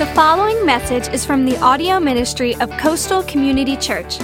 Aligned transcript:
The 0.00 0.06
following 0.14 0.64
message 0.64 1.12
is 1.12 1.26
from 1.26 1.44
the 1.44 1.58
audio 1.58 2.00
ministry 2.00 2.56
of 2.56 2.70
Coastal 2.78 3.22
Community 3.24 3.76
Church. 3.76 4.18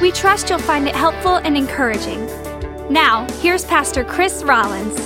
We 0.00 0.10
trust 0.10 0.48
you'll 0.48 0.58
find 0.58 0.88
it 0.88 0.96
helpful 0.96 1.36
and 1.36 1.58
encouraging. 1.58 2.24
Now, 2.90 3.26
here's 3.42 3.66
Pastor 3.66 4.02
Chris 4.02 4.42
Rollins. 4.42 4.98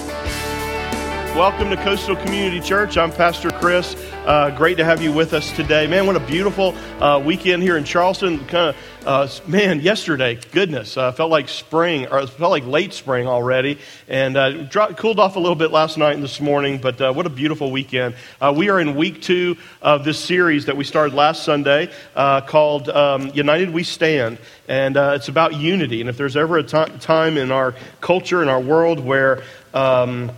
Welcome 1.34 1.69
to 1.71 1.76
Coastal 1.79 2.14
Community 2.14 2.61
Church. 2.61 2.96
I'm 2.96 3.11
Pastor 3.11 3.50
Chris. 3.50 3.96
Uh, 4.28 4.50
great 4.50 4.76
to 4.76 4.84
have 4.84 5.00
you 5.00 5.10
with 5.10 5.32
us 5.32 5.50
today. 5.52 5.86
Man, 5.86 6.06
what 6.06 6.14
a 6.14 6.20
beautiful 6.20 6.74
uh, 7.00 7.18
weekend 7.18 7.62
here 7.62 7.79
in 7.79 7.84
Charleston. 7.84 8.44
Kind 8.44 8.76
of, 8.76 9.06
uh, 9.06 9.26
man, 9.46 9.80
yesterday, 9.80 10.38
goodness, 10.52 10.98
uh, 10.98 11.12
felt 11.12 11.30
like 11.30 11.48
spring, 11.48 12.06
or 12.08 12.26
felt 12.26 12.50
like 12.50 12.66
late 12.66 12.93
spring 12.93 13.26
already, 13.26 13.79
and 14.06 14.36
uh, 14.36 14.50
dropped, 14.64 14.98
cooled 14.98 15.18
off 15.18 15.36
a 15.36 15.38
little 15.38 15.56
bit 15.56 15.70
last 15.70 15.96
night 15.96 16.12
and 16.12 16.22
this 16.22 16.43
morning, 16.43 16.76
but 16.76 17.00
uh, 17.00 17.11
what 17.11 17.25
a 17.25 17.30
beautiful 17.30 17.70
weekend. 17.70 18.16
We 18.54 18.68
are 18.68 18.79
in 18.79 18.96
week 18.96 19.22
two 19.22 19.56
of 19.80 20.04
this 20.04 20.18
series 20.18 20.67
that 20.67 20.76
we 20.76 20.84
started 20.84 21.14
last 21.14 21.42
Sunday 21.42 21.90
called 22.14 22.90
um, 22.90 23.31
United 23.32 23.70
We 23.70 23.82
Stand, 23.82 24.36
and 24.68 24.98
it's 24.98 25.29
about 25.29 25.54
unity. 25.54 26.03
And 26.03 26.11
if 26.11 26.18
there's 26.18 26.36
ever 26.36 26.58
a 26.58 26.62
t- 26.62 26.98
time 27.00 27.39
in 27.39 27.50
our 27.50 27.75
culture, 28.03 28.42
in 28.42 28.50
our 28.50 28.61
world, 28.61 29.00
where 29.00 29.42
um, 29.72 30.32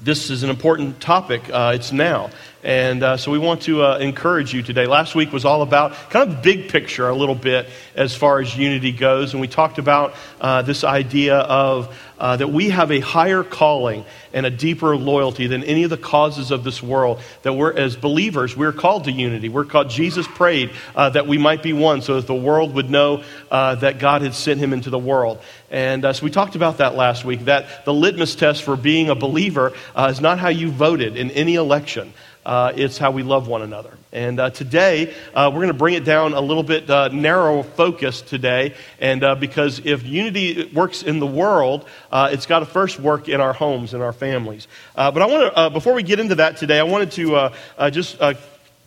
this 0.00 0.30
is 0.30 0.42
an 0.42 0.50
important 0.50 1.00
topic. 1.00 1.42
Uh, 1.50 1.72
it's 1.74 1.92
now. 1.92 2.30
And 2.64 3.04
uh, 3.04 3.16
so 3.16 3.30
we 3.30 3.38
want 3.38 3.62
to 3.62 3.84
uh, 3.84 3.98
encourage 3.98 4.52
you 4.52 4.62
today. 4.62 4.86
Last 4.86 5.14
week 5.14 5.32
was 5.32 5.44
all 5.44 5.62
about 5.62 5.92
kind 6.10 6.28
of 6.28 6.42
big 6.42 6.68
picture 6.68 7.08
a 7.08 7.14
little 7.14 7.36
bit 7.36 7.68
as 7.94 8.16
far 8.16 8.40
as 8.40 8.56
unity 8.56 8.90
goes. 8.90 9.32
And 9.32 9.40
we 9.40 9.46
talked 9.46 9.78
about 9.78 10.14
uh, 10.40 10.62
this 10.62 10.82
idea 10.82 11.36
of 11.36 11.96
uh, 12.18 12.36
that 12.36 12.48
we 12.48 12.70
have 12.70 12.90
a 12.90 12.98
higher 12.98 13.44
calling 13.44 14.04
and 14.32 14.44
a 14.44 14.50
deeper 14.50 14.96
loyalty 14.96 15.46
than 15.46 15.62
any 15.62 15.84
of 15.84 15.90
the 15.90 15.96
causes 15.96 16.50
of 16.50 16.64
this 16.64 16.82
world. 16.82 17.20
That 17.42 17.52
we're, 17.52 17.72
as 17.72 17.94
believers, 17.94 18.56
we're 18.56 18.72
called 18.72 19.04
to 19.04 19.12
unity. 19.12 19.48
We're 19.48 19.64
called, 19.64 19.88
Jesus 19.88 20.26
prayed 20.26 20.72
uh, 20.96 21.10
that 21.10 21.28
we 21.28 21.38
might 21.38 21.62
be 21.62 21.72
one 21.72 22.02
so 22.02 22.16
that 22.16 22.26
the 22.26 22.34
world 22.34 22.74
would 22.74 22.90
know 22.90 23.22
uh, 23.52 23.76
that 23.76 24.00
God 24.00 24.22
had 24.22 24.34
sent 24.34 24.58
him 24.58 24.72
into 24.72 24.90
the 24.90 24.98
world. 24.98 25.38
And 25.70 26.02
so 26.02 26.24
we 26.24 26.30
talked 26.30 26.56
about 26.56 26.78
that 26.78 26.96
last 26.96 27.24
week, 27.24 27.44
that 27.44 27.84
the 27.84 27.94
litmus 27.94 28.34
test 28.34 28.64
for 28.64 28.74
being 28.74 29.10
a 29.10 29.14
believer 29.14 29.74
is 29.96 30.20
not 30.20 30.40
how 30.40 30.48
you 30.48 30.70
voted 30.70 31.16
in 31.16 31.30
any 31.32 31.54
election 31.54 32.12
uh, 32.44 32.72
it's 32.76 32.98
how 32.98 33.10
we 33.10 33.22
love 33.22 33.48
one 33.48 33.62
another. 33.62 33.92
And 34.12 34.40
uh, 34.40 34.50
today, 34.50 35.14
uh, 35.34 35.50
we're 35.52 35.60
going 35.60 35.68
to 35.68 35.74
bring 35.74 35.94
it 35.94 36.04
down 36.04 36.32
a 36.32 36.40
little 36.40 36.62
bit 36.62 36.88
uh, 36.88 37.08
narrow 37.08 37.62
focus 37.62 38.22
today. 38.22 38.74
And 39.00 39.22
uh, 39.22 39.34
because 39.34 39.80
if 39.84 40.04
unity 40.04 40.70
works 40.72 41.02
in 41.02 41.18
the 41.18 41.26
world, 41.26 41.86
uh, 42.10 42.30
it's 42.32 42.46
got 42.46 42.60
to 42.60 42.66
first 42.66 42.98
work 42.98 43.28
in 43.28 43.40
our 43.40 43.52
homes 43.52 43.92
and 43.92 44.02
our 44.02 44.12
families. 44.12 44.66
but 44.94 45.20
I 45.20 45.26
want 45.26 45.54
to, 45.54 45.70
before 45.70 45.94
we 45.94 46.02
get 46.02 46.20
into 46.20 46.36
that 46.36 46.56
today, 46.56 46.78
I 46.78 46.84
wanted 46.84 47.12
to 47.12 47.50
just 47.90 48.18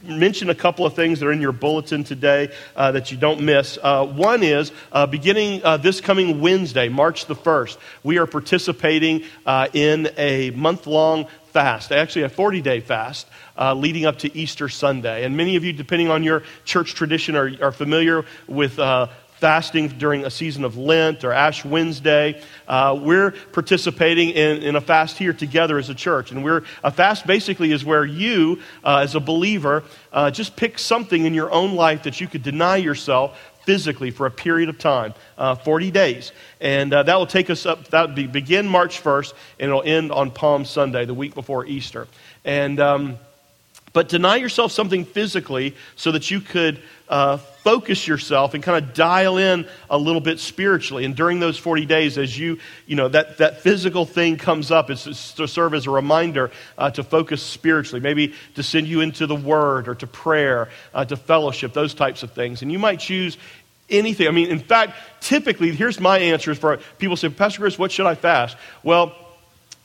mention 0.04 0.50
a 0.50 0.56
couple 0.56 0.86
of 0.86 0.94
things 0.94 1.20
that 1.20 1.28
are 1.28 1.32
in 1.32 1.42
your 1.42 1.52
bulletin 1.52 2.04
today 2.04 2.52
uh, 2.76 2.92
that 2.92 3.12
you 3.12 3.18
don't 3.18 3.42
miss. 3.42 3.78
Uh, 3.82 4.06
one 4.06 4.44
is 4.44 4.72
uh, 4.92 5.06
beginning 5.06 5.62
this 5.82 6.02
coming 6.02 6.42
Wednesday, 6.42 6.90
March 6.90 7.26
the 7.26 7.36
1st, 7.36 7.78
we 8.04 8.18
are 8.18 8.26
participating 8.26 9.24
in 9.74 10.10
a 10.18 10.52
month 10.52 10.88
long 10.88 11.28
fast, 11.52 11.92
actually 11.92 12.24
a 12.24 12.30
40 12.30 12.62
day 12.62 12.80
fast 12.80 13.28
uh, 13.58 13.74
leading 13.74 14.06
up 14.06 14.20
to 14.20 14.36
Easter 14.38 14.70
Sunday. 14.70 15.24
And 15.26 15.38
many 15.38 15.56
of 15.56 15.64
you, 15.64 15.74
depending 15.74 16.10
on 16.10 16.24
your 16.24 16.44
church 16.66 16.96
tradition, 16.96 17.36
are, 17.36 17.52
are 17.62 17.72
familiar 17.72 18.26
with. 18.48 18.80
Uh, 18.80 19.08
fasting 19.42 19.88
during 19.88 20.24
a 20.24 20.30
season 20.30 20.64
of 20.64 20.78
Lent 20.78 21.24
or 21.24 21.32
Ash 21.32 21.66
Wednesday. 21.66 22.40
Uh, 22.68 22.96
we're 23.02 23.32
participating 23.32 24.30
in, 24.30 24.62
in, 24.62 24.76
a 24.76 24.82
fast 24.82 25.18
here 25.18 25.34
together 25.34 25.80
as 25.80 25.90
a 25.90 25.96
church. 25.96 26.30
And 26.32 26.44
we're, 26.44 26.62
a 26.84 26.92
fast 26.92 27.26
basically 27.26 27.72
is 27.72 27.84
where 27.84 28.06
you, 28.06 28.62
uh, 28.84 28.98
as 28.98 29.16
a 29.16 29.20
believer, 29.20 29.84
uh, 30.14 30.30
just 30.30 30.56
pick 30.56 30.78
something 30.78 31.26
in 31.26 31.34
your 31.34 31.52
own 31.52 31.74
life 31.74 32.04
that 32.04 32.22
you 32.22 32.28
could 32.28 32.44
deny 32.44 32.76
yourself 32.76 33.36
physically 33.66 34.12
for 34.12 34.26
a 34.26 34.32
period 34.32 34.70
of 34.70 34.78
time, 34.78 35.14
uh, 35.38 35.56
40 35.56 35.92
days. 35.92 36.32
And 36.60 36.94
uh, 36.94 37.04
that 37.04 37.16
will 37.16 37.28
take 37.28 37.50
us 37.50 37.66
up, 37.66 37.88
that 37.90 38.10
will 38.10 38.16
be, 38.16 38.28
begin 38.28 38.68
March 38.68 39.02
1st, 39.02 39.34
and 39.60 39.70
it'll 39.70 39.84
end 39.84 40.12
on 40.12 40.32
Palm 40.32 40.66
Sunday, 40.66 41.06
the 41.06 41.14
week 41.14 41.36
before 41.36 41.66
Easter. 41.66 42.08
And, 42.44 42.80
um, 42.80 43.18
but 43.94 44.10
deny 44.10 44.38
yourself 44.38 44.72
something 44.72 45.06
physically 45.06 45.76
so 45.96 46.12
that 46.12 46.32
you 46.32 46.40
could 46.40 46.82
uh, 47.10 47.38
focus 47.38 48.08
yourself 48.08 48.54
and 48.54 48.64
kind 48.64 48.84
of 48.84 48.94
dial 48.94 49.38
in 49.38 49.68
a 49.90 49.98
little 49.98 50.22
bit 50.22 50.40
spiritually. 50.40 51.04
And 51.04 51.16
during 51.16 51.40
those 51.40 51.58
40 51.58 51.86
days, 51.86 52.18
as 52.18 52.38
you, 52.38 52.58
you 52.88 52.96
know, 52.96 53.10
that, 53.10 53.38
that 53.40 53.62
physical 53.62 54.06
thing 54.06 54.38
comes 54.38 54.72
up, 54.72 54.90
it's 54.90 55.34
to 55.34 55.48
serve 55.48 55.74
as 55.74 55.88
a 55.88 55.92
reminder 55.92 56.52
uh, 56.78 56.90
to 56.92 57.04
focus 57.04 57.44
spiritually, 57.44 58.00
maybe 58.00 58.34
to 58.56 58.64
send 58.64 58.88
you 58.88 59.02
into 59.02 59.28
the 59.28 59.36
Word 59.36 59.90
or 59.90 59.96
to 59.96 60.08
prayer, 60.08 60.70
uh, 60.94 61.04
to 61.06 61.18
fellowship, 61.18 61.74
those 61.74 61.94
types 61.94 62.24
of 62.24 62.32
things. 62.32 62.62
And 62.62 62.72
you 62.72 62.80
might 62.80 63.00
choose 63.00 63.38
anything. 63.90 64.28
I 64.28 64.32
mean, 64.32 64.48
in 64.48 64.60
fact, 64.60 64.94
typically, 65.20 65.72
here's 65.72 66.00
my 66.00 66.18
answer 66.18 66.56
for 66.56 66.78
people 66.98 67.18
say, 67.18 67.30
Pastor 67.30 67.60
Chris, 67.60 67.78
what 67.78 67.92
should 67.92 68.06
I 68.06 68.16
fast? 68.16 68.56
Well, 68.84 69.14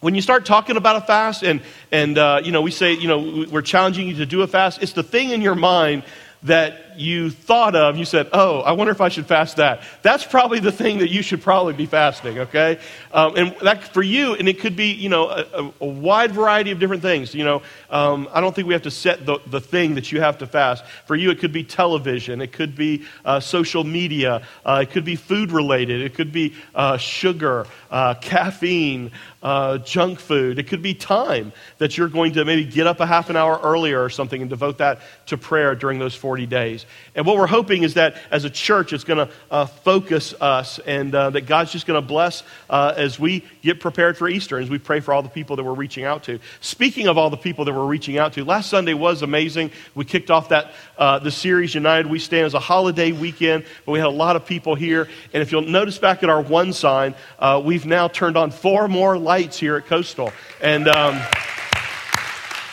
when 0.06 0.14
you 0.14 0.22
start 0.22 0.46
talking 0.46 0.76
about 0.76 0.94
a 0.94 1.00
fast 1.00 1.42
and, 1.42 1.60
and 1.90 2.16
uh, 2.16 2.40
you 2.44 2.52
know, 2.52 2.62
we 2.62 2.70
say, 2.70 2.92
you 2.92 3.08
know, 3.08 3.48
we're 3.50 3.60
challenging 3.60 4.06
you 4.06 4.14
to 4.14 4.24
do 4.24 4.42
a 4.42 4.46
fast, 4.46 4.80
it's 4.80 4.92
the 4.92 5.02
thing 5.02 5.30
in 5.30 5.42
your 5.42 5.56
mind 5.56 6.04
that 6.44 6.85
you 6.98 7.30
thought 7.30 7.74
of, 7.74 7.96
you 7.96 8.04
said, 8.04 8.28
oh, 8.32 8.60
I 8.60 8.72
wonder 8.72 8.92
if 8.92 9.00
I 9.00 9.08
should 9.08 9.26
fast 9.26 9.56
that. 9.56 9.82
That's 10.02 10.24
probably 10.24 10.58
the 10.58 10.72
thing 10.72 10.98
that 10.98 11.10
you 11.10 11.22
should 11.22 11.42
probably 11.42 11.72
be 11.72 11.86
fasting, 11.86 12.38
okay? 12.38 12.78
Um, 13.12 13.36
and 13.36 13.56
that 13.62 13.84
for 13.84 14.02
you, 14.02 14.34
and 14.34 14.48
it 14.48 14.60
could 14.60 14.76
be, 14.76 14.92
you 14.92 15.08
know, 15.08 15.28
a, 15.28 15.72
a 15.80 15.86
wide 15.86 16.32
variety 16.32 16.70
of 16.70 16.78
different 16.78 17.02
things. 17.02 17.34
You 17.34 17.44
know, 17.44 17.62
um, 17.90 18.28
I 18.32 18.40
don't 18.40 18.54
think 18.54 18.66
we 18.68 18.74
have 18.74 18.82
to 18.82 18.90
set 18.90 19.26
the, 19.26 19.38
the 19.46 19.60
thing 19.60 19.94
that 19.94 20.12
you 20.12 20.20
have 20.20 20.38
to 20.38 20.46
fast. 20.46 20.84
For 21.06 21.16
you, 21.16 21.30
it 21.30 21.38
could 21.38 21.52
be 21.52 21.64
television, 21.64 22.40
it 22.40 22.52
could 22.52 22.74
be 22.74 23.04
uh, 23.24 23.40
social 23.40 23.84
media, 23.84 24.42
uh, 24.64 24.80
it 24.82 24.90
could 24.90 25.04
be 25.04 25.16
food 25.16 25.52
related, 25.52 26.02
it 26.02 26.14
could 26.14 26.32
be 26.32 26.54
uh, 26.74 26.96
sugar, 26.96 27.66
uh, 27.90 28.14
caffeine, 28.14 29.10
uh, 29.42 29.78
junk 29.78 30.18
food. 30.18 30.58
It 30.58 30.66
could 30.66 30.82
be 30.82 30.94
time 30.94 31.52
that 31.78 31.96
you're 31.96 32.08
going 32.08 32.32
to 32.32 32.44
maybe 32.44 32.64
get 32.64 32.86
up 32.86 33.00
a 33.00 33.06
half 33.06 33.30
an 33.30 33.36
hour 33.36 33.60
earlier 33.62 34.02
or 34.02 34.10
something 34.10 34.40
and 34.40 34.50
devote 34.50 34.78
that 34.78 35.00
to 35.26 35.36
prayer 35.36 35.74
during 35.74 35.98
those 35.98 36.14
40 36.14 36.46
days. 36.46 36.85
And 37.14 37.26
what 37.26 37.36
we're 37.36 37.46
hoping 37.46 37.82
is 37.82 37.94
that 37.94 38.16
as 38.30 38.44
a 38.44 38.50
church, 38.50 38.92
it's 38.92 39.04
going 39.04 39.26
to 39.26 39.32
uh, 39.50 39.66
focus 39.66 40.34
us 40.40 40.78
and 40.80 41.14
uh, 41.14 41.30
that 41.30 41.42
God's 41.42 41.72
just 41.72 41.86
going 41.86 42.00
to 42.00 42.06
bless 42.06 42.42
uh, 42.68 42.94
as 42.96 43.18
we 43.18 43.44
get 43.62 43.80
prepared 43.80 44.16
for 44.16 44.28
Easter, 44.28 44.58
as 44.58 44.68
we 44.68 44.78
pray 44.78 45.00
for 45.00 45.14
all 45.14 45.22
the 45.22 45.28
people 45.28 45.56
that 45.56 45.64
we're 45.64 45.74
reaching 45.74 46.04
out 46.04 46.24
to. 46.24 46.38
Speaking 46.60 47.08
of 47.08 47.18
all 47.18 47.30
the 47.30 47.36
people 47.36 47.64
that 47.64 47.74
we're 47.74 47.86
reaching 47.86 48.18
out 48.18 48.34
to, 48.34 48.44
last 48.44 48.70
Sunday 48.70 48.94
was 48.94 49.22
amazing. 49.22 49.70
We 49.94 50.04
kicked 50.04 50.30
off 50.30 50.50
that 50.50 50.72
uh, 50.98 51.18
the 51.18 51.30
series 51.30 51.74
United 51.74 52.10
We 52.10 52.18
Stand 52.18 52.46
as 52.46 52.54
a 52.54 52.60
holiday 52.60 53.12
weekend, 53.12 53.64
but 53.84 53.92
we 53.92 53.98
had 53.98 54.08
a 54.08 54.10
lot 54.10 54.36
of 54.36 54.46
people 54.46 54.74
here. 54.74 55.08
And 55.32 55.42
if 55.42 55.52
you'll 55.52 55.62
notice 55.62 55.98
back 55.98 56.22
at 56.22 56.30
our 56.30 56.40
one 56.40 56.72
sign, 56.72 57.14
uh, 57.38 57.62
we've 57.64 57.86
now 57.86 58.08
turned 58.08 58.36
on 58.36 58.50
four 58.50 58.88
more 58.88 59.18
lights 59.18 59.58
here 59.58 59.76
at 59.76 59.86
Coastal. 59.86 60.32
And. 60.60 60.88
Um, 60.88 61.20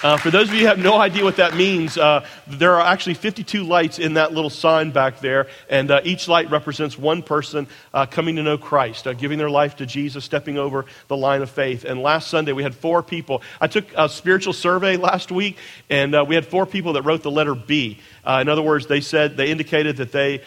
uh, 0.04 0.18
for 0.18 0.30
those 0.30 0.50
of 0.50 0.54
you 0.54 0.62
who 0.62 0.68
have 0.68 0.80
no 0.80 1.00
idea 1.00 1.24
what 1.24 1.38
that 1.38 1.56
means, 1.56 1.98
uh, 1.98 2.26
there 2.48 2.76
are 2.76 2.82
actually 2.82 3.14
52 3.16 3.64
lights 3.64 4.00
in 4.00 4.16
that 4.16 4.34
little 4.34 4.50
sign 4.50 4.92
back 4.92 5.20
there, 5.20 5.48
and 5.70 5.90
uh, 5.92 6.02
each 6.04 6.28
light 6.28 6.50
represents 6.50 6.98
one 6.98 7.24
person 7.24 7.68
uh, 7.94 8.06
coming 8.06 8.36
to 8.36 8.44
know 8.44 8.58
Christ, 8.58 9.08
uh, 9.08 9.14
giving 9.14 9.38
their 9.38 9.50
life 9.50 9.78
to 9.78 9.86
Jesus, 9.86 10.24
stepping 10.26 10.58
over 10.58 10.86
the 11.08 11.18
line 11.18 11.42
of 11.42 11.50
faith. 11.50 11.86
And 11.86 12.02
last 12.02 12.28
Sunday, 12.28 12.52
we 12.52 12.64
had 12.64 12.76
four 12.76 13.04
people. 13.04 13.42
I 13.62 13.68
took 13.68 13.86
a 13.96 14.10
spiritual 14.10 14.54
survey 14.54 14.98
last 14.98 15.32
week, 15.32 15.58
and 15.90 16.16
uh, 16.16 16.26
we 16.28 16.36
had 16.36 16.46
four 16.46 16.66
people 16.66 16.94
that 16.94 17.04
wrote 17.04 17.24
the 17.24 17.32
letter 17.32 17.56
B. 17.56 18.00
in 18.26 18.50
other 18.50 18.62
words, 18.62 18.88
they 18.88 19.02
said, 19.02 19.38
they 19.38 19.50
indicated 19.50 19.98
that 19.98 20.12
they 20.12 20.42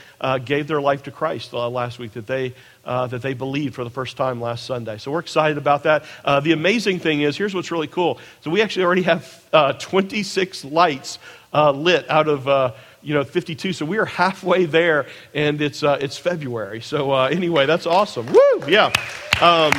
gave 0.44 0.66
their 0.66 0.80
life 0.80 1.04
to 1.04 1.10
Christ 1.10 1.52
last 1.52 1.98
week, 1.98 2.12
that 2.12 2.26
they 2.26 2.54
uh, 2.86 3.06
that 3.08 3.20
they 3.20 3.34
believed 3.34 3.74
for 3.74 3.84
the 3.84 3.90
first 3.90 4.16
time 4.16 4.40
last 4.40 4.64
Sunday. 4.64 4.96
So 4.98 5.10
we're 5.10 5.18
excited 5.18 5.58
about 5.58 5.82
that. 5.82 6.04
Uh, 6.24 6.40
the 6.40 6.52
amazing 6.52 7.00
thing 7.00 7.20
is, 7.20 7.36
here's 7.36 7.54
what's 7.54 7.72
really 7.72 7.88
cool. 7.88 8.18
So 8.42 8.50
we 8.50 8.62
actually 8.62 8.84
already 8.84 9.02
have 9.02 9.44
uh, 9.52 9.72
26 9.72 10.64
lights 10.64 11.18
uh, 11.52 11.70
lit 11.72 12.08
out 12.10 12.28
of. 12.28 12.48
Uh, 12.48 12.72
you 13.02 13.14
know, 13.14 13.22
52. 13.22 13.72
So 13.72 13.86
we 13.86 13.98
are 13.98 14.04
halfway 14.04 14.64
there, 14.64 15.06
and 15.32 15.62
it's 15.62 15.84
uh, 15.84 15.96
it's 16.00 16.18
February. 16.18 16.80
So 16.80 17.14
anyway, 17.14 17.64
that's 17.64 17.86
awesome. 17.86 18.26
Woo! 18.26 18.62
Yeah. 18.66 18.92
Um, 19.40 19.72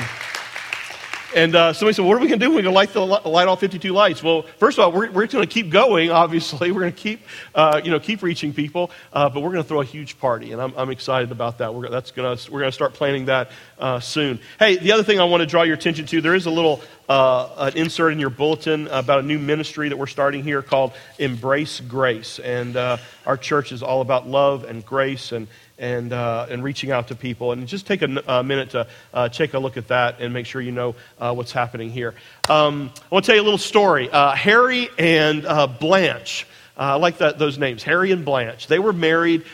and 1.36 1.56
uh, 1.56 1.74
somebody 1.74 1.94
said, 1.94 2.06
What 2.06 2.18
are 2.18 2.20
we 2.20 2.28
going 2.28 2.40
to 2.40 2.46
do? 2.46 2.50
We're 2.50 2.62
going 2.62 2.66
to 2.66 2.72
light, 2.72 2.94
the, 2.94 3.02
light 3.02 3.48
all 3.48 3.56
52 3.56 3.92
lights. 3.92 4.24
Well, 4.24 4.44
first 4.60 4.78
of 4.78 4.86
all, 4.86 4.92
we're, 4.92 5.12
we're 5.12 5.28
going 5.28 5.46
to 5.46 5.54
keep 5.54 5.70
going, 5.70 6.10
obviously. 6.24 6.72
We're 6.72 6.82
going 6.82 6.94
to 6.94 7.00
keep, 7.00 7.22
uh, 7.54 7.82
you 7.84 7.92
know, 7.92 8.00
keep 8.00 8.24
reaching 8.24 8.54
people, 8.54 8.92
uh, 9.12 9.30
but 9.30 9.42
we're 9.42 9.52
going 9.52 9.64
to 9.64 9.68
throw 9.68 9.82
a 9.82 9.86
huge 9.86 10.20
party, 10.20 10.54
and 10.54 10.62
I'm, 10.62 10.74
I'm 10.78 10.90
excited 10.90 11.32
about 11.32 11.58
that. 11.58 11.74
We're, 11.74 11.90
that's 11.90 12.12
gonna, 12.12 12.38
we're 12.50 12.60
going 12.60 12.72
to 12.72 12.76
start 12.76 12.94
planning 12.94 13.26
that 13.26 13.52
uh, 13.80 14.00
soon. 14.00 14.40
Hey, 14.60 14.78
the 14.78 14.94
other 14.94 15.04
thing 15.04 15.20
I 15.20 15.26
want 15.26 15.42
to 15.42 15.48
draw 15.48 15.64
your 15.64 15.76
attention 15.76 16.06
to 16.08 16.22
there 16.22 16.36
is 16.36 16.46
a 16.46 16.52
little 16.52 16.82
uh, 17.10 17.50
an 17.58 17.78
insert 17.78 18.12
in 18.12 18.20
your 18.20 18.30
bulletin 18.30 18.88
about 18.88 19.20
a 19.20 19.24
new 19.24 19.40
ministry 19.40 19.90
that 19.90 19.98
we're 19.98 20.08
starting 20.08 20.44
here 20.44 20.62
called 20.62 20.94
Embrace 21.20 21.80
Grace. 21.80 22.40
And 22.40 22.76
uh, 22.76 22.98
our 23.26 23.38
church 23.38 23.72
is 23.72 23.82
all 23.82 24.02
about 24.02 24.28
love 24.28 24.64
and 24.64 24.86
grace 24.86 25.32
and 25.32 25.48
and, 25.78 26.14
uh, 26.14 26.48
and 26.50 26.64
reaching 26.64 26.92
out 26.92 27.10
to 27.10 27.16
people. 27.16 27.52
And 27.52 27.68
just 27.68 27.86
take 27.88 28.02
a, 28.02 28.24
a 28.28 28.44
minute 28.44 28.72
to 28.72 28.88
uh, 29.14 29.30
take 29.30 29.54
a 29.54 29.60
look 29.60 29.78
at 29.78 29.88
that 29.90 30.20
and 30.20 30.34
make 30.34 30.46
sure 30.46 30.62
you 30.62 30.72
know 30.72 30.96
uh, 31.20 31.34
what's 31.34 31.52
happening 31.52 31.90
here. 31.90 32.16
Um, 32.50 32.92
I 32.96 33.16
want 33.16 33.26
to 33.26 33.32
tell 33.32 33.36
you 33.36 33.42
a 33.42 33.44
little 33.44 33.58
story. 33.58 34.10
Uh, 34.10 34.34
Harry 34.34 34.90
and 34.98 35.46
uh, 35.46 35.68
Blanche. 35.68 36.48
Uh, 36.78 36.82
I 36.82 36.96
like 36.96 37.18
that, 37.20 37.40
those 37.40 37.58
names, 37.58 37.82
Harry 37.84 38.12
and 38.12 38.24
Blanche. 38.24 38.68
They 38.68 38.78
were 38.78 38.94
married 38.94 39.46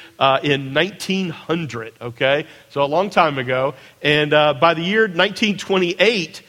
in 0.43 0.73
1900, 0.73 1.93
okay? 2.01 2.45
So 2.69 2.83
a 2.83 2.85
long 2.85 3.09
time 3.09 3.37
ago. 3.37 3.75
And 4.01 4.31
by 4.31 4.73
the 4.73 4.81
year 4.81 5.03
1928, 5.03 6.41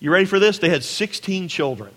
you 0.00 0.10
ready 0.10 0.26
for 0.26 0.38
this? 0.38 0.58
They 0.58 0.68
had 0.68 0.84
16 0.84 1.48
children. 1.48 1.92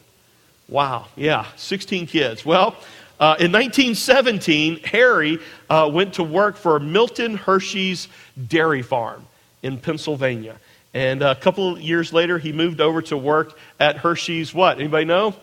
Wow, 0.69 1.07
yeah, 1.17 1.47
16 1.57 2.07
kids. 2.07 2.45
Well, 2.45 2.77
uh, 3.21 3.37
in 3.39 3.51
1917, 3.51 4.79
Harry 4.79 5.37
uh, 5.69 5.87
went 5.93 6.15
to 6.15 6.23
work 6.23 6.57
for 6.57 6.79
Milton 6.79 7.35
Hershey's 7.35 8.07
dairy 8.47 8.81
farm 8.81 9.27
in 9.61 9.77
Pennsylvania. 9.77 10.57
And 10.95 11.21
a 11.21 11.35
couple 11.35 11.75
of 11.75 11.81
years 11.81 12.11
later, 12.11 12.39
he 12.39 12.51
moved 12.51 12.81
over 12.81 12.99
to 13.03 13.15
work 13.15 13.57
at 13.79 13.97
Hershey's 13.97 14.55
what? 14.55 14.79
Anybody 14.79 15.05
know? 15.05 15.35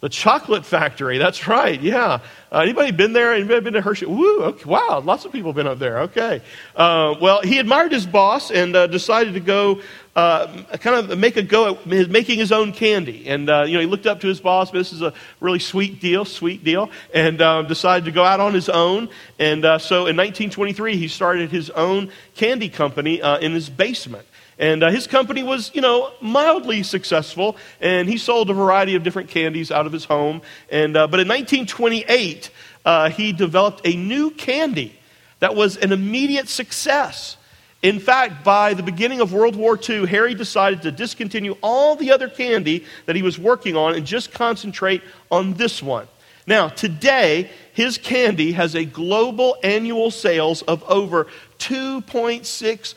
The 0.00 0.08
chocolate 0.08 0.64
factory. 0.64 1.18
That's 1.18 1.46
right. 1.46 1.78
Yeah. 1.78 2.20
Uh, 2.50 2.60
anybody 2.60 2.90
been 2.90 3.12
there? 3.12 3.34
Anybody 3.34 3.60
been 3.60 3.74
to 3.74 3.82
Hershey? 3.82 4.06
Woo. 4.06 4.44
Okay. 4.44 4.64
Wow. 4.64 5.02
Lots 5.04 5.26
of 5.26 5.32
people 5.32 5.52
been 5.52 5.66
up 5.66 5.78
there. 5.78 6.00
Okay. 6.00 6.40
Uh, 6.74 7.16
well, 7.20 7.42
he 7.42 7.58
admired 7.58 7.92
his 7.92 8.06
boss 8.06 8.50
and 8.50 8.74
uh, 8.74 8.86
decided 8.86 9.34
to 9.34 9.40
go 9.40 9.82
uh, 10.16 10.46
kind 10.78 11.10
of 11.10 11.18
make 11.18 11.36
a 11.36 11.42
go 11.42 11.74
at 11.74 11.86
making 11.86 12.38
his 12.38 12.50
own 12.50 12.72
candy. 12.72 13.28
And, 13.28 13.50
uh, 13.50 13.64
you 13.64 13.74
know, 13.74 13.80
he 13.80 13.86
looked 13.86 14.06
up 14.06 14.20
to 14.20 14.26
his 14.26 14.40
boss. 14.40 14.70
This 14.70 14.94
is 14.94 15.02
a 15.02 15.12
really 15.38 15.58
sweet 15.58 16.00
deal, 16.00 16.24
sweet 16.24 16.64
deal. 16.64 16.90
And 17.12 17.42
uh, 17.42 17.60
decided 17.62 18.06
to 18.06 18.10
go 18.10 18.24
out 18.24 18.40
on 18.40 18.54
his 18.54 18.70
own. 18.70 19.10
And 19.38 19.62
so 19.82 20.06
in 20.06 20.16
1923, 20.16 20.96
he 20.96 21.08
started 21.08 21.50
his 21.50 21.68
own 21.68 22.10
candy 22.36 22.70
company 22.70 23.20
in 23.20 23.52
his 23.52 23.68
basement. 23.68 24.26
And 24.60 24.82
uh, 24.82 24.90
his 24.90 25.06
company 25.06 25.42
was, 25.42 25.70
you 25.74 25.80
know, 25.80 26.12
mildly 26.20 26.82
successful, 26.82 27.56
and 27.80 28.06
he 28.06 28.18
sold 28.18 28.50
a 28.50 28.52
variety 28.52 28.94
of 28.94 29.02
different 29.02 29.30
candies 29.30 29.70
out 29.70 29.86
of 29.86 29.92
his 29.92 30.04
home. 30.04 30.42
And, 30.70 30.98
uh, 30.98 31.06
but 31.06 31.18
in 31.18 31.26
1928, 31.26 32.50
uh, 32.84 33.08
he 33.08 33.32
developed 33.32 33.80
a 33.86 33.96
new 33.96 34.30
candy 34.30 34.94
that 35.38 35.54
was 35.54 35.78
an 35.78 35.92
immediate 35.92 36.46
success. 36.46 37.38
In 37.82 37.98
fact, 37.98 38.44
by 38.44 38.74
the 38.74 38.82
beginning 38.82 39.22
of 39.22 39.32
World 39.32 39.56
War 39.56 39.80
II, 39.88 40.06
Harry 40.06 40.34
decided 40.34 40.82
to 40.82 40.92
discontinue 40.92 41.56
all 41.62 41.96
the 41.96 42.12
other 42.12 42.28
candy 42.28 42.84
that 43.06 43.16
he 43.16 43.22
was 43.22 43.38
working 43.38 43.76
on 43.76 43.94
and 43.94 44.04
just 44.04 44.30
concentrate 44.30 45.00
on 45.30 45.54
this 45.54 45.82
one. 45.82 46.06
Now, 46.46 46.68
today, 46.68 47.50
his 47.72 47.96
candy 47.96 48.52
has 48.52 48.74
a 48.74 48.84
global 48.84 49.56
annual 49.62 50.10
sales 50.10 50.60
of 50.62 50.82
over 50.82 51.28
2.6 51.58 52.94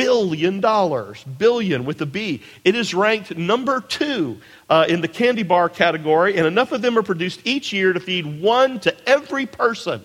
billion 0.00 0.60
dollars 0.60 1.22
billion 1.36 1.84
with 1.84 2.00
a 2.00 2.06
b. 2.06 2.42
It 2.64 2.74
is 2.74 2.94
ranked 2.94 3.36
number 3.36 3.82
two 3.82 4.40
uh, 4.70 4.86
in 4.88 5.02
the 5.02 5.08
candy 5.08 5.42
bar 5.42 5.68
category 5.68 6.38
and 6.38 6.46
enough 6.46 6.72
of 6.72 6.80
them 6.80 6.96
are 6.96 7.02
produced 7.02 7.40
each 7.44 7.70
year 7.70 7.92
to 7.92 8.00
feed 8.00 8.40
one 8.40 8.80
to 8.80 8.96
every 9.06 9.44
person 9.44 10.02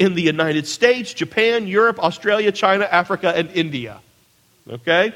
in 0.00 0.14
the 0.14 0.22
united 0.22 0.66
states 0.66 1.14
japan 1.14 1.68
europe 1.68 2.02
australia 2.02 2.50
china 2.50 2.88
africa 2.90 3.32
and 3.36 3.48
india. 3.50 4.00
Okay? 4.68 5.14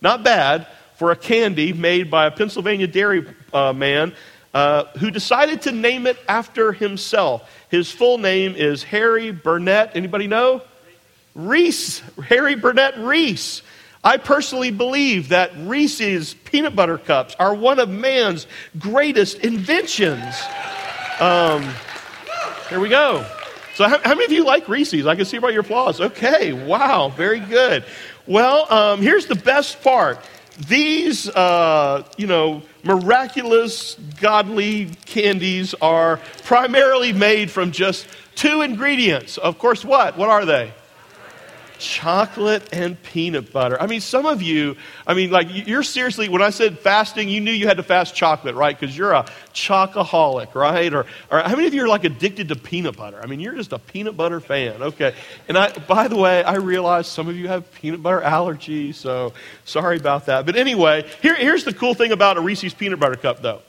Not 0.00 0.22
bad 0.22 0.68
for 0.96 1.10
a 1.10 1.16
candy 1.16 1.72
made 1.72 2.08
by 2.08 2.26
a 2.26 2.30
pennsylvania 2.30 2.86
dairy 2.86 3.26
uh, 3.52 3.72
man 3.72 4.14
uh, 4.54 4.84
who 4.98 5.10
decided 5.10 5.62
to 5.62 5.72
name 5.72 6.06
it 6.06 6.18
after 6.28 6.72
himself. 6.72 7.50
His 7.68 7.90
full 7.90 8.18
name 8.18 8.54
is 8.54 8.84
harry 8.84 9.32
burnett. 9.32 9.96
Anybody 9.96 10.28
know 10.28 10.62
Reese, 11.34 12.00
Harry 12.26 12.54
Burnett 12.54 12.98
Reese. 12.98 13.62
I 14.04 14.16
personally 14.16 14.70
believe 14.70 15.28
that 15.28 15.52
Reese's 15.58 16.34
peanut 16.34 16.74
butter 16.74 16.98
cups 16.98 17.36
are 17.38 17.54
one 17.54 17.78
of 17.78 17.88
man's 17.88 18.46
greatest 18.78 19.38
inventions. 19.38 20.42
Um, 21.20 21.72
there 22.68 22.80
we 22.80 22.88
go. 22.88 23.24
So, 23.74 23.88
how, 23.88 23.98
how, 24.00 24.10
many 24.10 24.24
of 24.24 24.32
you 24.32 24.44
like 24.44 24.68
Reese's? 24.68 25.06
I 25.06 25.14
can 25.14 25.24
see 25.24 25.38
by 25.38 25.50
your 25.50 25.60
applause. 25.60 26.00
Okay, 26.00 26.52
wow, 26.52 27.08
very 27.08 27.40
good. 27.40 27.84
Well, 28.26 28.70
um, 28.72 29.00
here's 29.00 29.26
the 29.26 29.34
best 29.34 29.82
part. 29.82 30.18
These, 30.68 31.28
uh, 31.30 32.06
you 32.18 32.26
know, 32.26 32.62
miraculous, 32.82 33.94
godly 34.20 34.86
candies 35.06 35.74
are 35.80 36.18
primarily 36.44 37.12
made 37.12 37.50
from 37.50 37.72
just 37.72 38.06
two 38.34 38.60
ingredients. 38.60 39.38
Of 39.38 39.58
course, 39.58 39.84
what? 39.84 40.18
What 40.18 40.28
are 40.28 40.44
they? 40.44 40.72
Chocolate 41.82 42.72
and 42.72 43.00
peanut 43.02 43.52
butter. 43.52 43.80
I 43.80 43.86
mean, 43.86 44.00
some 44.00 44.24
of 44.24 44.40
you, 44.40 44.76
I 45.06 45.14
mean, 45.14 45.30
like, 45.30 45.48
you're 45.50 45.82
seriously, 45.82 46.28
when 46.28 46.40
I 46.40 46.50
said 46.50 46.78
fasting, 46.78 47.28
you 47.28 47.40
knew 47.40 47.50
you 47.50 47.66
had 47.66 47.76
to 47.78 47.82
fast 47.82 48.14
chocolate, 48.14 48.54
right? 48.54 48.78
Because 48.78 48.96
you're 48.96 49.12
a 49.12 49.26
chocoholic, 49.52 50.54
right? 50.54 50.92
Or, 50.94 51.06
or 51.30 51.40
how 51.40 51.56
many 51.56 51.66
of 51.66 51.74
you 51.74 51.84
are 51.84 51.88
like 51.88 52.04
addicted 52.04 52.48
to 52.48 52.56
peanut 52.56 52.96
butter? 52.96 53.20
I 53.22 53.26
mean, 53.26 53.40
you're 53.40 53.54
just 53.54 53.72
a 53.72 53.78
peanut 53.78 54.16
butter 54.16 54.40
fan. 54.40 54.82
Okay. 54.82 55.14
And 55.48 55.58
I, 55.58 55.72
by 55.72 56.08
the 56.08 56.16
way, 56.16 56.42
I 56.44 56.56
realize 56.56 57.06
some 57.08 57.28
of 57.28 57.36
you 57.36 57.48
have 57.48 57.70
peanut 57.74 58.02
butter 58.02 58.20
allergies, 58.20 58.94
so 58.94 59.32
sorry 59.64 59.96
about 59.96 60.26
that. 60.26 60.46
But 60.46 60.56
anyway, 60.56 61.08
here, 61.20 61.34
here's 61.34 61.64
the 61.64 61.74
cool 61.74 61.94
thing 61.94 62.12
about 62.12 62.38
a 62.38 62.40
Reese's 62.40 62.74
peanut 62.74 63.00
butter 63.00 63.16
cup, 63.16 63.42
though. 63.42 63.60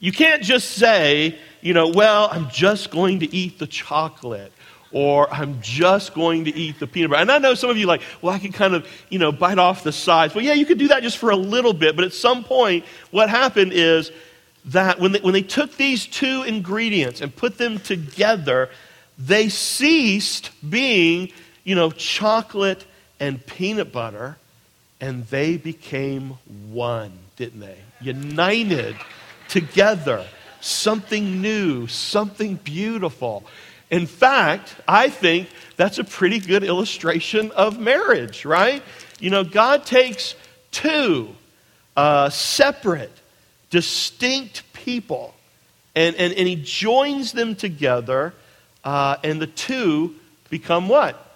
You 0.00 0.12
can't 0.12 0.42
just 0.42 0.70
say, 0.72 1.38
you 1.60 1.74
know, 1.74 1.88
well, 1.88 2.28
I'm 2.30 2.50
just 2.50 2.90
going 2.90 3.20
to 3.20 3.34
eat 3.34 3.58
the 3.58 3.66
chocolate 3.66 4.52
or 4.92 5.32
I'm 5.32 5.60
just 5.60 6.14
going 6.14 6.46
to 6.46 6.54
eat 6.54 6.78
the 6.78 6.86
peanut 6.86 7.10
butter. 7.10 7.22
And 7.22 7.30
I 7.30 7.38
know 7.38 7.54
some 7.54 7.70
of 7.70 7.76
you 7.76 7.86
like, 7.86 8.02
well, 8.22 8.34
I 8.34 8.38
can 8.38 8.52
kind 8.52 8.74
of, 8.74 8.86
you 9.10 9.18
know, 9.18 9.32
bite 9.32 9.58
off 9.58 9.84
the 9.84 9.92
sides. 9.92 10.34
Well, 10.34 10.44
yeah, 10.44 10.54
you 10.54 10.64
could 10.64 10.78
do 10.78 10.88
that 10.88 11.02
just 11.02 11.18
for 11.18 11.30
a 11.30 11.36
little 11.36 11.72
bit. 11.72 11.94
But 11.94 12.04
at 12.04 12.12
some 12.12 12.44
point, 12.44 12.84
what 13.10 13.28
happened 13.28 13.72
is 13.74 14.10
that 14.66 14.98
when 14.98 15.12
they, 15.12 15.20
when 15.20 15.34
they 15.34 15.42
took 15.42 15.76
these 15.76 16.06
two 16.06 16.42
ingredients 16.42 17.20
and 17.20 17.34
put 17.34 17.58
them 17.58 17.78
together, 17.78 18.70
they 19.18 19.48
ceased 19.48 20.50
being, 20.68 21.32
you 21.64 21.74
know, 21.74 21.90
chocolate 21.90 22.84
and 23.20 23.44
peanut 23.44 23.92
butter, 23.92 24.36
and 25.00 25.26
they 25.26 25.56
became 25.56 26.38
one, 26.70 27.12
didn't 27.36 27.60
they? 27.60 27.78
United 28.00 28.96
together. 29.48 30.24
Something 30.60 31.40
new, 31.40 31.86
something 31.86 32.56
beautiful. 32.56 33.44
In 33.90 34.06
fact, 34.06 34.74
I 34.86 35.08
think 35.08 35.48
that's 35.76 35.98
a 35.98 36.04
pretty 36.04 36.40
good 36.40 36.62
illustration 36.62 37.50
of 37.52 37.78
marriage, 37.78 38.44
right? 38.44 38.82
You 39.18 39.30
know, 39.30 39.44
God 39.44 39.86
takes 39.86 40.34
two 40.70 41.34
uh, 41.96 42.30
separate, 42.30 43.12
distinct 43.70 44.70
people 44.72 45.34
and, 45.98 46.14
and, 46.16 46.32
and 46.34 46.46
He 46.46 46.56
joins 46.56 47.32
them 47.32 47.56
together, 47.56 48.34
uh, 48.84 49.16
and 49.24 49.40
the 49.42 49.46
two 49.46 50.14
become 50.48 50.88
what? 50.88 51.34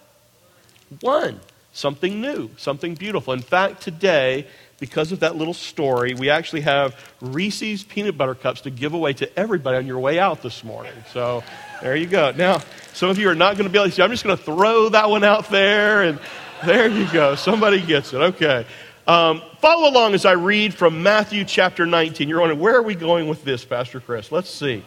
One. 1.00 1.40
Something 1.72 2.20
new, 2.20 2.50
something 2.58 2.94
beautiful. 2.94 3.32
In 3.32 3.40
fact, 3.40 3.80
today, 3.80 4.46
because 4.78 5.10
of 5.10 5.20
that 5.20 5.36
little 5.36 5.54
story, 5.54 6.12
we 6.12 6.28
actually 6.28 6.60
have 6.60 6.94
Reese's 7.20 7.82
peanut 7.82 8.18
butter 8.18 8.34
cups 8.34 8.60
to 8.62 8.70
give 8.70 8.92
away 8.92 9.14
to 9.14 9.38
everybody 9.38 9.78
on 9.78 9.86
your 9.86 9.98
way 9.98 10.18
out 10.18 10.42
this 10.42 10.62
morning. 10.62 10.92
So 11.12 11.42
there 11.82 11.96
you 11.96 12.06
go. 12.06 12.30
Now, 12.30 12.62
some 12.92 13.10
of 13.10 13.18
you 13.18 13.28
are 13.28 13.34
not 13.34 13.56
going 13.56 13.64
to 13.64 13.72
be 13.72 13.76
able 13.76 13.90
to 13.90 13.94
see. 13.94 14.02
I'm 14.02 14.10
just 14.10 14.22
going 14.22 14.36
to 14.36 14.42
throw 14.42 14.88
that 14.90 15.10
one 15.10 15.24
out 15.24 15.50
there, 15.50 16.04
and 16.04 16.20
there 16.64 16.88
you 16.88 17.10
go. 17.12 17.34
Somebody 17.34 17.82
gets 17.82 18.12
it. 18.12 18.18
Okay. 18.18 18.64
Um, 19.04 19.42
follow 19.58 19.90
along 19.90 20.14
as 20.14 20.24
I 20.24 20.32
read 20.32 20.74
from 20.74 21.02
Matthew 21.02 21.44
chapter 21.44 21.84
19. 21.84 22.28
You're 22.28 22.38
wondering, 22.38 22.60
where 22.60 22.76
are 22.76 22.82
we 22.82 22.94
going 22.94 23.26
with 23.26 23.42
this, 23.42 23.64
Pastor 23.64 23.98
Chris? 23.98 24.30
Let's 24.30 24.48
see. 24.48 24.84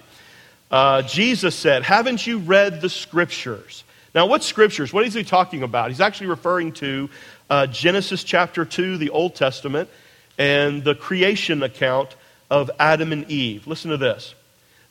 Uh, 0.72 1.02
Jesus 1.02 1.54
said, 1.54 1.84
Haven't 1.84 2.26
you 2.26 2.38
read 2.38 2.80
the 2.80 2.90
scriptures? 2.90 3.84
Now, 4.14 4.28
what 4.28 4.42
scriptures? 4.42 4.94
What 4.94 5.06
is 5.06 5.14
he 5.14 5.26
talking 5.26 5.64
about? 5.64 5.90
He's 5.90 6.00
actually 6.00 6.28
referring 6.28 6.72
to 6.74 7.10
uh, 7.50 7.68
Genesis 7.68 8.24
chapter 8.24 8.64
2, 8.64 8.98
the 8.98 9.10
Old 9.10 9.36
Testament, 9.36 9.90
and 10.38 10.82
the 10.82 10.96
creation 10.96 11.62
account 11.62 12.16
of 12.50 12.72
Adam 12.80 13.12
and 13.12 13.30
Eve. 13.30 13.68
Listen 13.68 13.92
to 13.92 13.98
this 13.98 14.34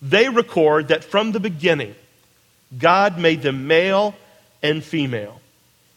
they 0.04 0.28
record 0.28 0.88
that 0.88 1.02
from 1.02 1.32
the 1.32 1.40
beginning, 1.40 1.94
God 2.78 3.18
made 3.18 3.40
them 3.40 3.66
male 3.66 4.14
and 4.62 4.84
female. 4.84 5.40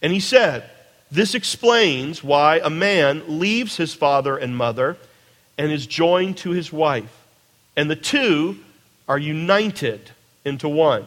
And 0.00 0.12
he 0.12 0.20
said, 0.20 0.64
This 1.10 1.34
explains 1.34 2.24
why 2.24 2.60
a 2.64 2.70
man 2.70 3.38
leaves 3.38 3.76
his 3.76 3.92
father 3.92 4.38
and 4.38 4.56
mother 4.56 4.96
and 5.58 5.70
is 5.70 5.86
joined 5.86 6.38
to 6.38 6.50
his 6.50 6.72
wife, 6.72 7.12
and 7.76 7.90
the 7.90 7.96
two 7.96 8.56
are 9.08 9.18
united 9.18 10.10
into 10.44 10.68
one. 10.68 11.06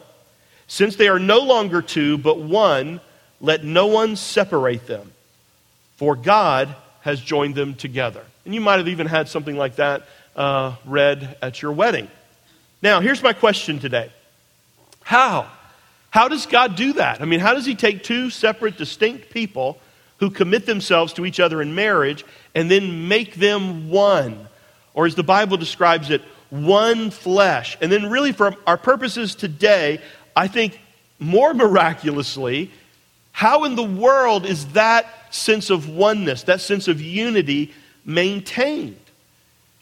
Since 0.67 0.95
they 0.95 1.07
are 1.07 1.19
no 1.19 1.39
longer 1.39 1.81
two, 1.81 2.19
but 2.19 2.37
one, 2.37 3.01
let 3.39 3.63
no 3.63 3.87
one 3.87 4.15
separate 4.15 4.85
them, 4.85 5.11
for 5.95 6.15
God 6.15 6.75
has 7.01 7.19
joined 7.19 7.55
them 7.55 7.73
together. 7.73 8.23
And 8.45 8.53
you 8.53 8.61
might 8.61 8.77
have 8.77 8.87
even 8.87 9.07
had 9.07 9.27
something 9.27 9.57
like 9.57 9.77
that 9.77 10.07
uh, 10.35 10.75
read 10.85 11.37
at 11.41 11.61
your 11.63 11.71
wedding. 11.71 12.07
Now, 12.81 12.99
here's 12.99 13.21
my 13.21 13.33
question 13.33 13.79
today 13.79 14.11
How? 15.03 15.49
How 16.09 16.27
does 16.27 16.45
God 16.45 16.75
do 16.75 16.93
that? 16.93 17.21
I 17.21 17.25
mean, 17.25 17.39
how 17.39 17.53
does 17.53 17.65
He 17.65 17.75
take 17.75 18.03
two 18.03 18.29
separate, 18.29 18.77
distinct 18.77 19.29
people 19.29 19.79
who 20.17 20.29
commit 20.29 20.65
themselves 20.65 21.13
to 21.13 21.25
each 21.25 21.39
other 21.39 21.61
in 21.61 21.73
marriage 21.73 22.25
and 22.53 22.69
then 22.69 23.07
make 23.07 23.35
them 23.35 23.89
one? 23.89 24.47
Or 24.93 25.05
as 25.05 25.15
the 25.15 25.23
Bible 25.23 25.55
describes 25.55 26.09
it, 26.09 26.21
one 26.49 27.11
flesh. 27.11 27.77
And 27.79 27.89
then, 27.91 28.09
really, 28.09 28.33
for 28.33 28.55
our 28.67 28.77
purposes 28.77 29.35
today, 29.35 30.01
I 30.35 30.47
think 30.47 30.79
more 31.17 31.53
miraculously, 31.55 32.71
how 33.31 33.63
in 33.63 33.75
the 33.75 33.83
world 33.83 34.45
is 34.45 34.67
that 34.73 35.33
sense 35.33 35.69
of 35.69 35.87
oneness, 35.87 36.43
that 36.43 36.59
sense 36.59 36.87
of 36.89 36.99
unity 36.99 37.73
maintained? 38.03 39.00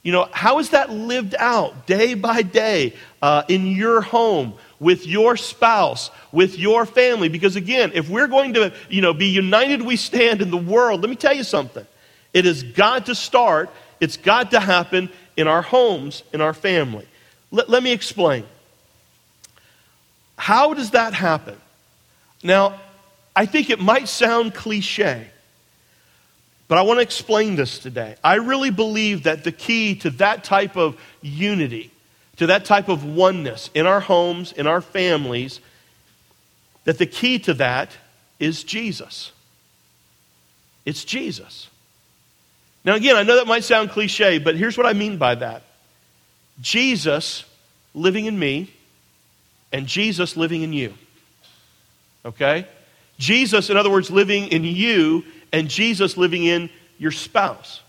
You 0.01 0.13
know, 0.13 0.29
how 0.32 0.60
is 0.60 0.70
that 0.70 0.89
lived 0.89 1.36
out 1.38 1.86
day 1.86 2.13
by 2.13 2.41
day 2.41 2.94
uh, 3.22 3.44
in 3.50 3.68
your 3.68 4.01
home, 4.01 4.53
with 4.79 5.06
your 5.06 5.36
spouse, 5.36 6.10
with 6.32 6.58
your 6.58 6.86
family? 6.86 7.27
Because 7.27 7.56
again, 7.56 7.91
if 7.94 8.10
we're 8.10 8.27
going 8.27 8.53
to, 8.53 8.74
you 8.89 9.01
know, 9.01 9.13
be 9.13 9.27
united 9.27 9.82
we 9.82 9.98
stand 9.98 10.41
in 10.41 10.51
the 10.51 10.58
world, 10.58 11.01
let 11.01 11.10
me 11.10 11.15
tell 11.15 11.36
you 11.36 11.44
something. 11.44 11.86
It 12.34 12.46
has 12.46 12.63
got 12.63 13.08
to 13.08 13.15
start, 13.15 13.70
it's 14.00 14.15
got 14.15 14.51
to 14.51 14.60
happen 14.60 15.10
in 15.36 15.48
our 15.48 15.62
homes, 15.62 16.24
in 16.34 16.41
our 16.41 16.53
family. 16.53 17.08
Let, 17.51 17.70
let 17.70 17.84
me 17.84 17.91
explain. 17.91 18.46
How 20.38 20.74
does 20.74 20.91
that 20.91 21.13
happen? 21.13 21.58
Now, 22.41 22.79
I 23.36 23.46
think 23.46 23.70
it 23.70 23.79
might 23.79 24.08
sound 24.08 24.53
cliche, 24.53 25.27
but 26.69 26.77
I 26.77 26.83
want 26.83 26.99
to 26.99 27.01
explain 27.01 27.55
this 27.55 27.79
today. 27.79 28.15
I 28.23 28.35
really 28.35 28.69
believe 28.69 29.23
that 29.23 29.43
the 29.43 29.51
key 29.51 29.95
to 29.95 30.11
that 30.11 30.43
type 30.43 30.77
of 30.77 31.01
unity, 31.19 31.91
to 32.38 32.45
that 32.45 32.63
type 32.63 32.89
of 32.89 33.03
oneness 33.03 33.71
in 33.73 33.88
our 33.88 33.99
homes, 33.99 34.51
in 34.51 34.67
our 34.67 34.79
families, 34.79 35.59
that 36.85 36.99
the 36.99 37.07
key 37.07 37.39
to 37.39 37.55
that 37.55 37.91
is 38.39 38.63
Jesus. 38.63 39.31
It's 40.85 41.03
Jesus. 41.03 41.69
Now, 42.85 42.93
again, 42.93 43.15
I 43.15 43.23
know 43.23 43.38
that 43.38 43.47
might 43.47 43.63
sound 43.63 43.89
cliche, 43.89 44.38
but 44.38 44.55
here's 44.55 44.77
what 44.77 44.85
I 44.85 44.93
mean 44.93 45.17
by 45.17 45.35
that 45.35 45.63
Jesus 46.61 47.45
living 47.95 48.25
in 48.25 48.38
me 48.38 48.71
and 49.71 49.88
Jesus 49.88 50.38
living 50.38 50.61
in 50.61 50.71
you. 50.71 50.93
Okay? 52.23 52.67
Jesus, 53.17 53.71
in 53.71 53.77
other 53.77 53.89
words, 53.89 54.11
living 54.11 54.47
in 54.49 54.63
you 54.63 55.25
and 55.51 55.70
Jesus 55.70 56.18
living 56.18 56.44
in 56.46 56.70
your 56.98 57.12
spouse. 57.12 57.82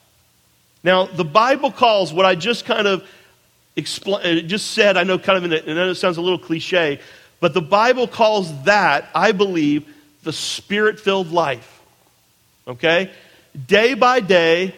Now, 0.83 1.07
the 1.07 1.25
Bible 1.25 1.71
calls 1.71 2.13
what 2.13 2.25
I 2.25 2.35
just 2.35 2.65
kind 2.65 2.87
of 2.87 3.07
expl- 3.77 4.25
uh, 4.25 4.47
just 4.47 4.71
said, 4.71 4.97
I 4.97 5.05
know 5.05 5.19
kind 5.19 5.45
of, 5.45 5.45
in 5.45 5.71
a, 5.71 5.75
know 5.75 5.91
it 5.91 5.97
sounds 5.97 6.17
a 6.17 6.23
little 6.23 6.39
cliche, 6.39 7.01
but 7.41 7.55
the 7.55 7.63
Bible 7.63 8.07
calls 8.07 8.65
that, 8.65 9.09
I 9.15 9.33
believe, 9.33 9.87
the 10.23 10.33
spirit 10.33 11.01
filled 11.01 11.33
life. 11.33 11.81
Okay? 12.67 13.11
Day 13.67 13.95
by 13.95 14.21
day, 14.21 14.75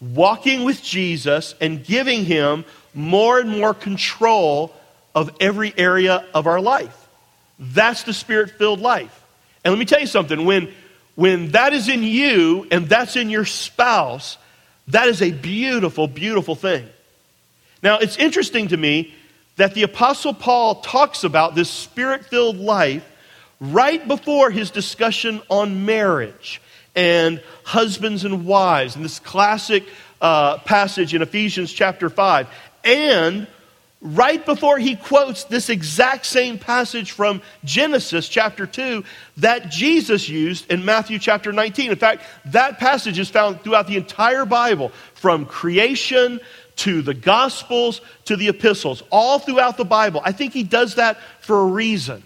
walking 0.00 0.64
with 0.64 0.82
Jesus 0.82 1.54
and 1.60 1.84
giving 1.84 2.24
him 2.24 2.64
more 2.94 3.38
and 3.38 3.50
more 3.50 3.74
control 3.74 4.74
of 5.14 5.30
every 5.40 5.72
area 5.76 6.24
of 6.34 6.46
our 6.46 6.60
life. 6.60 6.96
That's 7.58 8.02
the 8.02 8.12
spirit 8.12 8.50
filled 8.50 8.80
life. 8.80 9.18
And 9.64 9.72
let 9.72 9.78
me 9.78 9.84
tell 9.84 10.00
you 10.00 10.06
something 10.06 10.44
when, 10.44 10.72
when 11.14 11.50
that 11.52 11.72
is 11.72 11.88
in 11.88 12.02
you 12.02 12.66
and 12.70 12.88
that's 12.88 13.16
in 13.16 13.30
your 13.30 13.44
spouse, 13.44 14.38
that 14.88 15.08
is 15.08 15.22
a 15.22 15.30
beautiful, 15.30 16.08
beautiful 16.08 16.54
thing. 16.54 16.88
Now, 17.82 17.98
it's 17.98 18.16
interesting 18.16 18.68
to 18.68 18.76
me 18.76 19.14
that 19.56 19.74
the 19.74 19.82
Apostle 19.82 20.34
Paul 20.34 20.76
talks 20.76 21.24
about 21.24 21.54
this 21.54 21.68
spirit 21.68 22.24
filled 22.26 22.56
life 22.56 23.06
right 23.60 24.06
before 24.06 24.50
his 24.50 24.70
discussion 24.70 25.42
on 25.48 25.84
marriage 25.84 26.60
and 26.94 27.42
husbands 27.64 28.24
and 28.24 28.44
wives, 28.44 28.96
in 28.96 29.02
this 29.02 29.18
classic 29.18 29.84
uh, 30.20 30.58
passage 30.58 31.14
in 31.14 31.22
Ephesians 31.22 31.72
chapter 31.72 32.10
5. 32.10 32.48
And 32.84 33.46
right 34.02 34.44
before 34.44 34.78
he 34.78 34.96
quotes 34.96 35.44
this 35.44 35.68
exact 35.68 36.26
same 36.26 36.58
passage 36.58 37.12
from 37.12 37.40
Genesis 37.64 38.28
chapter 38.28 38.66
2 38.66 39.04
that 39.38 39.70
Jesus 39.70 40.28
used 40.28 40.70
in 40.70 40.84
Matthew 40.84 41.20
chapter 41.20 41.52
19. 41.52 41.92
In 41.92 41.96
fact, 41.96 42.24
that 42.46 42.78
passage 42.78 43.18
is 43.18 43.30
found 43.30 43.62
throughout 43.62 43.86
the 43.86 43.96
entire 43.96 44.44
Bible, 44.44 44.90
from 45.14 45.46
creation 45.46 46.40
to 46.74 47.00
the 47.00 47.14
Gospels 47.14 48.00
to 48.24 48.36
the 48.36 48.48
epistles, 48.48 49.02
all 49.10 49.38
throughout 49.38 49.76
the 49.76 49.84
Bible. 49.84 50.20
I 50.24 50.32
think 50.32 50.52
he 50.52 50.64
does 50.64 50.96
that 50.96 51.18
for 51.40 51.60
a 51.60 51.66
reason. 51.66 52.24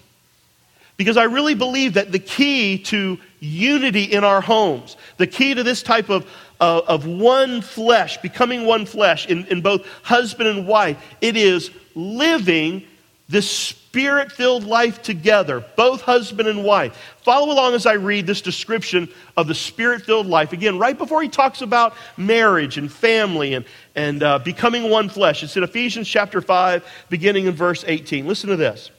Because 0.96 1.18
I 1.18 1.24
really 1.24 1.54
believe 1.54 1.94
that 1.94 2.10
the 2.10 2.18
key 2.18 2.78
to 2.84 3.18
unity 3.38 4.04
in 4.04 4.24
our 4.24 4.40
homes, 4.40 4.96
the 5.18 5.26
key 5.26 5.52
to 5.52 5.62
this 5.62 5.82
type 5.82 6.08
of 6.08 6.26
uh, 6.60 6.82
of 6.86 7.06
one 7.06 7.60
flesh, 7.60 8.18
becoming 8.18 8.66
one 8.66 8.86
flesh 8.86 9.26
in, 9.26 9.46
in 9.46 9.60
both 9.60 9.86
husband 10.02 10.48
and 10.48 10.66
wife. 10.66 11.02
It 11.20 11.36
is 11.36 11.70
living 11.94 12.84
this 13.28 13.50
spirit 13.50 14.30
filled 14.30 14.64
life 14.64 15.02
together, 15.02 15.64
both 15.74 16.00
husband 16.02 16.48
and 16.48 16.62
wife. 16.62 17.16
Follow 17.22 17.52
along 17.52 17.74
as 17.74 17.84
I 17.84 17.94
read 17.94 18.26
this 18.26 18.40
description 18.40 19.08
of 19.36 19.48
the 19.48 19.54
spirit 19.54 20.02
filled 20.02 20.26
life. 20.26 20.52
Again, 20.52 20.78
right 20.78 20.96
before 20.96 21.22
he 21.22 21.28
talks 21.28 21.60
about 21.60 21.94
marriage 22.16 22.78
and 22.78 22.90
family 22.90 23.54
and, 23.54 23.64
and 23.96 24.22
uh, 24.22 24.38
becoming 24.38 24.90
one 24.90 25.08
flesh. 25.08 25.42
It's 25.42 25.56
in 25.56 25.64
Ephesians 25.64 26.08
chapter 26.08 26.40
5, 26.40 26.84
beginning 27.08 27.46
in 27.46 27.54
verse 27.54 27.84
18. 27.86 28.28
Listen 28.28 28.50
to 28.50 28.56
this. 28.56 28.90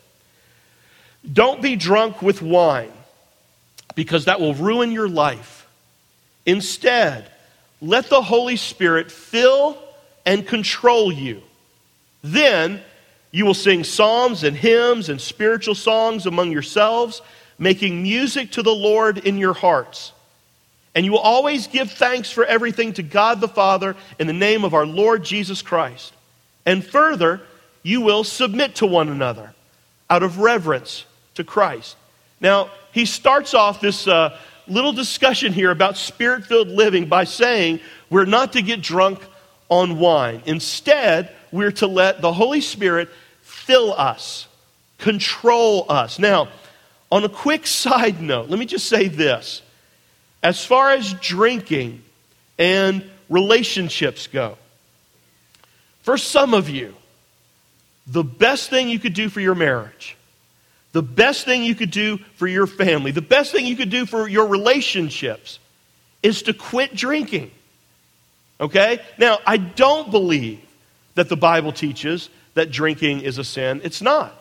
Don't 1.31 1.61
be 1.61 1.75
drunk 1.75 2.21
with 2.21 2.41
wine, 2.41 2.91
because 3.95 4.25
that 4.25 4.41
will 4.41 4.53
ruin 4.55 4.91
your 4.91 5.09
life. 5.09 5.67
Instead, 6.45 7.31
let 7.81 8.09
the 8.09 8.21
Holy 8.21 8.55
Spirit 8.55 9.11
fill 9.11 9.77
and 10.25 10.45
control 10.45 11.11
you. 11.11 11.41
Then 12.23 12.81
you 13.31 13.45
will 13.45 13.53
sing 13.53 13.83
psalms 13.83 14.43
and 14.43 14.55
hymns 14.55 15.09
and 15.09 15.21
spiritual 15.21 15.75
songs 15.75 16.25
among 16.25 16.51
yourselves, 16.51 17.21
making 17.59 18.01
music 18.01 18.51
to 18.51 18.63
the 18.63 18.73
Lord 18.73 19.19
in 19.19 19.37
your 19.37 19.53
hearts. 19.53 20.11
And 20.95 21.05
you 21.05 21.11
will 21.11 21.19
always 21.19 21.67
give 21.67 21.91
thanks 21.91 22.31
for 22.31 22.43
everything 22.43 22.93
to 22.93 23.03
God 23.03 23.39
the 23.39 23.47
Father 23.47 23.95
in 24.17 24.25
the 24.25 24.33
name 24.33 24.63
of 24.63 24.73
our 24.73 24.85
Lord 24.85 25.23
Jesus 25.23 25.61
Christ. 25.61 26.13
And 26.65 26.83
further, 26.83 27.41
you 27.83 28.01
will 28.01 28.23
submit 28.23 28.75
to 28.75 28.87
one 28.87 29.09
another 29.09 29.53
out 30.09 30.23
of 30.23 30.39
reverence 30.39 31.05
to 31.35 31.43
Christ. 31.43 31.95
Now, 32.41 32.71
he 32.91 33.05
starts 33.05 33.53
off 33.53 33.79
this. 33.79 34.07
Uh, 34.07 34.37
little 34.67 34.93
discussion 34.93 35.53
here 35.53 35.71
about 35.71 35.97
spirit 35.97 36.45
filled 36.45 36.67
living 36.67 37.07
by 37.07 37.23
saying 37.23 37.79
we're 38.09 38.25
not 38.25 38.53
to 38.53 38.61
get 38.61 38.81
drunk 38.81 39.19
on 39.69 39.99
wine. 39.99 40.41
Instead, 40.45 41.31
we're 41.51 41.71
to 41.71 41.87
let 41.87 42.21
the 42.21 42.33
Holy 42.33 42.61
Spirit 42.61 43.09
fill 43.41 43.93
us, 43.93 44.47
control 44.97 45.85
us. 45.89 46.19
Now, 46.19 46.49
on 47.11 47.23
a 47.23 47.29
quick 47.29 47.65
side 47.67 48.21
note, 48.21 48.49
let 48.49 48.59
me 48.59 48.65
just 48.65 48.87
say 48.87 49.07
this. 49.07 49.61
As 50.43 50.63
far 50.63 50.91
as 50.91 51.13
drinking 51.13 52.03
and 52.57 53.09
relationships 53.29 54.27
go, 54.27 54.57
for 56.01 56.17
some 56.17 56.53
of 56.53 56.69
you, 56.69 56.93
the 58.05 58.23
best 58.23 58.69
thing 58.69 58.87
you 58.87 58.99
could 58.99 59.13
do 59.13 59.29
for 59.29 59.41
your 59.41 59.55
marriage 59.55 60.16
the 60.91 61.03
best 61.03 61.45
thing 61.45 61.63
you 61.63 61.75
could 61.75 61.91
do 61.91 62.17
for 62.35 62.47
your 62.47 62.67
family, 62.67 63.11
the 63.11 63.21
best 63.21 63.51
thing 63.51 63.65
you 63.65 63.75
could 63.75 63.89
do 63.89 64.05
for 64.05 64.27
your 64.27 64.47
relationships 64.47 65.59
is 66.23 66.43
to 66.43 66.53
quit 66.53 66.95
drinking. 66.95 67.51
Okay? 68.59 68.99
Now, 69.17 69.39
I 69.45 69.57
don't 69.57 70.11
believe 70.11 70.61
that 71.15 71.29
the 71.29 71.37
Bible 71.37 71.71
teaches 71.71 72.29
that 72.53 72.71
drinking 72.71 73.21
is 73.21 73.37
a 73.37 73.43
sin. 73.43 73.81
It's 73.83 74.01
not. 74.01 74.33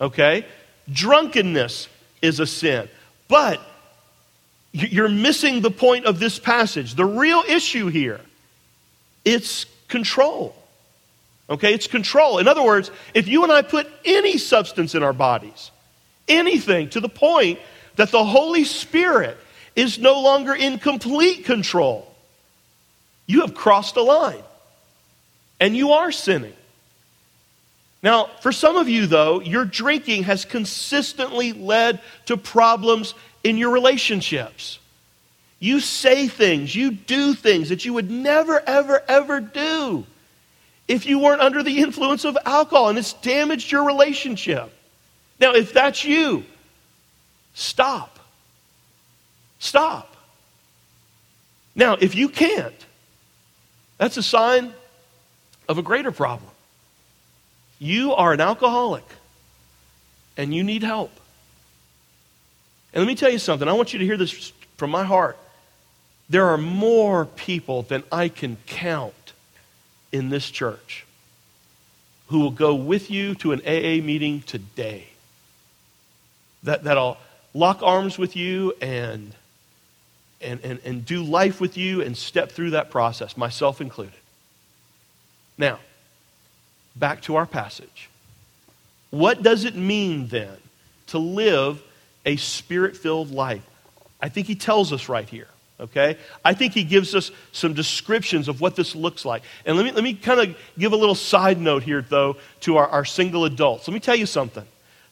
Okay? 0.00 0.46
Drunkenness 0.92 1.88
is 2.20 2.40
a 2.40 2.46
sin. 2.46 2.88
But 3.28 3.60
you're 4.72 5.08
missing 5.08 5.60
the 5.60 5.70
point 5.70 6.06
of 6.06 6.18
this 6.18 6.38
passage. 6.38 6.94
The 6.94 7.04
real 7.04 7.42
issue 7.48 7.88
here, 7.88 8.20
it's 9.24 9.66
control. 9.88 10.54
Okay? 11.48 11.72
It's 11.72 11.86
control. 11.86 12.38
In 12.38 12.48
other 12.48 12.62
words, 12.62 12.90
if 13.14 13.28
you 13.28 13.42
and 13.42 13.52
I 13.52 13.62
put 13.62 13.88
any 14.04 14.38
substance 14.38 14.94
in 14.94 15.02
our 15.02 15.12
bodies, 15.12 15.70
anything 16.38 16.90
to 16.90 17.00
the 17.00 17.08
point 17.08 17.58
that 17.96 18.10
the 18.10 18.24
Holy 18.24 18.64
Spirit 18.64 19.36
is 19.76 19.98
no 19.98 20.20
longer 20.20 20.54
in 20.54 20.78
complete 20.78 21.44
control. 21.44 22.12
You 23.26 23.42
have 23.42 23.54
crossed 23.54 23.96
a 23.96 24.02
line 24.02 24.42
and 25.60 25.76
you 25.76 25.92
are 25.92 26.10
sinning. 26.12 26.54
Now, 28.02 28.30
for 28.40 28.50
some 28.50 28.76
of 28.76 28.88
you, 28.88 29.06
though, 29.06 29.40
your 29.40 29.64
drinking 29.64 30.24
has 30.24 30.44
consistently 30.44 31.52
led 31.52 32.00
to 32.26 32.36
problems 32.36 33.14
in 33.44 33.56
your 33.56 33.70
relationships. 33.70 34.80
You 35.60 35.78
say 35.78 36.26
things, 36.26 36.74
you 36.74 36.90
do 36.90 37.34
things 37.34 37.68
that 37.68 37.84
you 37.84 37.92
would 37.92 38.10
never, 38.10 38.60
ever, 38.66 39.02
ever 39.06 39.38
do 39.38 40.04
if 40.88 41.06
you 41.06 41.20
weren't 41.20 41.40
under 41.40 41.62
the 41.62 41.78
influence 41.78 42.24
of 42.24 42.36
alcohol, 42.44 42.88
and 42.88 42.98
it's 42.98 43.12
damaged 43.12 43.70
your 43.70 43.84
relationship. 43.84 44.72
Now, 45.42 45.54
if 45.54 45.72
that's 45.72 46.04
you, 46.04 46.44
stop. 47.52 48.20
Stop. 49.58 50.14
Now, 51.74 51.94
if 52.00 52.14
you 52.14 52.28
can't, 52.28 52.86
that's 53.98 54.16
a 54.16 54.22
sign 54.22 54.72
of 55.68 55.78
a 55.78 55.82
greater 55.82 56.12
problem. 56.12 56.48
you 57.80 58.14
are 58.14 58.32
an 58.32 58.40
alcoholic 58.40 59.02
and 60.36 60.54
you 60.54 60.62
need 60.62 60.84
help. 60.84 61.10
And 62.94 63.02
let 63.02 63.08
me 63.08 63.16
tell 63.16 63.32
you 63.32 63.40
something. 63.40 63.66
I 63.66 63.72
want 63.72 63.92
you 63.92 63.98
to 63.98 64.04
hear 64.04 64.16
this 64.16 64.52
from 64.76 64.90
my 64.92 65.02
heart. 65.02 65.36
There 66.30 66.46
are 66.46 66.58
more 66.58 67.24
people 67.24 67.82
than 67.82 68.04
I 68.12 68.28
can 68.28 68.58
count 68.66 69.32
in 70.12 70.28
this 70.28 70.48
church 70.48 71.04
who 72.28 72.38
will 72.38 72.52
go 72.52 72.76
with 72.76 73.10
you 73.10 73.34
to 73.36 73.50
an 73.50 73.60
AA 73.66 74.00
meeting 74.04 74.42
today. 74.42 75.08
That, 76.62 76.84
that'll 76.84 77.18
lock 77.54 77.82
arms 77.82 78.18
with 78.18 78.36
you 78.36 78.72
and, 78.80 79.34
and, 80.40 80.60
and, 80.62 80.80
and 80.84 81.04
do 81.04 81.22
life 81.22 81.60
with 81.60 81.76
you 81.76 82.02
and 82.02 82.16
step 82.16 82.52
through 82.52 82.70
that 82.70 82.90
process, 82.90 83.36
myself 83.36 83.80
included. 83.80 84.14
Now, 85.58 85.78
back 86.96 87.22
to 87.22 87.36
our 87.36 87.46
passage. 87.46 88.08
What 89.10 89.42
does 89.42 89.64
it 89.64 89.76
mean 89.76 90.28
then 90.28 90.56
to 91.08 91.18
live 91.18 91.82
a 92.24 92.36
spirit 92.36 92.96
filled 92.96 93.30
life? 93.30 93.64
I 94.20 94.28
think 94.28 94.46
he 94.46 94.54
tells 94.54 94.92
us 94.92 95.08
right 95.08 95.28
here. 95.28 95.48
Okay? 95.80 96.16
I 96.44 96.54
think 96.54 96.74
he 96.74 96.84
gives 96.84 97.14
us 97.14 97.32
some 97.50 97.74
descriptions 97.74 98.46
of 98.46 98.60
what 98.60 98.76
this 98.76 98.94
looks 98.94 99.24
like. 99.24 99.42
And 99.66 99.76
let 99.76 99.84
me, 99.84 99.90
let 99.90 100.04
me 100.04 100.14
kind 100.14 100.40
of 100.40 100.56
give 100.78 100.92
a 100.92 100.96
little 100.96 101.16
side 101.16 101.60
note 101.60 101.82
here, 101.82 102.02
though, 102.02 102.36
to 102.60 102.76
our, 102.76 102.86
our 102.86 103.04
single 103.04 103.44
adults. 103.44 103.88
Let 103.88 103.94
me 103.94 104.00
tell 104.00 104.14
you 104.14 104.26
something. 104.26 104.64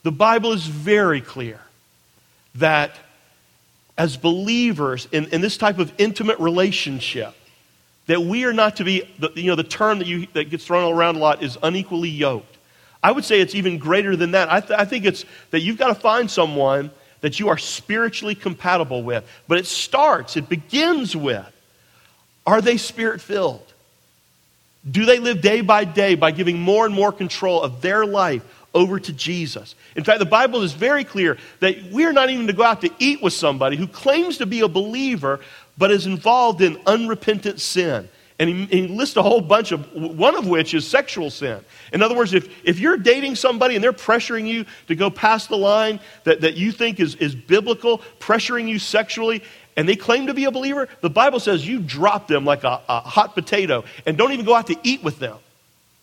The 0.02 0.12
Bible 0.12 0.52
is 0.52 0.66
very 0.66 1.20
clear 1.20 1.60
that 2.56 2.96
as 3.98 4.16
believers 4.16 5.06
in, 5.12 5.26
in 5.26 5.40
this 5.40 5.56
type 5.56 5.78
of 5.78 5.92
intimate 5.98 6.38
relationship, 6.38 7.34
that 8.06 8.22
we 8.22 8.44
are 8.44 8.52
not 8.52 8.76
to 8.76 8.84
be, 8.84 9.02
the, 9.18 9.30
you 9.34 9.48
know, 9.48 9.56
the 9.56 9.62
term 9.62 9.98
that, 9.98 10.06
you, 10.06 10.26
that 10.32 10.50
gets 10.50 10.64
thrown 10.64 10.92
around 10.92 11.16
a 11.16 11.18
lot 11.18 11.42
is 11.42 11.58
unequally 11.62 12.08
yoked. 12.08 12.56
I 13.02 13.12
would 13.12 13.24
say 13.24 13.40
it's 13.40 13.54
even 13.54 13.78
greater 13.78 14.16
than 14.16 14.32
that. 14.32 14.50
I, 14.50 14.60
th- 14.60 14.78
I 14.78 14.84
think 14.84 15.04
it's 15.04 15.24
that 15.50 15.60
you've 15.60 15.78
got 15.78 15.88
to 15.88 15.94
find 15.94 16.30
someone 16.30 16.90
that 17.20 17.38
you 17.38 17.48
are 17.48 17.58
spiritually 17.58 18.34
compatible 18.34 19.02
with. 19.02 19.24
But 19.46 19.58
it 19.58 19.66
starts, 19.66 20.36
it 20.36 20.48
begins 20.48 21.14
with 21.14 21.46
are 22.46 22.60
they 22.60 22.78
spirit 22.78 23.20
filled? 23.20 23.70
Do 24.90 25.04
they 25.04 25.18
live 25.18 25.42
day 25.42 25.60
by 25.60 25.84
day 25.84 26.14
by 26.14 26.30
giving 26.30 26.58
more 26.58 26.86
and 26.86 26.94
more 26.94 27.12
control 27.12 27.62
of 27.62 27.82
their 27.82 28.06
life 28.06 28.42
over 28.74 29.00
to 29.00 29.12
Jesus? 29.12 29.74
In 29.96 30.04
fact, 30.04 30.18
the 30.18 30.26
Bible 30.26 30.62
is 30.62 30.72
very 30.72 31.04
clear 31.04 31.38
that 31.60 31.76
we're 31.90 32.12
not 32.12 32.30
even 32.30 32.46
to 32.46 32.52
go 32.52 32.62
out 32.62 32.80
to 32.82 32.90
eat 32.98 33.22
with 33.22 33.32
somebody 33.32 33.76
who 33.76 33.86
claims 33.86 34.38
to 34.38 34.46
be 34.46 34.60
a 34.60 34.68
believer 34.68 35.40
but 35.78 35.90
is 35.90 36.06
involved 36.06 36.60
in 36.60 36.78
unrepentant 36.86 37.60
sin. 37.60 38.08
And 38.38 38.48
he, 38.48 38.64
he, 38.66 38.88
lists 38.88 39.16
a 39.16 39.22
whole 39.22 39.42
bunch 39.42 39.70
of, 39.70 39.92
one 39.94 40.34
of 40.34 40.46
which 40.46 40.72
is 40.72 40.86
sexual 40.86 41.30
sin. 41.30 41.62
In 41.92 42.00
other 42.00 42.16
words, 42.16 42.32
if, 42.32 42.48
if 42.64 42.78
you're 42.78 42.96
dating 42.96 43.34
somebody 43.34 43.74
and 43.74 43.84
they're 43.84 43.92
pressuring 43.92 44.46
you 44.46 44.64
to 44.88 44.94
go 44.94 45.10
past 45.10 45.50
the 45.50 45.58
line 45.58 46.00
that, 46.24 46.40
that 46.40 46.56
you 46.56 46.72
think 46.72 47.00
is, 47.00 47.16
is 47.16 47.34
biblical, 47.34 47.98
pressuring 48.18 48.66
you 48.66 48.78
sexually, 48.78 49.42
and 49.76 49.86
they 49.86 49.96
claim 49.96 50.26
to 50.26 50.34
be 50.34 50.44
a 50.46 50.50
believer, 50.50 50.88
the 51.02 51.10
Bible 51.10 51.38
says 51.38 51.66
you 51.66 51.80
drop 51.80 52.28
them 52.28 52.46
like 52.46 52.64
a, 52.64 52.80
a 52.88 53.00
hot 53.00 53.34
potato 53.34 53.84
and 54.06 54.16
don't 54.16 54.32
even 54.32 54.46
go 54.46 54.54
out 54.54 54.68
to 54.68 54.76
eat 54.82 55.02
with 55.02 55.18
them. 55.18 55.36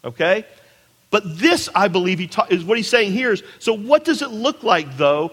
Okay? 0.04 0.46
But 1.10 1.40
this, 1.40 1.70
I 1.74 1.88
believe, 1.88 2.20
he 2.20 2.28
ta- 2.28 2.48
is 2.50 2.64
what 2.64 2.78
he's 2.78 2.90
saying 2.90 3.14
here 3.14 3.32
is 3.32 3.44
so, 3.60 3.74
what 3.74 4.04
does 4.04 4.22
it 4.22 4.30
look 4.30 4.64
like, 4.64 4.98
though, 4.98 5.32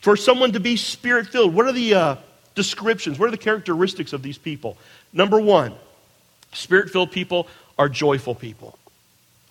for 0.00 0.16
someone 0.16 0.52
to 0.52 0.60
be 0.60 0.76
spirit 0.76 1.28
filled? 1.28 1.54
What 1.54 1.66
are 1.66 1.72
the 1.72 1.94
uh, 1.94 2.16
descriptions? 2.54 3.18
What 3.18 3.28
are 3.28 3.32
the 3.32 3.36
characteristics 3.36 4.12
of 4.12 4.22
these 4.22 4.38
people? 4.38 4.76
Number 5.12 5.38
one, 5.38 5.74
Spirit 6.52 6.90
filled 6.90 7.10
people 7.10 7.48
are 7.78 7.88
joyful 7.88 8.34
people. 8.34 8.78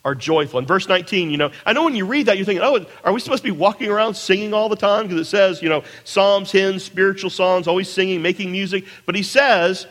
Are 0.04 0.16
joyful. 0.16 0.60
In 0.60 0.66
verse 0.66 0.88
19, 0.88 1.30
you 1.30 1.38
know, 1.38 1.51
I 1.63 1.74
know 1.74 1.84
when 1.84 1.96
you 1.96 2.06
read 2.06 2.25
that, 2.25 2.38
you're 2.38 2.46
thinking, 2.46 2.63
oh, 2.63 2.86
are 3.04 3.13
we 3.13 3.20
supposed 3.20 3.44
to 3.44 3.51
be 3.51 3.56
walking 3.56 3.92
around 3.92 4.16
singing 4.16 4.51
all 4.51 4.68
the 4.68 4.75
time? 4.75 5.08
Because 5.08 5.20
it 5.20 5.30
says, 5.30 5.62
you 5.62 5.70
know, 5.70 5.84
psalms, 6.06 6.52
hymns, 6.52 6.84
spiritual 6.84 7.30
songs, 7.30 7.67
always 7.67 7.88
singing, 7.88 8.22
making 8.22 8.52
music. 8.52 8.86
But 9.06 9.13
he 9.13 9.22
says, 9.22 9.86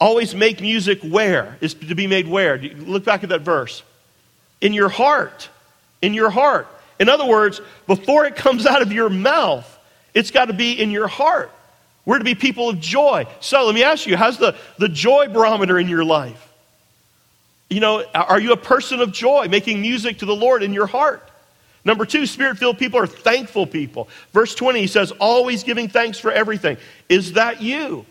always 0.00 0.34
make 0.34 0.60
music 0.60 1.02
where? 1.02 1.56
Is 1.60 1.74
to 1.74 1.94
be 1.94 2.08
made 2.08 2.26
where? 2.26 2.58
Look 2.58 3.04
back 3.04 3.22
at 3.22 3.28
that 3.28 3.42
verse. 3.42 3.84
In 4.60 4.72
your 4.72 4.88
heart. 4.88 5.48
In 6.02 6.14
your 6.14 6.30
heart. 6.30 6.68
In 6.98 7.08
other 7.08 7.26
words, 7.26 7.60
before 7.86 8.24
it 8.24 8.36
comes 8.36 8.66
out 8.66 8.82
of 8.82 8.92
your 8.92 9.08
mouth, 9.08 9.78
it's 10.14 10.30
got 10.30 10.46
to 10.46 10.52
be 10.52 10.72
in 10.72 10.90
your 10.90 11.08
heart. 11.08 11.50
We're 12.04 12.18
to 12.18 12.24
be 12.24 12.34
people 12.34 12.70
of 12.70 12.80
joy. 12.80 13.26
So 13.40 13.66
let 13.66 13.74
me 13.74 13.84
ask 13.84 14.06
you, 14.06 14.16
how's 14.16 14.38
the, 14.38 14.56
the 14.78 14.88
joy 14.88 15.28
barometer 15.28 15.78
in 15.78 15.88
your 15.88 16.04
life? 16.04 16.44
You 17.68 17.80
know, 17.80 18.02
are 18.14 18.40
you 18.40 18.52
a 18.52 18.56
person 18.56 19.00
of 19.00 19.12
joy, 19.12 19.46
making 19.48 19.82
music 19.82 20.18
to 20.20 20.26
the 20.26 20.34
Lord 20.34 20.62
in 20.62 20.72
your 20.72 20.86
heart? 20.86 21.22
Number 21.84 22.06
two, 22.06 22.26
spirit 22.26 22.58
filled 22.58 22.78
people 22.78 22.98
are 22.98 23.06
thankful 23.06 23.66
people. 23.66 24.08
Verse 24.32 24.54
20, 24.54 24.80
he 24.80 24.86
says, 24.86 25.10
always 25.12 25.64
giving 25.64 25.88
thanks 25.88 26.18
for 26.18 26.32
everything. 26.32 26.78
Is 27.08 27.34
that 27.34 27.62
you? 27.62 28.06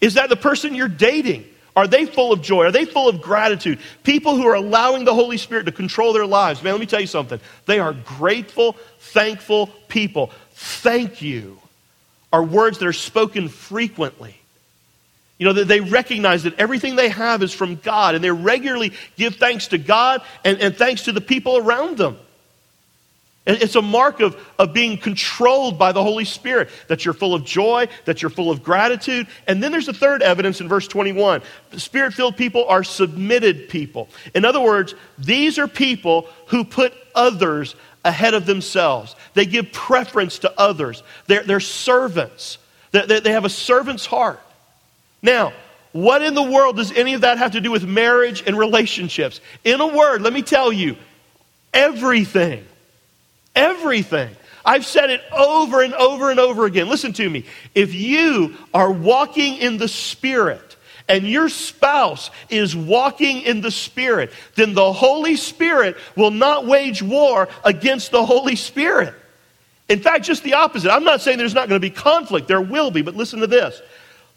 Is 0.00 0.14
that 0.14 0.28
the 0.28 0.36
person 0.36 0.74
you're 0.74 0.88
dating? 0.88 1.46
Are 1.76 1.86
they 1.86 2.06
full 2.06 2.32
of 2.32 2.42
joy? 2.42 2.64
Are 2.64 2.72
they 2.72 2.84
full 2.84 3.08
of 3.08 3.22
gratitude? 3.22 3.78
People 4.02 4.36
who 4.36 4.46
are 4.46 4.54
allowing 4.54 5.04
the 5.04 5.14
Holy 5.14 5.36
Spirit 5.36 5.66
to 5.66 5.72
control 5.72 6.12
their 6.12 6.26
lives. 6.26 6.62
Man, 6.62 6.72
let 6.72 6.80
me 6.80 6.86
tell 6.86 7.00
you 7.00 7.06
something. 7.06 7.40
They 7.66 7.78
are 7.78 7.92
grateful, 7.92 8.76
thankful 8.98 9.68
people. 9.88 10.30
Thank 10.52 11.22
you 11.22 11.58
are 12.32 12.42
words 12.42 12.78
that 12.78 12.86
are 12.86 12.92
spoken 12.92 13.48
frequently. 13.48 14.36
You 15.38 15.46
know, 15.46 15.52
that 15.54 15.68
they 15.68 15.80
recognize 15.80 16.42
that 16.42 16.58
everything 16.58 16.96
they 16.96 17.08
have 17.08 17.42
is 17.42 17.52
from 17.52 17.76
God, 17.76 18.14
and 18.14 18.22
they 18.22 18.30
regularly 18.30 18.92
give 19.16 19.36
thanks 19.36 19.68
to 19.68 19.78
God 19.78 20.22
and, 20.44 20.60
and 20.60 20.76
thanks 20.76 21.04
to 21.04 21.12
the 21.12 21.20
people 21.22 21.56
around 21.56 21.96
them. 21.96 22.18
It's 23.46 23.74
a 23.74 23.82
mark 23.82 24.20
of, 24.20 24.36
of 24.58 24.74
being 24.74 24.98
controlled 24.98 25.78
by 25.78 25.92
the 25.92 26.02
Holy 26.02 26.26
Spirit, 26.26 26.68
that 26.88 27.04
you're 27.04 27.14
full 27.14 27.34
of 27.34 27.44
joy, 27.44 27.88
that 28.04 28.20
you're 28.20 28.30
full 28.30 28.50
of 28.50 28.62
gratitude. 28.62 29.26
And 29.46 29.62
then 29.62 29.72
there's 29.72 29.88
a 29.88 29.94
third 29.94 30.22
evidence 30.22 30.60
in 30.60 30.68
verse 30.68 30.86
21. 30.86 31.40
Spirit 31.76 32.12
filled 32.12 32.36
people 32.36 32.66
are 32.66 32.84
submitted 32.84 33.70
people. 33.70 34.08
In 34.34 34.44
other 34.44 34.60
words, 34.60 34.94
these 35.18 35.58
are 35.58 35.66
people 35.66 36.28
who 36.46 36.64
put 36.64 36.92
others 37.14 37.76
ahead 38.04 38.34
of 38.34 38.44
themselves. 38.44 39.16
They 39.32 39.46
give 39.46 39.72
preference 39.72 40.40
to 40.40 40.52
others. 40.60 41.02
They're, 41.26 41.42
they're 41.42 41.60
servants. 41.60 42.58
They, 42.92 43.20
they 43.20 43.32
have 43.32 43.46
a 43.46 43.50
servant's 43.50 44.04
heart. 44.04 44.40
Now, 45.22 45.54
what 45.92 46.22
in 46.22 46.34
the 46.34 46.42
world 46.42 46.76
does 46.76 46.92
any 46.92 47.14
of 47.14 47.22
that 47.22 47.38
have 47.38 47.52
to 47.52 47.60
do 47.60 47.70
with 47.70 47.84
marriage 47.84 48.44
and 48.46 48.56
relationships? 48.56 49.40
In 49.64 49.80
a 49.80 49.86
word, 49.86 50.22
let 50.22 50.32
me 50.32 50.42
tell 50.42 50.72
you 50.72 50.96
everything. 51.72 52.64
Everything. 53.60 54.34
I've 54.64 54.86
said 54.86 55.10
it 55.10 55.20
over 55.36 55.82
and 55.82 55.94
over 55.94 56.30
and 56.30 56.40
over 56.40 56.64
again. 56.64 56.88
Listen 56.88 57.12
to 57.14 57.28
me. 57.28 57.44
If 57.74 57.94
you 57.94 58.56
are 58.72 58.90
walking 58.90 59.56
in 59.56 59.76
the 59.76 59.88
Spirit, 59.88 60.76
and 61.08 61.28
your 61.28 61.48
spouse 61.48 62.30
is 62.48 62.76
walking 62.76 63.42
in 63.42 63.60
the 63.60 63.70
Spirit, 63.70 64.32
then 64.54 64.74
the 64.74 64.92
Holy 64.92 65.34
Spirit 65.34 65.96
will 66.16 66.30
not 66.30 66.66
wage 66.66 67.02
war 67.02 67.48
against 67.64 68.12
the 68.12 68.24
Holy 68.24 68.54
Spirit. 68.54 69.12
In 69.88 70.00
fact, 70.00 70.24
just 70.24 70.44
the 70.44 70.54
opposite. 70.54 70.90
I'm 70.92 71.02
not 71.02 71.20
saying 71.20 71.36
there's 71.36 71.54
not 71.54 71.68
going 71.68 71.80
to 71.80 71.86
be 71.86 71.90
conflict, 71.90 72.46
there 72.46 72.60
will 72.60 72.92
be, 72.92 73.02
but 73.02 73.16
listen 73.16 73.40
to 73.40 73.48
this. 73.48 73.82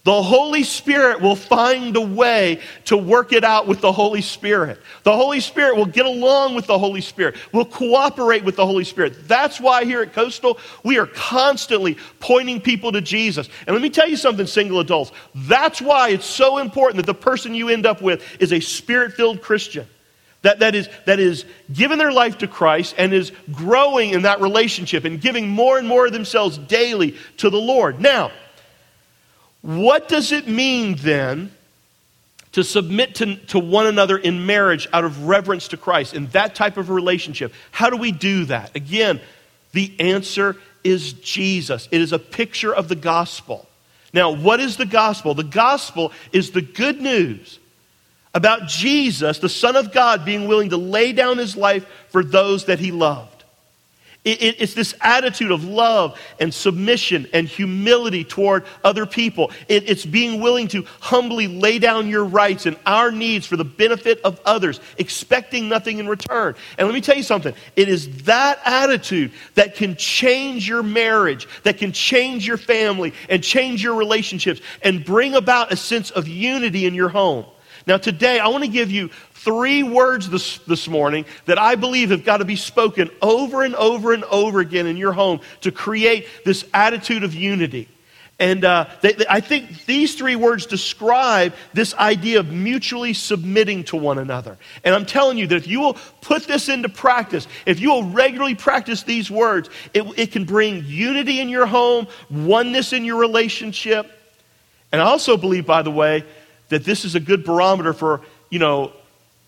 The 0.06 0.22
Holy 0.22 0.64
Spirit 0.64 1.22
will 1.22 1.38
find 1.38 1.96
a 1.96 2.02
way 2.02 2.60
to 2.86 2.98
work 2.98 3.32
it 3.32 3.46
out 3.46 3.68
with 3.68 3.80
the 3.80 3.92
Holy 3.94 4.22
Spirit. 4.22 4.82
The 5.04 5.16
Holy 5.16 5.40
Spirit 5.40 5.78
will 5.78 5.86
get 5.86 6.06
along 6.06 6.56
with 6.56 6.68
the 6.68 6.78
Holy 6.78 7.00
Spirit, 7.00 7.38
will 7.54 7.64
cooperate 7.64 8.44
with 8.44 8.58
the 8.58 8.66
Holy 8.66 8.84
Spirit. 8.84 9.30
That's 9.30 9.62
why 9.62 9.86
here 9.86 10.02
at 10.02 10.12
Coastal, 10.12 10.60
we 10.84 11.00
are 11.00 11.06
constantly 11.06 11.98
pointing 12.20 12.60
people 12.60 12.92
to 12.92 13.00
Jesus. 13.00 13.48
And 13.66 13.74
let 13.74 13.82
me 13.82 13.90
tell 13.90 14.10
you 14.10 14.18
something, 14.18 14.46
single 14.46 14.82
adults. 14.82 15.14
That's 15.36 15.82
why 15.82 16.10
it's 16.10 16.26
so 16.26 16.58
important 16.58 16.98
that 16.98 17.06
the 17.06 17.18
person 17.18 17.56
you 17.56 17.70
end 17.70 17.86
up 17.86 18.02
with 18.02 18.42
is 18.42 18.52
a 18.52 18.60
spirit 18.60 19.14
filled 19.14 19.42
Christian. 19.42 19.88
That, 20.42 20.60
that, 20.60 20.76
is, 20.76 20.90
that 21.06 21.22
is 21.22 21.46
giving 21.72 21.98
their 21.98 22.12
life 22.12 22.40
to 22.40 22.50
Christ 22.50 22.96
and 22.98 23.14
is 23.14 23.32
growing 23.54 24.10
in 24.10 24.24
that 24.24 24.42
relationship 24.42 25.06
and 25.06 25.22
giving 25.22 25.48
more 25.48 25.78
and 25.78 25.88
more 25.88 26.08
of 26.08 26.12
themselves 26.12 26.58
daily 26.58 27.16
to 27.38 27.50
the 27.50 27.58
Lord. 27.58 28.02
Now, 28.02 28.32
what 29.64 30.10
does 30.10 30.32
it 30.32 30.48
mean 30.48 30.96
then 31.00 31.52
to 32.52 32.64
submit 32.64 33.16
to, 33.16 33.38
to 33.48 33.58
one 33.58 33.88
another 33.88 34.18
in 34.18 34.46
marriage 34.46 34.88
out 34.94 35.06
of 35.06 35.26
reverence 35.26 35.70
to 35.70 35.78
Christ 35.78 36.14
in 36.14 36.28
that 36.28 36.54
type 36.54 36.78
of 36.78 36.90
relationship? 36.90 37.54
How 37.72 37.90
do 37.90 37.98
we 37.98 38.12
do 38.12 38.46
that? 38.46 38.76
Again, 38.76 39.22
the 39.72 39.92
answer 40.00 40.58
is 40.84 41.14
Jesus. 41.14 41.88
It 41.92 42.02
is 42.02 42.12
a 42.12 42.20
picture 42.20 42.76
of 42.76 42.90
the 42.90 42.96
gospel. 42.96 43.68
Now, 44.14 44.32
what 44.32 44.60
is 44.60 44.76
the 44.76 44.86
gospel? 44.86 45.34
The 45.34 45.44
gospel 45.44 46.12
is 46.34 46.52
the 46.52 46.62
good 46.62 47.02
news 47.02 47.58
about 48.34 48.68
Jesus, 48.68 49.40
the 49.40 49.50
Son 49.50 49.78
of 49.78 49.94
God, 49.94 50.26
being 50.26 50.48
willing 50.48 50.72
to 50.72 50.78
lay 50.78 51.14
down 51.14 51.38
his 51.38 51.56
life 51.56 51.86
for 52.10 52.24
those 52.24 52.66
that 52.66 52.80
he 52.80 52.92
loved. 52.92 53.33
It, 54.24 54.42
it, 54.42 54.62
it's 54.62 54.74
this 54.74 54.94
attitude 55.02 55.52
of 55.52 55.66
love 55.66 56.18
and 56.40 56.54
submission 56.54 57.28
and 57.34 57.46
humility 57.48 58.24
toward 58.24 58.64
other 58.84 59.06
people. 59.06 59.52
It, 59.68 59.90
it's 59.90 60.06
being 60.06 60.42
willing 60.42 60.70
to 60.70 60.86
humbly 61.02 61.48
lay 61.48 61.78
down 61.78 62.08
your 62.08 62.24
rights 62.24 62.66
and 62.66 62.78
our 62.86 63.12
needs 63.12 63.46
for 63.46 63.58
the 63.58 63.66
benefit 63.66 64.22
of 64.22 64.40
others, 64.46 64.80
expecting 64.98 65.68
nothing 65.68 66.00
in 66.00 66.08
return. 66.08 66.56
And 66.78 66.88
let 66.88 66.94
me 66.94 67.02
tell 67.02 67.18
you 67.18 67.24
something 67.24 67.54
it 67.76 67.90
is 67.90 68.24
that 68.24 68.60
attitude 68.64 69.32
that 69.56 69.76
can 69.76 69.98
change 69.98 70.68
your 70.70 70.84
marriage, 70.84 71.48
that 71.64 71.78
can 71.78 71.92
change 71.92 72.48
your 72.48 72.58
family, 72.58 73.14
and 73.28 73.44
change 73.44 73.84
your 73.84 73.96
relationships, 73.96 74.62
and 74.82 75.04
bring 75.04 75.36
about 75.36 75.74
a 75.74 75.76
sense 75.76 76.12
of 76.12 76.30
unity 76.30 76.86
in 76.86 76.94
your 76.94 77.10
home. 77.10 77.46
Now, 77.86 77.98
today, 77.98 78.40
I 78.40 78.48
want 78.48 78.64
to 78.64 78.70
give 78.70 78.92
you 78.92 79.10
three 79.34 79.84
words 79.84 80.30
this, 80.30 80.60
this 80.60 80.88
morning 80.88 81.26
that 81.46 81.60
I 81.60 81.76
believe 81.76 82.12
have 82.12 82.24
got 82.24 82.38
to 82.38 82.46
be 82.46 82.56
spoken 82.56 83.10
over 83.22 83.64
and 83.64 83.76
over 83.76 84.14
and 84.14 84.24
over 84.26 84.60
again 84.62 84.88
in 84.88 84.96
your 84.96 85.12
home 85.12 85.42
to 85.62 85.72
create 85.72 86.28
this 86.46 86.64
attitude 86.74 87.24
of 87.24 87.34
unity. 87.34 87.90
And 88.40 88.66
uh, 88.66 88.90
they, 89.02 89.14
they, 89.14 89.26
I 89.30 89.42
think 89.42 89.86
these 89.86 90.16
three 90.16 90.36
words 90.36 90.66
describe 90.66 91.54
this 91.74 91.94
idea 91.94 92.40
of 92.40 92.52
mutually 92.52 93.14
submitting 93.14 93.84
to 93.86 93.96
one 93.96 94.18
another. 94.18 94.58
And 94.84 94.96
I'm 94.96 95.06
telling 95.06 95.38
you 95.38 95.46
that 95.48 95.56
if 95.56 95.68
you 95.68 95.82
will 95.82 95.98
put 96.22 96.44
this 96.46 96.68
into 96.68 96.90
practice, 96.90 97.48
if 97.66 97.80
you 97.80 97.92
will 97.92 98.06
regularly 98.06 98.56
practice 98.56 99.04
these 99.04 99.30
words, 99.30 99.70
it, 99.94 100.04
it 100.18 100.32
can 100.32 100.46
bring 100.46 100.84
unity 100.86 101.42
in 101.42 101.50
your 101.50 101.66
home, 101.66 102.08
oneness 102.30 102.92
in 102.92 103.06
your 103.06 103.18
relationship. 103.20 104.10
And 104.92 105.02
I 105.02 105.06
also 105.06 105.38
believe, 105.38 105.66
by 105.66 105.82
the 105.82 105.92
way, 105.92 106.24
that 106.70 106.84
this 106.84 107.06
is 107.06 107.16
a 107.16 107.20
good 107.20 107.44
barometer 107.44 107.94
for, 107.94 108.22
you 108.50 108.60
know, 108.60 108.94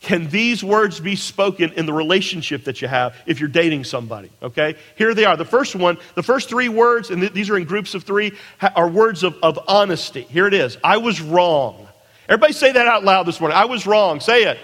can 0.02 0.28
these 0.30 0.64
words 0.64 1.00
be 1.00 1.16
spoken 1.16 1.72
in 1.74 1.88
the 1.88 1.94
relationship 1.94 2.66
that 2.66 2.82
you 2.82 2.88
have 2.88 3.16
if 3.26 3.40
you're 3.40 3.50
dating 3.50 3.86
somebody? 3.86 4.30
Okay? 4.44 4.76
Here 4.98 5.16
they 5.16 5.26
are. 5.26 5.36
The 5.36 5.46
first 5.46 5.76
one, 5.76 5.98
the 6.14 6.22
first 6.22 6.48
three 6.48 6.70
words, 6.70 7.10
and 7.10 7.22
th- 7.22 7.34
these 7.34 7.50
are 7.50 7.58
in 7.58 7.64
groups 7.64 7.96
of 7.96 8.04
three, 8.04 8.34
ha- 8.60 8.72
are 8.76 8.88
words 8.88 9.24
of, 9.24 9.36
of 9.42 9.58
honesty. 9.68 10.22
Here 10.22 10.46
it 10.48 10.54
is 10.54 10.78
I 10.84 10.98
was 10.98 11.22
wrong. 11.22 11.88
Everybody 12.30 12.54
say 12.54 12.72
that 12.72 12.88
out 12.88 13.04
loud 13.04 13.26
this 13.26 13.40
morning. 13.40 13.58
I 13.58 13.66
was 13.66 13.88
wrong. 13.88 14.20
Say 14.20 14.44
it. 14.44 14.60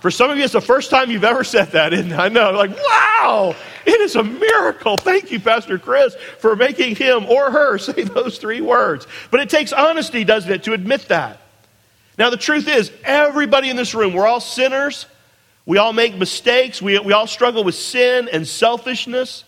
For 0.00 0.10
some 0.10 0.30
of 0.30 0.36
you, 0.36 0.44
it's 0.44 0.52
the 0.52 0.60
first 0.60 0.90
time 0.90 1.10
you've 1.10 1.24
ever 1.24 1.44
said 1.44 1.72
that, 1.72 1.94
isn't 1.94 2.12
it? 2.12 2.18
I 2.18 2.28
know. 2.28 2.50
Like, 2.50 2.76
wow, 2.76 3.54
it 3.86 4.00
is 4.02 4.16
a 4.16 4.22
miracle. 4.22 4.98
Thank 4.98 5.32
you, 5.32 5.40
Pastor 5.40 5.78
Chris, 5.78 6.14
for 6.38 6.56
making 6.56 6.96
him 6.96 7.24
or 7.24 7.50
her 7.50 7.78
say 7.78 8.02
those 8.02 8.36
three 8.36 8.60
words. 8.60 9.06
But 9.30 9.40
it 9.40 9.48
takes 9.48 9.72
honesty, 9.72 10.24
doesn't 10.24 10.52
it, 10.52 10.64
to 10.64 10.74
admit 10.74 11.08
that. 11.08 11.40
Now, 12.16 12.30
the 12.30 12.36
truth 12.36 12.68
is, 12.68 12.92
everybody 13.02 13.70
in 13.70 13.76
this 13.76 13.94
room, 13.94 14.14
we're 14.14 14.26
all 14.26 14.40
sinners. 14.40 15.06
We 15.66 15.78
all 15.78 15.92
make 15.92 16.14
mistakes. 16.14 16.80
We, 16.80 16.98
we 16.98 17.12
all 17.12 17.26
struggle 17.26 17.64
with 17.64 17.74
sin 17.74 18.28
and 18.32 18.46
selfishness. 18.46 19.44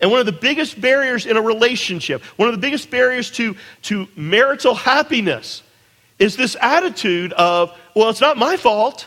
And 0.00 0.10
one 0.10 0.18
of 0.18 0.26
the 0.26 0.32
biggest 0.32 0.80
barriers 0.80 1.26
in 1.26 1.36
a 1.36 1.42
relationship, 1.42 2.22
one 2.36 2.48
of 2.48 2.54
the 2.54 2.60
biggest 2.60 2.90
barriers 2.90 3.30
to, 3.32 3.54
to 3.82 4.08
marital 4.16 4.74
happiness, 4.74 5.62
is 6.18 6.36
this 6.36 6.56
attitude 6.60 7.32
of, 7.34 7.76
well, 7.94 8.08
it's 8.10 8.20
not 8.20 8.36
my 8.36 8.56
fault. 8.56 9.06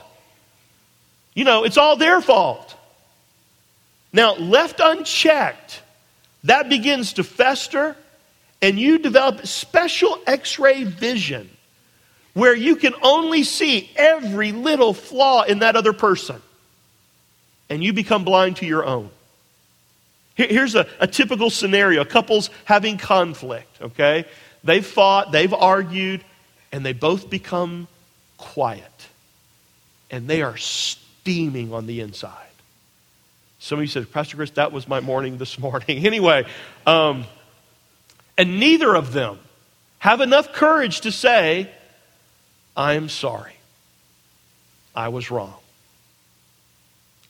You 1.33 1.43
know, 1.45 1.63
it's 1.63 1.77
all 1.77 1.95
their 1.95 2.21
fault. 2.21 2.75
Now, 4.13 4.35
left 4.35 4.79
unchecked, 4.79 5.81
that 6.43 6.69
begins 6.69 7.13
to 7.13 7.23
fester, 7.23 7.95
and 8.61 8.79
you 8.79 8.99
develop 8.99 9.45
special 9.47 10.19
x 10.27 10.59
ray 10.59 10.83
vision 10.83 11.49
where 12.33 12.55
you 12.55 12.75
can 12.75 12.93
only 13.01 13.43
see 13.43 13.89
every 13.95 14.51
little 14.51 14.93
flaw 14.93 15.43
in 15.43 15.59
that 15.59 15.75
other 15.75 15.93
person, 15.93 16.41
and 17.69 17.83
you 17.83 17.93
become 17.93 18.23
blind 18.23 18.57
to 18.57 18.65
your 18.65 18.85
own. 18.85 19.09
Here's 20.35 20.73
a, 20.73 20.87
a 20.99 21.05
typical 21.05 21.49
scenario 21.51 22.03
couples 22.05 22.49
having 22.65 22.97
conflict, 22.97 23.81
okay? 23.81 24.25
They've 24.63 24.85
fought, 24.85 25.31
they've 25.31 25.53
argued, 25.53 26.23
and 26.71 26.83
they 26.83 26.93
both 26.93 27.29
become 27.29 27.87
quiet. 28.37 28.83
And 30.09 30.27
they 30.27 30.41
are 30.41 30.57
steaming 30.57 31.71
on 31.71 31.85
the 31.85 32.01
inside. 32.01 32.39
Some 33.59 33.79
of 33.79 33.83
you 33.83 33.87
said, 33.87 34.11
Pastor 34.11 34.37
Chris, 34.37 34.51
that 34.51 34.71
was 34.71 34.87
my 34.87 34.99
morning 34.99 35.37
this 35.37 35.59
morning. 35.59 35.87
anyway, 36.05 36.45
um, 36.85 37.25
and 38.37 38.59
neither 38.59 38.95
of 38.95 39.13
them 39.13 39.39
have 39.99 40.19
enough 40.19 40.51
courage 40.51 41.01
to 41.01 41.11
say, 41.11 41.69
I'm 42.75 43.09
sorry. 43.09 43.53
I 44.95 45.09
was 45.09 45.31
wrong. 45.31 45.55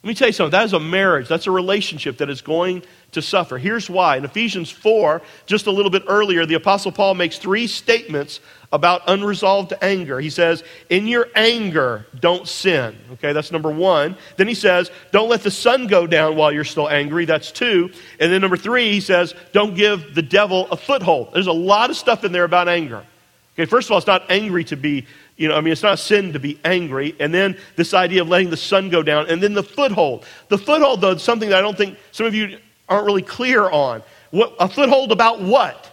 Let 0.04 0.08
me 0.10 0.16
tell 0.16 0.28
you 0.28 0.34
something. 0.34 0.52
That 0.52 0.66
is 0.66 0.74
a 0.74 0.82
marriage. 0.82 1.30
That's 1.30 1.48
a 1.48 1.52
relationship 1.52 2.18
that 2.18 2.30
is 2.30 2.42
going 2.42 2.84
to 3.14 3.22
suffer. 3.22 3.58
Here's 3.58 3.90
why. 3.90 4.18
In 4.18 4.26
Ephesians 4.26 4.70
4, 4.70 5.22
just 5.46 5.66
a 5.66 5.72
little 5.72 5.92
bit 5.92 6.04
earlier, 6.08 6.46
the 6.46 6.56
Apostle 6.56 6.92
Paul 6.92 7.14
makes 7.14 7.38
three 7.38 7.68
statements 7.68 8.42
about 8.74 9.04
unresolved 9.08 9.72
anger. 9.82 10.20
He 10.20 10.30
says, 10.30 10.62
In 10.90 11.08
your 11.08 11.30
anger, 11.36 12.06
don't 12.20 12.46
sin. 12.50 12.98
Okay, 13.14 13.32
that's 13.32 13.50
number 13.50 13.72
one. 13.72 14.18
Then 14.36 14.50
he 14.50 14.56
says, 14.56 14.92
Don't 15.14 15.30
let 15.30 15.42
the 15.42 15.52
sun 15.52 15.88
go 15.88 16.06
down 16.06 16.36
while 16.36 16.52
you're 16.52 16.66
still 16.66 16.90
angry. 16.90 17.24
That's 17.24 17.54
two. 17.54 17.90
And 18.20 18.30
then 18.30 18.42
number 18.42 18.58
three, 18.58 18.92
he 18.92 19.00
says, 19.00 19.34
Don't 19.54 19.74
give 19.74 20.16
the 20.16 20.22
devil 20.22 20.68
a 20.70 20.76
foothold. 20.76 21.30
There's 21.34 21.48
a 21.48 21.54
lot 21.54 21.90
of 21.90 21.96
stuff 21.96 22.26
in 22.26 22.34
there 22.34 22.44
about 22.44 22.68
anger. 22.68 23.06
Okay, 23.54 23.66
first 23.70 23.88
of 23.88 23.92
all, 23.92 24.00
it's 24.00 24.08
not 24.08 24.24
angry 24.30 24.64
to 24.66 24.76
be 24.76 25.06
you 25.36 25.48
know, 25.48 25.56
I 25.56 25.62
mean, 25.62 25.72
it's 25.72 25.84
not 25.84 26.00
sin 26.00 26.34
to 26.34 26.40
be 26.40 26.60
angry. 26.64 27.16
And 27.20 27.34
then 27.34 27.58
this 27.76 27.94
idea 27.94 28.22
of 28.22 28.30
letting 28.30 28.50
the 28.50 28.58
sun 28.58 28.90
go 28.90 29.02
down. 29.02 29.30
And 29.30 29.42
then 29.42 29.54
the 29.54 29.64
foothold. 29.64 30.26
The 30.50 30.58
foothold, 30.58 31.02
though, 31.02 31.12
is 31.12 31.24
something 31.24 31.50
that 31.50 31.58
I 31.58 31.62
don't 31.62 31.78
think 31.78 31.98
some 32.12 32.26
of 32.26 32.36
you 32.36 32.60
aren't 32.88 33.06
really 33.06 33.24
clear 33.24 33.70
on. 33.70 34.04
What, 34.32 34.56
a 34.60 34.68
foothold 34.68 35.12
about 35.12 35.42
what? 35.42 35.90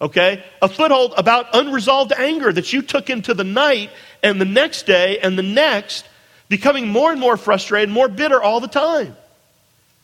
Okay? 0.00 0.44
A 0.62 0.68
foothold 0.68 1.14
about 1.16 1.54
unresolved 1.54 2.12
anger 2.12 2.52
that 2.52 2.72
you 2.72 2.82
took 2.82 3.10
into 3.10 3.34
the 3.34 3.44
night 3.44 3.90
and 4.22 4.40
the 4.40 4.44
next 4.44 4.86
day 4.86 5.18
and 5.18 5.38
the 5.38 5.42
next, 5.42 6.06
becoming 6.48 6.88
more 6.88 7.10
and 7.10 7.20
more 7.20 7.36
frustrated, 7.36 7.90
more 7.90 8.08
bitter 8.08 8.40
all 8.40 8.60
the 8.60 8.68
time. 8.68 9.16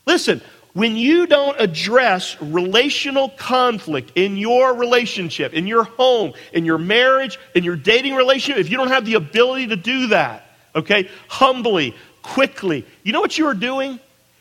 Listen, 0.07 0.41
when 0.75 0.97
you 0.97 1.27
don't 1.27 1.61
address 1.61 2.41
relational 2.41 3.29
conflict 3.31 4.13
in 4.15 4.37
your 4.37 4.75
relationship, 4.75 5.53
in 5.53 5.67
your 5.67 5.85
home, 5.85 6.33
in 6.53 6.65
your 6.65 6.79
marriage, 6.79 7.39
in 7.55 7.63
your 7.63 7.77
dating 7.77 8.15
relationship, 8.15 8.59
if 8.59 8.71
you 8.71 8.79
don't 8.79 8.89
have 8.89 9.05
the 9.05 9.15
ability 9.15 9.67
to 9.69 9.77
do 9.77 10.09
that, 10.09 10.47
okay, 10.75 11.11
humbly, 11.29 11.95
quickly, 12.23 12.87
you 13.03 13.13
know 13.13 13.21
what 13.21 13.37
you 13.37 13.47
are 13.47 13.55
doing? 13.55 14.01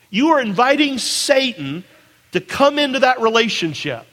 You 0.09 0.29
are 0.29 0.41
inviting 0.41 0.97
Satan 0.97 1.83
to 2.31 2.39
come 2.39 2.79
into 2.79 2.99
that 2.99 3.19
relationship. 3.19 4.05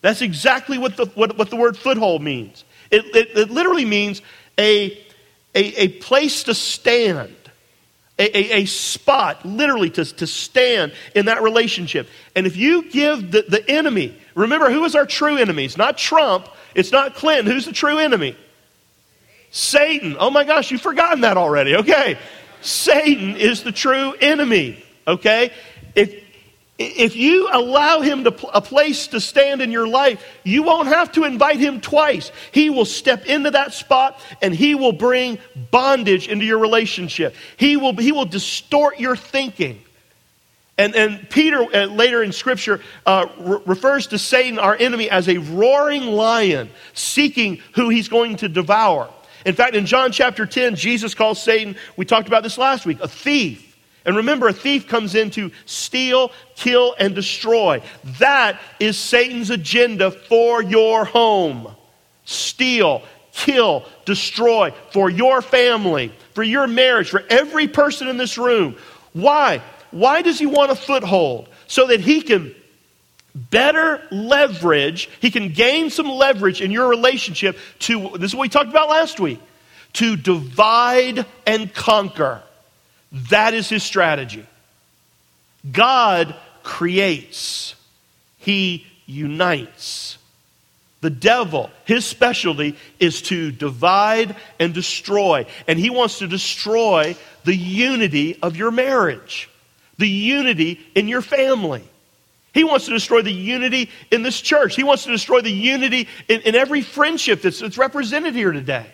That's 0.00 0.22
exactly 0.22 0.78
what 0.78 0.96
the, 0.96 1.06
what, 1.06 1.36
what 1.36 1.50
the 1.50 1.56
word 1.56 1.76
foothold 1.76 2.22
means. 2.22 2.64
It, 2.90 3.04
it, 3.14 3.36
it 3.36 3.50
literally 3.50 3.84
means 3.84 4.22
a, 4.58 4.92
a, 5.54 5.82
a 5.82 5.88
place 5.88 6.44
to 6.44 6.54
stand 6.54 7.34
a, 8.18 8.38
a, 8.38 8.62
a, 8.62 8.64
spot, 8.64 9.44
literally, 9.44 9.90
to, 9.90 10.04
to 10.04 10.26
stand 10.26 10.92
in 11.14 11.26
that 11.26 11.42
relationship. 11.42 12.08
And 12.34 12.46
if 12.46 12.56
you 12.56 12.88
give 12.90 13.30
the, 13.30 13.44
the 13.48 13.68
enemy, 13.70 14.16
remember, 14.34 14.70
who 14.70 14.84
is 14.84 14.94
our 14.94 15.06
true 15.06 15.36
enemy? 15.36 15.64
It's 15.64 15.76
not 15.76 15.98
Trump, 15.98 16.48
it's 16.74 16.92
not 16.92 17.14
Clinton. 17.14 17.52
Who's 17.52 17.66
the 17.66 17.72
true 17.72 17.98
enemy? 17.98 18.36
Satan. 19.50 20.16
Oh 20.18 20.30
my 20.30 20.44
gosh, 20.44 20.70
you've 20.70 20.82
forgotten 20.82 21.22
that 21.22 21.36
already. 21.36 21.76
Okay. 21.76 22.18
Satan 22.60 23.36
is 23.36 23.62
the 23.62 23.72
true 23.72 24.14
enemy. 24.20 24.82
Okay. 25.06 25.52
If, 25.94 26.14
if 26.78 27.16
you 27.16 27.48
allow 27.50 28.00
him 28.00 28.24
to, 28.24 28.48
a 28.48 28.60
place 28.60 29.06
to 29.08 29.20
stand 29.20 29.62
in 29.62 29.70
your 29.70 29.88
life, 29.88 30.22
you 30.44 30.62
won't 30.62 30.88
have 30.88 31.10
to 31.12 31.24
invite 31.24 31.58
him 31.58 31.80
twice. 31.80 32.30
He 32.52 32.68
will 32.68 32.84
step 32.84 33.24
into 33.24 33.50
that 33.52 33.72
spot 33.72 34.20
and 34.42 34.54
he 34.54 34.74
will 34.74 34.92
bring 34.92 35.38
bondage 35.70 36.28
into 36.28 36.44
your 36.44 36.58
relationship. 36.58 37.34
He 37.56 37.78
will, 37.78 37.96
he 37.96 38.12
will 38.12 38.26
distort 38.26 39.00
your 39.00 39.16
thinking. 39.16 39.82
And, 40.78 40.94
and 40.94 41.30
Peter, 41.30 41.62
uh, 41.62 41.86
later 41.86 42.22
in 42.22 42.32
Scripture, 42.32 42.82
uh, 43.06 43.26
re- 43.38 43.60
refers 43.64 44.08
to 44.08 44.18
Satan, 44.18 44.58
our 44.58 44.76
enemy, 44.76 45.08
as 45.08 45.28
a 45.28 45.38
roaring 45.38 46.04
lion 46.04 46.68
seeking 46.92 47.62
who 47.74 47.88
he's 47.88 48.08
going 48.08 48.36
to 48.36 48.48
devour. 48.50 49.08
In 49.46 49.54
fact, 49.54 49.74
in 49.74 49.86
John 49.86 50.12
chapter 50.12 50.44
10, 50.44 50.76
Jesus 50.76 51.14
calls 51.14 51.42
Satan, 51.42 51.76
we 51.96 52.04
talked 52.04 52.28
about 52.28 52.42
this 52.42 52.58
last 52.58 52.84
week, 52.84 53.00
a 53.00 53.08
thief. 53.08 53.65
And 54.06 54.16
remember, 54.16 54.46
a 54.46 54.52
thief 54.52 54.86
comes 54.86 55.16
in 55.16 55.30
to 55.32 55.50
steal, 55.66 56.30
kill, 56.54 56.94
and 56.98 57.14
destroy. 57.14 57.82
That 58.20 58.60
is 58.78 58.96
Satan's 58.96 59.50
agenda 59.50 60.12
for 60.12 60.62
your 60.62 61.04
home. 61.04 61.74
Steal, 62.24 63.02
kill, 63.32 63.84
destroy 64.04 64.72
for 64.92 65.10
your 65.10 65.42
family, 65.42 66.12
for 66.34 66.44
your 66.44 66.68
marriage, 66.68 67.10
for 67.10 67.24
every 67.28 67.66
person 67.66 68.06
in 68.06 68.16
this 68.16 68.38
room. 68.38 68.76
Why? 69.12 69.60
Why 69.90 70.22
does 70.22 70.38
he 70.38 70.46
want 70.46 70.70
a 70.70 70.76
foothold? 70.76 71.48
So 71.66 71.88
that 71.88 72.00
he 72.00 72.22
can 72.22 72.54
better 73.34 74.02
leverage, 74.10 75.10
he 75.20 75.32
can 75.32 75.52
gain 75.52 75.90
some 75.90 76.08
leverage 76.08 76.62
in 76.62 76.70
your 76.70 76.88
relationship 76.88 77.58
to, 77.80 78.10
this 78.18 78.30
is 78.30 78.34
what 78.36 78.42
we 78.42 78.48
talked 78.48 78.70
about 78.70 78.88
last 78.88 79.18
week, 79.18 79.40
to 79.94 80.16
divide 80.16 81.26
and 81.44 81.74
conquer. 81.74 82.42
That 83.12 83.54
is 83.54 83.68
his 83.68 83.82
strategy. 83.82 84.46
God 85.70 86.34
creates, 86.62 87.74
he 88.38 88.86
unites. 89.06 90.18
The 91.00 91.10
devil, 91.10 91.70
his 91.84 92.04
specialty 92.04 92.76
is 92.98 93.22
to 93.22 93.52
divide 93.52 94.34
and 94.58 94.74
destroy. 94.74 95.46
And 95.68 95.78
he 95.78 95.90
wants 95.90 96.18
to 96.18 96.26
destroy 96.26 97.16
the 97.44 97.54
unity 97.54 98.38
of 98.42 98.56
your 98.56 98.70
marriage, 98.70 99.48
the 99.98 100.08
unity 100.08 100.80
in 100.94 101.06
your 101.06 101.22
family. 101.22 101.84
He 102.54 102.64
wants 102.64 102.86
to 102.86 102.92
destroy 102.92 103.22
the 103.22 103.32
unity 103.32 103.90
in 104.10 104.22
this 104.22 104.40
church. 104.40 104.74
He 104.74 104.82
wants 104.82 105.04
to 105.04 105.10
destroy 105.10 105.42
the 105.42 105.52
unity 105.52 106.08
in, 106.26 106.40
in 106.40 106.54
every 106.54 106.80
friendship 106.80 107.42
that's, 107.42 107.60
that's 107.60 107.78
represented 107.78 108.34
here 108.34 108.50
today. 108.50 108.86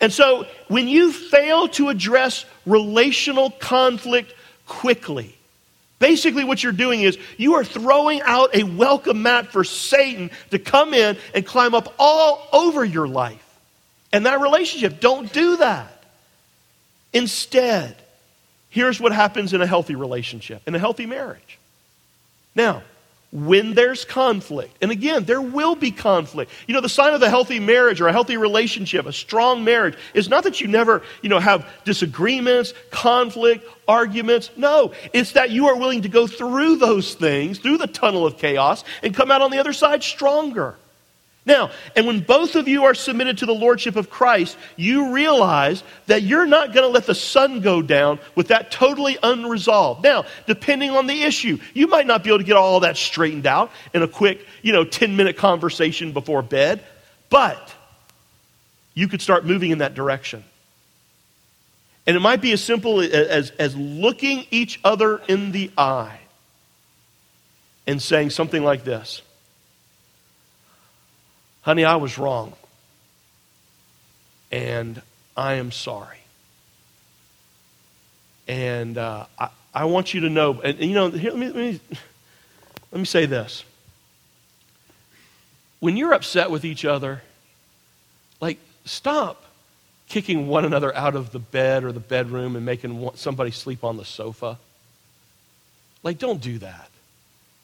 And 0.00 0.12
so 0.12 0.46
when 0.68 0.88
you 0.88 1.12
fail 1.12 1.68
to 1.68 1.88
address 1.88 2.44
relational 2.64 3.50
conflict 3.50 4.32
quickly, 4.66 5.36
basically 5.98 6.44
what 6.44 6.62
you're 6.62 6.72
doing 6.72 7.02
is 7.02 7.18
you 7.36 7.54
are 7.54 7.64
throwing 7.64 8.22
out 8.22 8.54
a 8.54 8.62
welcome 8.62 9.22
mat 9.22 9.48
for 9.48 9.62
Satan 9.62 10.30
to 10.50 10.58
come 10.58 10.94
in 10.94 11.18
and 11.34 11.44
climb 11.44 11.74
up 11.74 11.94
all 11.98 12.48
over 12.52 12.84
your 12.84 13.06
life 13.06 13.44
and 14.12 14.26
that 14.26 14.40
relationship. 14.40 15.00
Don't 15.00 15.32
do 15.32 15.58
that. 15.58 16.04
Instead, 17.12 17.96
here's 18.70 19.00
what 19.00 19.12
happens 19.12 19.52
in 19.52 19.60
a 19.60 19.66
healthy 19.66 19.96
relationship, 19.96 20.62
in 20.66 20.74
a 20.74 20.78
healthy 20.78 21.06
marriage. 21.06 21.58
Now, 22.54 22.82
when 23.32 23.74
there's 23.74 24.04
conflict, 24.04 24.76
and 24.82 24.90
again, 24.90 25.24
there 25.24 25.40
will 25.40 25.76
be 25.76 25.92
conflict. 25.92 26.50
You 26.66 26.74
know, 26.74 26.80
the 26.80 26.88
sign 26.88 27.14
of 27.14 27.22
a 27.22 27.28
healthy 27.28 27.60
marriage 27.60 28.00
or 28.00 28.08
a 28.08 28.12
healthy 28.12 28.36
relationship, 28.36 29.06
a 29.06 29.12
strong 29.12 29.62
marriage, 29.62 29.96
is 30.14 30.28
not 30.28 30.42
that 30.44 30.60
you 30.60 30.66
never, 30.66 31.02
you 31.22 31.28
know, 31.28 31.38
have 31.38 31.64
disagreements, 31.84 32.74
conflict, 32.90 33.64
arguments. 33.86 34.50
No, 34.56 34.92
it's 35.12 35.32
that 35.32 35.50
you 35.50 35.68
are 35.68 35.76
willing 35.76 36.02
to 36.02 36.08
go 36.08 36.26
through 36.26 36.76
those 36.76 37.14
things, 37.14 37.60
through 37.60 37.78
the 37.78 37.86
tunnel 37.86 38.26
of 38.26 38.36
chaos, 38.36 38.82
and 39.02 39.14
come 39.14 39.30
out 39.30 39.42
on 39.42 39.52
the 39.52 39.58
other 39.58 39.72
side 39.72 40.02
stronger. 40.02 40.76
Now, 41.46 41.70
and 41.96 42.06
when 42.06 42.20
both 42.20 42.54
of 42.54 42.68
you 42.68 42.84
are 42.84 42.94
submitted 42.94 43.38
to 43.38 43.46
the 43.46 43.54
Lordship 43.54 43.96
of 43.96 44.10
Christ, 44.10 44.58
you 44.76 45.12
realize 45.12 45.82
that 46.06 46.22
you're 46.22 46.46
not 46.46 46.74
going 46.74 46.86
to 46.86 46.92
let 46.92 47.06
the 47.06 47.14
sun 47.14 47.60
go 47.60 47.80
down 47.80 48.18
with 48.34 48.48
that 48.48 48.70
totally 48.70 49.16
unresolved. 49.22 50.04
Now, 50.04 50.26
depending 50.46 50.90
on 50.90 51.06
the 51.06 51.22
issue, 51.22 51.58
you 51.72 51.86
might 51.86 52.06
not 52.06 52.22
be 52.22 52.28
able 52.28 52.38
to 52.38 52.44
get 52.44 52.56
all 52.56 52.80
that 52.80 52.98
straightened 52.98 53.46
out 53.46 53.70
in 53.94 54.02
a 54.02 54.08
quick, 54.08 54.46
you 54.60 54.72
know, 54.72 54.84
10 54.84 55.16
minute 55.16 55.38
conversation 55.38 56.12
before 56.12 56.42
bed, 56.42 56.84
but 57.30 57.74
you 58.92 59.08
could 59.08 59.22
start 59.22 59.46
moving 59.46 59.70
in 59.70 59.78
that 59.78 59.94
direction. 59.94 60.44
And 62.06 62.16
it 62.16 62.20
might 62.20 62.42
be 62.42 62.52
as 62.52 62.62
simple 62.62 63.00
as, 63.00 63.50
as 63.52 63.74
looking 63.76 64.44
each 64.50 64.78
other 64.84 65.22
in 65.26 65.52
the 65.52 65.70
eye 65.78 66.18
and 67.86 68.00
saying 68.02 68.30
something 68.30 68.62
like 68.62 68.84
this 68.84 69.22
Honey, 71.62 71.84
I 71.84 71.96
was 71.96 72.18
wrong. 72.18 72.54
And 74.50 75.00
I 75.36 75.54
am 75.54 75.70
sorry. 75.70 76.18
And 78.48 78.98
uh, 78.98 79.26
I, 79.38 79.48
I 79.72 79.84
want 79.84 80.12
you 80.12 80.22
to 80.22 80.28
know, 80.28 80.60
and, 80.60 80.78
and 80.78 80.88
you 80.88 80.94
know, 80.94 81.10
here, 81.10 81.30
let, 81.30 81.38
me, 81.38 81.46
let, 81.46 81.56
me, 81.56 81.80
let 82.90 82.98
me 82.98 83.04
say 83.04 83.26
this. 83.26 83.64
When 85.78 85.96
you're 85.96 86.12
upset 86.12 86.50
with 86.50 86.64
each 86.64 86.84
other, 86.84 87.22
like, 88.40 88.58
stop 88.84 89.44
kicking 90.08 90.48
one 90.48 90.64
another 90.64 90.94
out 90.96 91.14
of 91.14 91.30
the 91.30 91.38
bed 91.38 91.84
or 91.84 91.92
the 91.92 92.00
bedroom 92.00 92.56
and 92.56 92.66
making 92.66 93.10
somebody 93.14 93.52
sleep 93.52 93.84
on 93.84 93.96
the 93.96 94.04
sofa. 94.04 94.58
Like, 96.02 96.18
don't 96.18 96.40
do 96.40 96.58
that. 96.58 96.88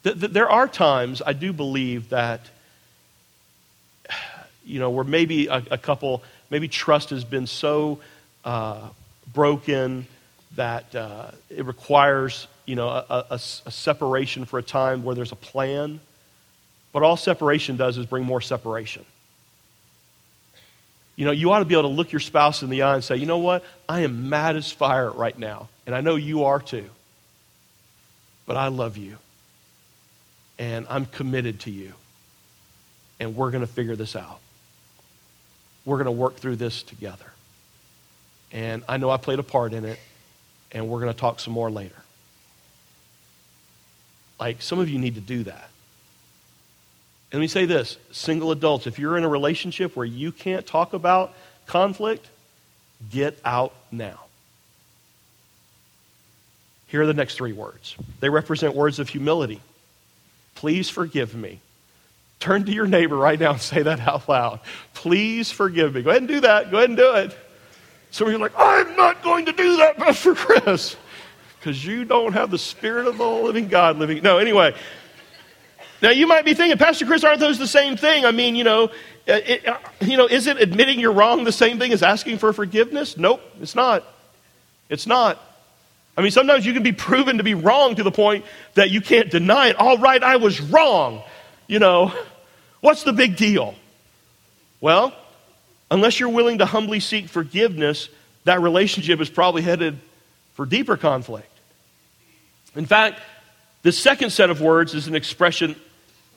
There 0.05 0.49
are 0.49 0.69
times, 0.69 1.21
I 1.27 1.33
do 1.33 1.53
believe, 1.53 2.11
that 2.11 2.43
you 4.67 4.81
know, 4.81 4.91
where 4.91 5.05
maybe 5.05 5.47
a, 5.47 5.63
a 5.71 5.79
couple, 5.79 6.23
maybe 6.51 6.69
trust 6.69 7.11
has 7.11 7.25
been 7.25 7.47
so 7.47 8.01
uh, 8.45 8.89
broken 9.33 10.07
that 10.57 10.95
uh, 10.95 11.31
it 11.49 11.65
requires, 11.65 12.49
you 12.67 12.75
know, 12.75 12.89
a, 12.89 13.25
a, 13.31 13.35
a 13.35 13.39
separation 13.39 14.45
for 14.45 14.59
a 14.59 14.63
time 14.63 15.05
where 15.05 15.15
there's 15.15 15.33
a 15.33 15.37
plan. 15.37 16.01
But 16.93 17.03
all 17.03 17.17
separation 17.17 17.77
does 17.77 17.97
is 17.97 18.07
bring 18.07 18.25
more 18.25 18.41
separation. 18.41 19.05
You 21.15 21.25
know, 21.25 21.31
you 21.31 21.51
ought 21.53 21.61
to 21.61 21.65
be 21.65 21.75
able 21.75 21.89
to 21.91 21.95
look 21.95 22.13
your 22.13 22.21
spouse 22.21 22.63
in 22.63 22.69
the 22.69 22.83
eye 22.83 22.95
and 22.95 23.05
say, 23.05 23.17
you 23.17 23.27
know 23.27 23.39
what? 23.39 23.65
I 23.89 24.01
am 24.01 24.29
mad 24.29 24.57
as 24.57 24.71
fire 24.71 25.11
right 25.11 25.39
now. 25.39 25.69
And 25.87 25.95
I 25.95 26.01
know 26.01 26.17
you 26.17 26.45
are 26.45 26.61
too. 26.61 26.85
But 28.47 28.57
I 28.57 28.69
love 28.69 28.97
you. 28.97 29.17
And 30.59 30.87
I'm 30.91 31.07
committed 31.07 31.61
to 31.61 31.71
you. 31.71 31.93
And 33.19 33.35
we're 33.35 33.51
going 33.51 33.63
to 33.63 33.73
figure 33.73 33.97
this 33.97 34.15
out 34.15 34.41
we're 35.87 35.97
going 35.97 36.05
to 36.07 36.11
work 36.11 36.37
through 36.37 36.57
this 36.57 36.83
together. 36.83 37.25
And 38.53 38.83
I 38.87 38.99
know 38.99 39.09
I 39.09 39.17
played 39.17 39.39
a 39.39 39.43
part 39.43 39.73
in 39.73 39.87
it, 39.87 39.99
and 40.73 40.89
we're 40.89 41.01
going 41.01 41.13
to 41.13 41.19
talk 41.19 41.41
some 41.41 41.55
more 41.55 41.71
later. 41.71 41.97
Like, 44.39 44.61
some 44.61 44.79
of 44.79 44.91
you 44.91 44.99
need 44.99 45.15
to 45.15 45.21
do 45.23 45.45
that. 45.45 45.71
And 47.33 47.41
let 47.41 47.41
me 47.41 47.49
say 47.49 47.65
this 47.65 47.97
single 48.13 48.53
adults, 48.53 48.87
if 48.87 48.99
you're 48.99 49.17
in 49.17 49.25
a 49.25 49.29
relationship 49.29 49.97
where 49.97 50.07
you 50.07 50.31
can't 50.31 50.67
talk 50.67 50.93
about 50.93 51.33
conflict, 51.67 52.29
get 53.11 53.39
out 53.45 53.73
now. 53.91 54.21
Here 56.89 57.03
are 57.03 57.07
the 57.07 57.15
next 57.15 57.35
three 57.35 57.53
words 57.53 57.97
they 58.21 58.29
represent 58.29 58.75
words 58.75 58.99
of 58.99 59.09
humility. 59.09 59.61
Please 60.55 60.89
forgive 60.89 61.35
me. 61.35 61.61
Turn 62.39 62.65
to 62.65 62.73
your 62.73 62.87
neighbor 62.87 63.17
right 63.17 63.41
now 63.41 63.53
and 63.53 63.61
say 63.61 63.83
that 63.83 64.01
out 64.01 64.29
loud. 64.29 64.61
Please 64.95 65.51
forgive 65.51 65.95
me. 65.95 66.03
Go 66.03 66.11
ahead 66.11 66.23
and 66.23 66.29
do 66.29 66.41
that. 66.41 66.71
Go 66.71 66.79
ahead 66.79 66.91
and 66.91 66.99
do 66.99 67.15
it. 67.15 67.37
Some 68.11 68.29
of 68.29 68.33
you 68.33 68.39
are 68.39 68.41
like, 68.41 68.53
I'm 68.57 68.97
not 68.97 69.23
going 69.23 69.47
to 69.47 69.53
do 69.53 69.79
that, 69.79 69.97
Pastor 69.97 70.35
Chris, 70.35 70.97
because 71.59 71.85
you 71.85 72.05
don't 72.05 72.35
have 72.35 72.51
the 72.51 72.59
Spirit 72.59 73.07
of 73.07 73.19
the 73.19 73.27
living 73.27 73.69
God 73.69 73.99
living. 73.99 74.23
No, 74.23 74.39
anyway. 74.39 74.75
Now 76.03 76.11
you 76.11 76.27
might 76.27 76.45
be 76.45 76.55
thinking, 76.55 76.79
Pastor 76.79 77.07
Chris, 77.07 77.25
aren't 77.25 77.41
those 77.41 77.59
the 77.59 77.67
same 77.67 77.97
thing? 77.97 78.25
I 78.25 78.31
mean, 78.31 78.55
you 78.55 78.65
know, 78.65 78.85
uh, 78.85 79.41
it, 79.45 79.67
uh, 79.67 79.79
you 80.01 80.17
know, 80.17 80.29
isn't 80.29 80.59
admitting 80.59 81.01
you're 81.01 81.13
wrong 81.13 81.45
the 81.45 81.53
same 81.53 81.79
thing 81.79 81.93
as 81.93 82.03
asking 82.03 82.39
for 82.39 82.53
forgiveness? 82.53 83.17
Nope, 83.17 83.41
it's 83.61 83.75
not. 83.75 84.05
It's 84.89 85.07
not. 85.07 85.41
I 86.17 86.23
mean, 86.23 86.31
sometimes 86.31 86.65
you 86.65 86.73
can 86.73 86.83
be 86.83 86.93
proven 86.93 87.39
to 87.39 87.45
be 87.45 87.55
wrong 87.55 87.97
to 87.97 88.03
the 88.03 88.11
point 88.11 88.45
that 88.75 88.91
you 88.91 89.01
can't 89.01 89.31
deny 89.31 89.69
it. 89.69 89.77
All 89.77 89.99
right, 89.99 90.23
I 90.23 90.37
was 90.37 90.61
wrong 90.61 91.23
you 91.67 91.79
know, 91.79 92.13
what's 92.81 93.03
the 93.03 93.13
big 93.13 93.37
deal? 93.37 93.75
Well, 94.81 95.15
unless 95.91 96.21
you're 96.21 96.29
willing 96.29 96.59
to 96.59 96.67
humbly 96.67 97.01
seek 97.01 97.29
forgiveness, 97.29 98.09
that 98.45 98.61
relationship 98.61 99.21
is 99.21 99.29
probably 99.29 99.63
headed 99.63 99.99
for 100.55 100.67
deeper 100.67 100.97
conflict. 100.97 101.51
In 102.75 102.87
fact, 102.87 103.21
the 103.83 103.93
second 103.93 104.31
set 104.31 104.51
of 104.51 104.61
words 104.61 104.95
is 104.95 105.07
an 105.07 105.15
expression 105.15 105.77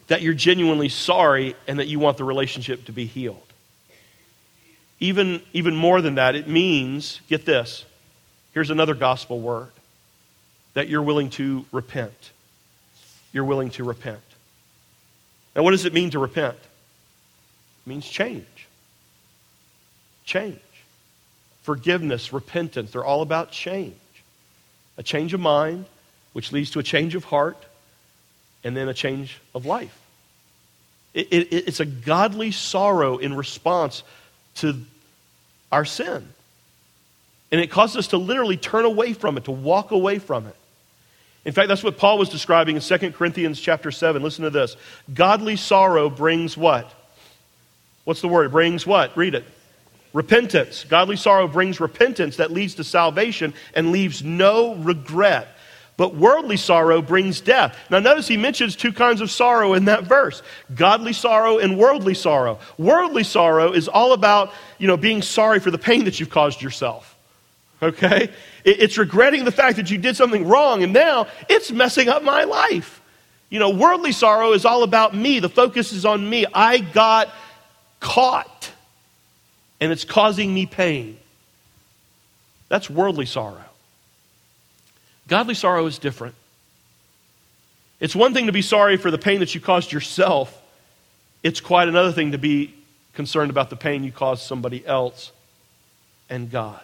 that 0.08 0.22
you're 0.22 0.34
genuinely 0.34 0.90
sorry 0.90 1.56
and 1.68 1.80
that 1.80 1.88
you 1.88 2.00
want 2.00 2.18
the 2.18 2.24
relationship 2.24 2.86
to 2.86 2.92
be 2.92 3.06
healed. 3.06 3.42
Even, 5.00 5.42
even 5.54 5.76
more 5.76 6.02
than 6.02 6.16
that, 6.16 6.36
it 6.36 6.48
means, 6.48 7.22
get 7.30 7.46
this, 7.46 7.86
here's 8.54 8.70
another 8.70 8.96
gospel 8.96 9.40
word, 9.40 9.72
that 10.74 10.90
you're 10.90 11.02
willing 11.02 11.30
to 11.32 11.66
repent. 11.72 12.32
You're 13.32 13.46
willing 13.46 13.70
to 13.72 13.84
repent. 13.84 14.20
Now, 15.56 15.64
what 15.64 15.72
does 15.72 15.86
it 15.86 15.94
mean 15.94 16.12
to 16.12 16.20
repent? 16.20 16.56
It 16.56 17.90
means 17.90 18.08
change. 18.08 18.46
Change. 20.26 20.60
Forgiveness, 21.64 22.32
repentance, 22.32 22.92
they're 22.92 23.06
all 23.06 23.22
about 23.22 23.52
change. 23.52 23.96
A 24.98 25.04
change 25.04 25.34
of 25.34 25.40
mind, 25.40 25.86
which 26.34 26.52
leads 26.52 26.72
to 26.72 26.80
a 26.80 26.84
change 26.84 27.16
of 27.16 27.24
heart, 27.24 27.58
and 28.64 28.76
then 28.76 28.90
a 28.90 28.94
change 28.94 29.40
of 29.56 29.66
life. 29.66 29.98
It, 31.14 31.28
it, 31.32 31.54
it's 31.68 31.80
a 31.80 31.86
godly 31.86 32.52
sorrow 32.52 33.18
in 33.18 33.34
response 33.34 34.04
to 34.56 34.80
our 35.72 35.86
sin. 35.86 36.28
And 37.52 37.60
it 37.60 37.72
causes 37.72 37.98
us 37.98 38.08
to 38.10 38.18
literally 38.18 38.58
turn 38.58 38.86
away 38.86 39.14
from 39.14 39.38
it, 39.38 39.46
to 39.46 39.52
walk 39.52 39.92
away 39.92 40.20
from 40.20 40.46
it. 40.46 40.56
In 41.46 41.54
fact, 41.54 41.70
that's 41.70 41.84
what 41.84 41.98
Paul 41.98 42.18
was 42.18 42.30
describing 42.30 42.76
in 42.76 42.82
2 42.82 43.12
Corinthians 43.12 43.60
chapter 43.60 43.92
7. 43.92 44.22
Listen 44.22 44.44
to 44.44 44.50
this. 44.50 44.76
Godly 45.14 45.56
sorrow 45.56 46.10
brings 46.10 46.58
what? 46.58 46.94
What's 48.04 48.22
the 48.22 48.28
word? 48.28 48.48
It 48.48 48.52
brings 48.52 48.86
what? 48.86 49.16
Read 49.16 49.36
it. 49.36 49.46
Repentance. 50.14 50.84
Godly 50.86 51.16
sorrow 51.16 51.48
brings 51.48 51.80
repentance 51.80 52.38
that 52.38 52.52
leads 52.52 52.76
to 52.76 52.84
salvation 52.84 53.54
and 53.74 53.92
leaves 53.92 54.24
no 54.24 54.76
regret. 54.76 55.48
But 55.96 56.16
worldly 56.16 56.58
sorrow 56.58 57.02
brings 57.02 57.42
death. 57.42 57.78
Now, 57.90 58.00
notice 58.00 58.28
he 58.28 58.38
mentions 58.38 58.76
two 58.76 58.94
kinds 58.94 59.20
of 59.20 59.30
sorrow 59.30 59.74
in 59.74 59.86
that 59.86 60.06
verse 60.06 60.42
godly 60.74 61.14
sorrow 61.14 61.58
and 61.58 61.78
worldly 61.78 62.14
sorrow. 62.14 62.60
Worldly 62.78 63.26
sorrow 63.26 63.74
is 63.74 63.88
all 63.88 64.14
about, 64.14 64.54
you 64.78 64.88
know, 64.88 64.98
being 64.98 65.22
sorry 65.22 65.60
for 65.60 65.72
the 65.72 65.78
pain 65.78 66.06
that 66.06 66.20
you've 66.20 66.30
caused 66.30 66.62
yourself. 66.62 67.18
Okay? 67.82 68.30
It's 68.66 68.98
regretting 68.98 69.46
the 69.46 69.52
fact 69.52 69.78
that 69.78 69.90
you 69.90 69.98
did 69.98 70.16
something 70.16 70.48
wrong 70.48 70.84
and 70.84 70.92
now 70.92 71.28
it's 71.48 71.72
messing 71.72 72.10
up 72.10 72.24
my 72.24 72.44
life. 72.44 73.02
You 73.50 73.60
know, 73.60 73.72
worldly 73.72 74.12
sorrow 74.12 74.54
is 74.54 74.66
all 74.66 74.84
about 74.84 75.16
me. 75.16 75.40
The 75.40 75.50
focus 75.50 75.92
is 75.94 76.06
on 76.06 76.30
me. 76.30 76.46
I 76.54 76.80
got 76.80 77.30
caught 78.00 78.72
and 79.80 79.92
it's 79.92 80.04
causing 80.04 80.54
me 80.54 80.66
pain. 80.66 81.18
That's 82.68 82.90
worldly 82.90 83.26
sorrow. 83.26 83.64
Godly 85.28 85.56
sorrow 85.56 85.86
is 85.86 85.98
different. 85.98 86.36
It's 88.00 88.16
one 88.16 88.34
thing 88.34 88.46
to 88.46 88.52
be 88.52 88.62
sorry 88.62 88.98
for 88.98 89.12
the 89.12 89.18
pain 89.18 89.40
that 89.40 89.54
you 89.54 89.62
caused 89.62 89.92
yourself, 89.92 90.56
it's 91.44 91.60
quite 91.60 91.88
another 91.88 92.12
thing 92.12 92.32
to 92.32 92.38
be 92.38 92.74
concerned 93.14 93.50
about 93.50 93.70
the 93.70 93.76
pain 93.76 94.04
you 94.04 94.12
caused 94.12 94.44
somebody 94.44 94.86
else 94.86 95.32
and 96.30 96.50
God. 96.50 96.82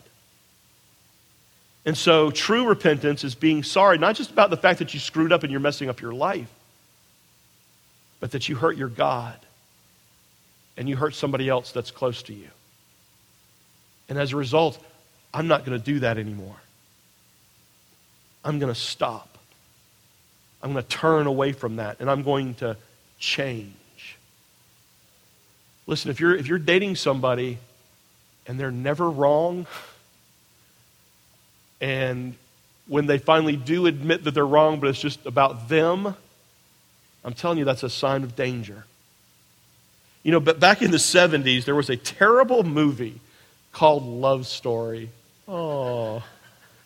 And 1.85 1.95
so, 1.95 2.31
true 2.31 2.67
repentance 2.67 3.23
is 3.23 3.35
being 3.35 3.61
sorry, 3.61 3.99
not 3.99 4.15
just 4.15 4.31
about 4.31 4.49
the 4.49 4.57
fact 4.57 4.79
that 4.79 4.93
you 4.93 4.99
screwed 4.99 5.31
up 5.31 5.43
and 5.43 5.51
you're 5.51 5.61
messing 5.61 5.87
up 5.87 6.01
your 6.01 6.13
life, 6.13 6.51
but 8.19 8.31
that 8.31 8.49
you 8.49 8.55
hurt 8.55 8.75
your 8.75 8.89
God 8.89 9.37
and 10.77 10.89
you 10.89 10.95
hurt 10.95 11.13
somebody 11.13 11.47
else 11.47 11.71
that's 11.71 11.91
close 11.91 12.23
to 12.23 12.33
you. 12.33 12.49
And 14.09 14.17
as 14.17 14.33
a 14.33 14.35
result, 14.35 14.83
I'm 15.33 15.47
not 15.47 15.65
going 15.65 15.77
to 15.77 15.83
do 15.83 15.99
that 15.99 16.17
anymore. 16.17 16.55
I'm 18.43 18.59
going 18.59 18.73
to 18.73 18.79
stop. 18.79 19.37
I'm 20.61 20.73
going 20.73 20.83
to 20.83 20.89
turn 20.89 21.27
away 21.27 21.51
from 21.51 21.75
that 21.75 21.99
and 21.99 22.09
I'm 22.09 22.23
going 22.23 22.55
to 22.55 22.77
change. 23.19 24.17
Listen, 25.87 26.09
if 26.09 26.19
you're, 26.19 26.35
if 26.35 26.47
you're 26.47 26.57
dating 26.57 26.95
somebody 26.95 27.59
and 28.47 28.59
they're 28.59 28.71
never 28.71 29.09
wrong, 29.09 29.67
and 31.81 32.35
when 32.87 33.07
they 33.07 33.17
finally 33.17 33.55
do 33.55 33.85
admit 33.85 34.23
that 34.23 34.31
they're 34.31 34.45
wrong, 34.45 34.79
but 34.79 34.89
it's 34.89 34.99
just 34.99 35.25
about 35.25 35.69
them, 35.69 36.15
I'm 37.23 37.33
telling 37.33 37.57
you, 37.57 37.65
that's 37.65 37.83
a 37.83 37.89
sign 37.89 38.23
of 38.23 38.35
danger. 38.35 38.85
You 40.23 40.31
know, 40.31 40.39
but 40.39 40.59
back 40.59 40.81
in 40.81 40.91
the 40.91 40.97
70s, 40.97 41.65
there 41.65 41.75
was 41.75 41.89
a 41.89 41.97
terrible 41.97 42.63
movie 42.63 43.19
called 43.71 44.03
Love 44.03 44.47
Story. 44.47 45.09
Oh, 45.47 46.23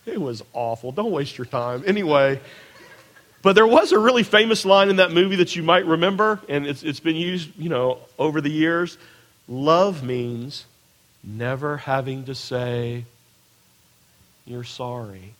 it 0.06 0.20
was 0.20 0.44
awful. 0.54 0.92
Don't 0.92 1.12
waste 1.12 1.38
your 1.38 1.46
time. 1.46 1.84
Anyway, 1.86 2.40
but 3.42 3.54
there 3.54 3.68
was 3.68 3.92
a 3.92 4.00
really 4.00 4.24
famous 4.24 4.66
line 4.66 4.90
in 4.90 4.98
that 4.98 5.12
movie 5.12 5.38
that 5.38 5.56
you 5.56 5.64
might 5.64 5.86
remember, 5.86 6.42
and 6.50 6.66
it's, 6.66 6.84
it's 6.84 7.00
been 7.00 7.16
used, 7.16 7.50
you 7.58 7.70
know, 7.70 8.00
over 8.18 8.42
the 8.42 8.50
years. 8.50 8.98
Love 9.48 10.04
means 10.04 10.66
never 11.24 11.78
having 11.78 12.26
to 12.26 12.36
say, 12.36 13.06
you're 14.50 14.64
sorry. 14.64 15.34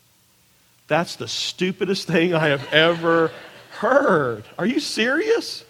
That's 0.88 1.16
the 1.16 1.28
stupidest 1.28 2.08
thing 2.08 2.34
I 2.34 2.48
have 2.50 2.66
ever 2.72 3.32
heard. 3.72 4.44
Are 4.58 4.66
you 4.66 4.80
serious? 4.80 5.64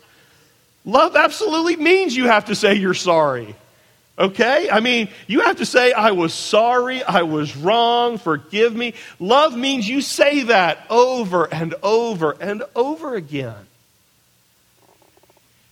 Love 0.86 1.15
absolutely 1.15 1.75
means 1.75 2.15
you 2.15 2.25
have 2.25 2.45
to 2.45 2.56
say 2.56 2.75
you're 2.75 2.93
sorry. 2.93 3.56
Okay? 4.17 4.69
I 4.69 4.82
mean, 4.82 5.08
you 5.28 5.41
have 5.41 5.58
to 5.58 5.65
say, 5.65 5.93
I 5.93 6.12
was 6.12 6.34
sorry, 6.34 7.02
I 7.04 7.21
was 7.21 7.56
wrong, 7.56 8.17
forgive 8.17 8.75
me. 8.75 8.93
Love 9.19 9.56
means 9.56 9.88
you 9.88 10.02
say 10.02 10.43
that 10.43 10.86
over 10.89 11.45
and 11.45 11.75
over 11.82 12.36
and 12.41 12.63
over 12.75 13.15
again. 13.15 13.67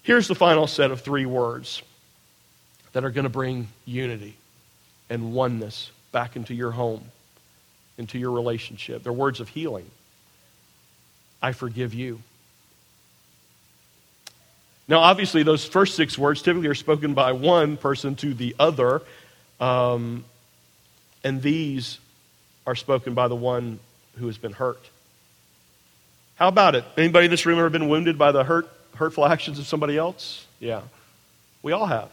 Here's 0.03 0.29
the 0.29 0.35
final 0.35 0.67
set 0.67 0.91
of 0.91 1.01
three 1.01 1.25
words 1.25 1.81
that 2.93 3.03
are 3.03 3.11
going 3.11 3.23
to 3.23 3.29
bring 3.29 3.67
unity 3.85 4.37
and 5.09 5.33
oneness 5.33 5.91
back 6.13 6.37
into 6.37 6.53
your 6.53 6.71
home, 6.71 7.03
into 7.97 8.17
your 8.17 8.31
relationship. 8.31 9.03
They're 9.03 9.13
words 9.13 9.39
of 9.39 9.49
healing. 9.49 9.89
I 11.41 11.51
forgive 11.51 11.93
you. 11.93 12.21
Now, 14.87 14.99
obviously, 14.99 15.43
those 15.43 15.65
first 15.65 15.95
six 15.95 16.17
words 16.17 16.41
typically 16.41 16.69
are 16.69 16.75
spoken 16.75 17.13
by 17.13 17.33
one 17.33 17.75
person 17.75 18.15
to 18.17 18.33
the 18.33 18.55
other, 18.57 19.01
um, 19.59 20.23
and 21.23 21.41
these 21.41 21.99
are 22.65 22.75
spoken 22.75 23.13
by 23.13 23.27
the 23.27 23.35
one 23.35 23.79
who 24.17 24.27
has 24.27 24.37
been 24.37 24.53
hurt. 24.53 24.89
How 26.35 26.47
about 26.47 26.75
it? 26.75 26.85
Anybody 26.97 27.25
in 27.25 27.31
this 27.31 27.45
room 27.45 27.59
ever 27.59 27.69
been 27.69 27.89
wounded 27.89 28.17
by 28.17 28.31
the 28.31 28.43
hurt, 28.43 28.69
hurtful 28.95 29.25
actions 29.25 29.59
of 29.59 29.67
somebody 29.67 29.97
else? 29.97 30.45
Yeah, 30.59 30.81
we 31.63 31.73
all 31.73 31.85
have. 31.85 32.09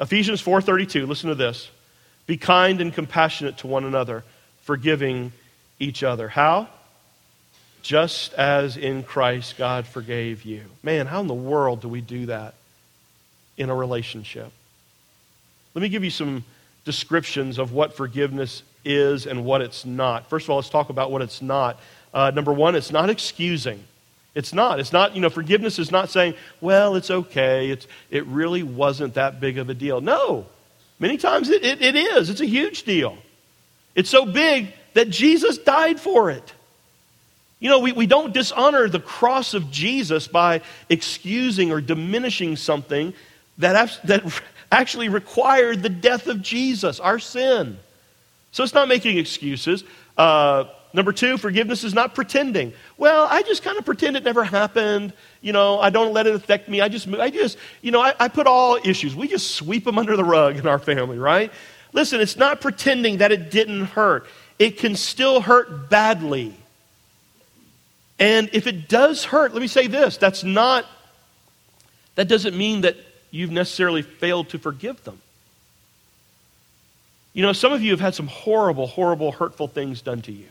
Ephesians 0.00 0.42
4:32. 0.42 1.06
Listen 1.06 1.28
to 1.28 1.34
this: 1.34 1.70
Be 2.26 2.36
kind 2.36 2.80
and 2.80 2.92
compassionate 2.92 3.58
to 3.58 3.66
one 3.66 3.84
another, 3.84 4.24
forgiving 4.62 5.32
each 5.78 6.02
other. 6.02 6.28
How? 6.28 6.68
just 7.86 8.34
as 8.34 8.76
in 8.76 9.04
Christ 9.04 9.56
God 9.56 9.86
forgave 9.86 10.42
you. 10.42 10.62
Man, 10.82 11.06
how 11.06 11.20
in 11.20 11.28
the 11.28 11.34
world 11.34 11.82
do 11.82 11.88
we 11.88 12.00
do 12.00 12.26
that 12.26 12.54
in 13.56 13.70
a 13.70 13.74
relationship? 13.76 14.50
Let 15.72 15.82
me 15.82 15.88
give 15.88 16.02
you 16.02 16.10
some 16.10 16.44
descriptions 16.84 17.58
of 17.58 17.70
what 17.70 17.96
forgiveness 17.96 18.64
is 18.84 19.26
and 19.26 19.44
what 19.44 19.60
it's 19.60 19.84
not. 19.84 20.28
First 20.28 20.46
of 20.46 20.50
all, 20.50 20.56
let's 20.56 20.68
talk 20.68 20.90
about 20.90 21.12
what 21.12 21.22
it's 21.22 21.40
not. 21.40 21.78
Uh, 22.12 22.32
number 22.34 22.52
one, 22.52 22.74
it's 22.74 22.90
not 22.90 23.08
excusing. 23.08 23.84
It's 24.34 24.52
not. 24.52 24.80
It's 24.80 24.92
not, 24.92 25.14
you 25.14 25.20
know, 25.20 25.30
forgiveness 25.30 25.78
is 25.78 25.92
not 25.92 26.10
saying, 26.10 26.34
well, 26.60 26.96
it's 26.96 27.12
okay. 27.12 27.70
It's, 27.70 27.86
it 28.10 28.26
really 28.26 28.64
wasn't 28.64 29.14
that 29.14 29.38
big 29.38 29.58
of 29.58 29.70
a 29.70 29.74
deal. 29.74 30.00
No. 30.00 30.46
Many 30.98 31.16
times 31.16 31.50
it, 31.50 31.64
it, 31.64 31.82
it 31.82 31.96
is. 31.96 32.30
It's 32.30 32.40
a 32.40 32.46
huge 32.46 32.84
deal. 32.84 33.18
It's 33.94 34.10
so 34.10 34.26
big 34.26 34.72
that 34.94 35.10
Jesus 35.10 35.58
died 35.58 36.00
for 36.00 36.30
it. 36.30 36.54
You 37.58 37.70
know, 37.70 37.80
we, 37.80 37.92
we 37.92 38.06
don't 38.06 38.34
dishonor 38.34 38.88
the 38.88 39.00
cross 39.00 39.54
of 39.54 39.70
Jesus 39.70 40.28
by 40.28 40.60
excusing 40.88 41.72
or 41.72 41.80
diminishing 41.80 42.56
something 42.56 43.14
that, 43.58 43.98
that 44.04 44.42
actually 44.72 45.08
required 45.08 45.82
the 45.82 45.88
death 45.88 46.26
of 46.26 46.42
Jesus, 46.42 47.00
our 47.00 47.18
sin. 47.18 47.78
So 48.52 48.64
it's 48.64 48.74
not 48.74 48.88
making 48.88 49.18
excuses. 49.18 49.84
Uh, 50.16 50.64
number 50.92 51.12
two, 51.12 51.38
forgiveness 51.38 51.84
is 51.84 51.94
not 51.94 52.14
pretending. 52.14 52.72
Well, 52.98 53.26
I 53.30 53.42
just 53.42 53.62
kind 53.62 53.76
of 53.76 53.84
pretend 53.84 54.16
it 54.16 54.24
never 54.24 54.42
happened. 54.42 55.12
You 55.42 55.52
know, 55.52 55.78
I 55.78 55.90
don't 55.90 56.14
let 56.14 56.26
it 56.26 56.34
affect 56.34 56.68
me. 56.68 56.80
I 56.80 56.88
just, 56.88 57.06
I 57.08 57.28
just, 57.30 57.58
you 57.82 57.90
know, 57.90 58.00
I, 58.00 58.14
I 58.18 58.28
put 58.28 58.46
all 58.46 58.78
issues. 58.82 59.14
We 59.14 59.28
just 59.28 59.50
sweep 59.50 59.84
them 59.84 59.98
under 59.98 60.16
the 60.16 60.24
rug 60.24 60.56
in 60.56 60.66
our 60.66 60.78
family, 60.78 61.18
right? 61.18 61.52
Listen, 61.92 62.20
it's 62.20 62.36
not 62.36 62.60
pretending 62.60 63.18
that 63.18 63.32
it 63.32 63.50
didn't 63.50 63.86
hurt. 63.86 64.26
It 64.58 64.78
can 64.78 64.96
still 64.96 65.40
hurt 65.40 65.90
badly. 65.90 66.54
And 68.18 68.48
if 68.54 68.66
it 68.66 68.88
does 68.88 69.24
hurt, 69.24 69.52
let 69.52 69.60
me 69.60 69.68
say 69.68 69.86
this 69.86 70.16
that's 70.16 70.42
not, 70.42 70.86
that 72.14 72.28
doesn't 72.28 72.56
mean 72.56 72.80
that 72.82 72.96
you've 73.30 73.50
necessarily 73.50 74.02
failed 74.02 74.48
to 74.50 74.58
forgive 74.58 75.04
them. 75.04 75.20
You 77.34 77.42
know, 77.42 77.52
some 77.52 77.74
of 77.74 77.82
you 77.82 77.90
have 77.90 78.00
had 78.00 78.14
some 78.14 78.28
horrible, 78.28 78.86
horrible, 78.86 79.32
hurtful 79.32 79.68
things 79.68 80.00
done 80.00 80.22
to 80.22 80.32
you. 80.32 80.48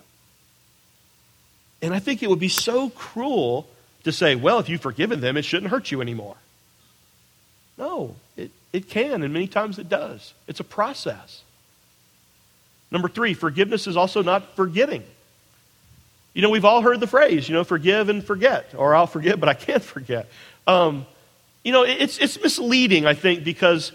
And 1.86 1.93
I 1.93 2.00
think 2.00 2.24
it 2.24 2.30
would 2.32 2.39
be 2.39 2.50
so 2.50 2.89
cruel 2.89 3.67
to 4.06 4.12
say, 4.12 4.36
well, 4.36 4.58
if 4.58 4.69
you've 4.69 4.82
forgiven 4.82 5.19
them, 5.19 5.38
it 5.38 5.45
shouldn't 5.45 5.69
hurt 5.69 5.91
you 5.91 6.02
anymore. 6.02 6.36
No, 7.78 8.15
it, 8.36 8.50
it 8.74 8.89
can, 8.89 9.21
and 9.21 9.32
many 9.32 9.45
times 9.45 9.78
it 9.78 9.88
does. 9.88 10.34
It's 10.48 10.60
a 10.60 10.63
process. 10.63 11.43
Number 12.89 13.08
three, 13.08 13.36
forgiveness 13.36 13.86
is 13.86 13.98
also 13.98 14.24
not 14.24 14.56
forgetting. 14.56 15.04
You 16.34 16.41
know, 16.41 16.50
we've 16.50 16.65
all 16.65 16.82
heard 16.82 17.00
the 17.00 17.08
phrase, 17.08 17.48
you 17.48 17.54
know, 17.54 17.63
forgive 17.63 18.10
and 18.10 18.24
forget, 18.24 18.74
or 18.76 18.95
I'll 18.95 19.06
forget, 19.06 19.39
but 19.39 19.48
I 19.48 19.54
can't 19.54 19.84
forget. 19.95 20.28
Um, 20.65 21.06
you 21.63 21.71
know, 21.71 21.84
it's, 21.84 22.17
it's 22.17 22.41
misleading, 22.41 23.06
I 23.06 23.13
think, 23.13 23.43
because 23.43 23.91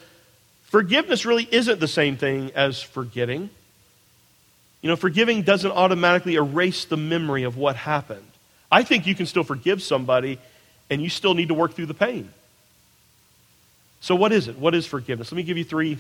forgiveness 0.63 1.27
really 1.27 1.49
isn't 1.51 1.81
the 1.81 1.89
same 1.89 2.17
thing 2.17 2.53
as 2.55 2.81
forgetting. 2.81 3.51
You 4.83 4.89
know, 4.89 4.97
forgiving 4.97 5.43
doesn't 5.43 5.71
automatically 5.71 6.37
erase 6.37 6.87
the 6.87 6.97
memory 6.97 7.43
of 7.43 7.57
what 7.57 7.77
happened. 7.77 8.25
I 8.73 8.83
think 8.83 9.07
you 9.07 9.15
can 9.15 9.27
still 9.27 9.45
forgive 9.45 9.83
somebody 9.83 10.39
and 10.89 11.03
you 11.03 11.09
still 11.09 11.35
need 11.35 11.49
to 11.49 11.55
work 11.55 11.75
through 11.75 11.87
the 11.87 11.95
pain. 11.95 12.31
So, 14.01 14.15
what 14.15 14.33
is 14.33 14.49
it? 14.49 14.59
What 14.59 14.75
is 14.75 14.87
forgiveness? 14.87 15.31
Let 15.31 15.37
me 15.37 15.43
give 15.43 15.59
you 15.59 15.65
three 15.65 15.99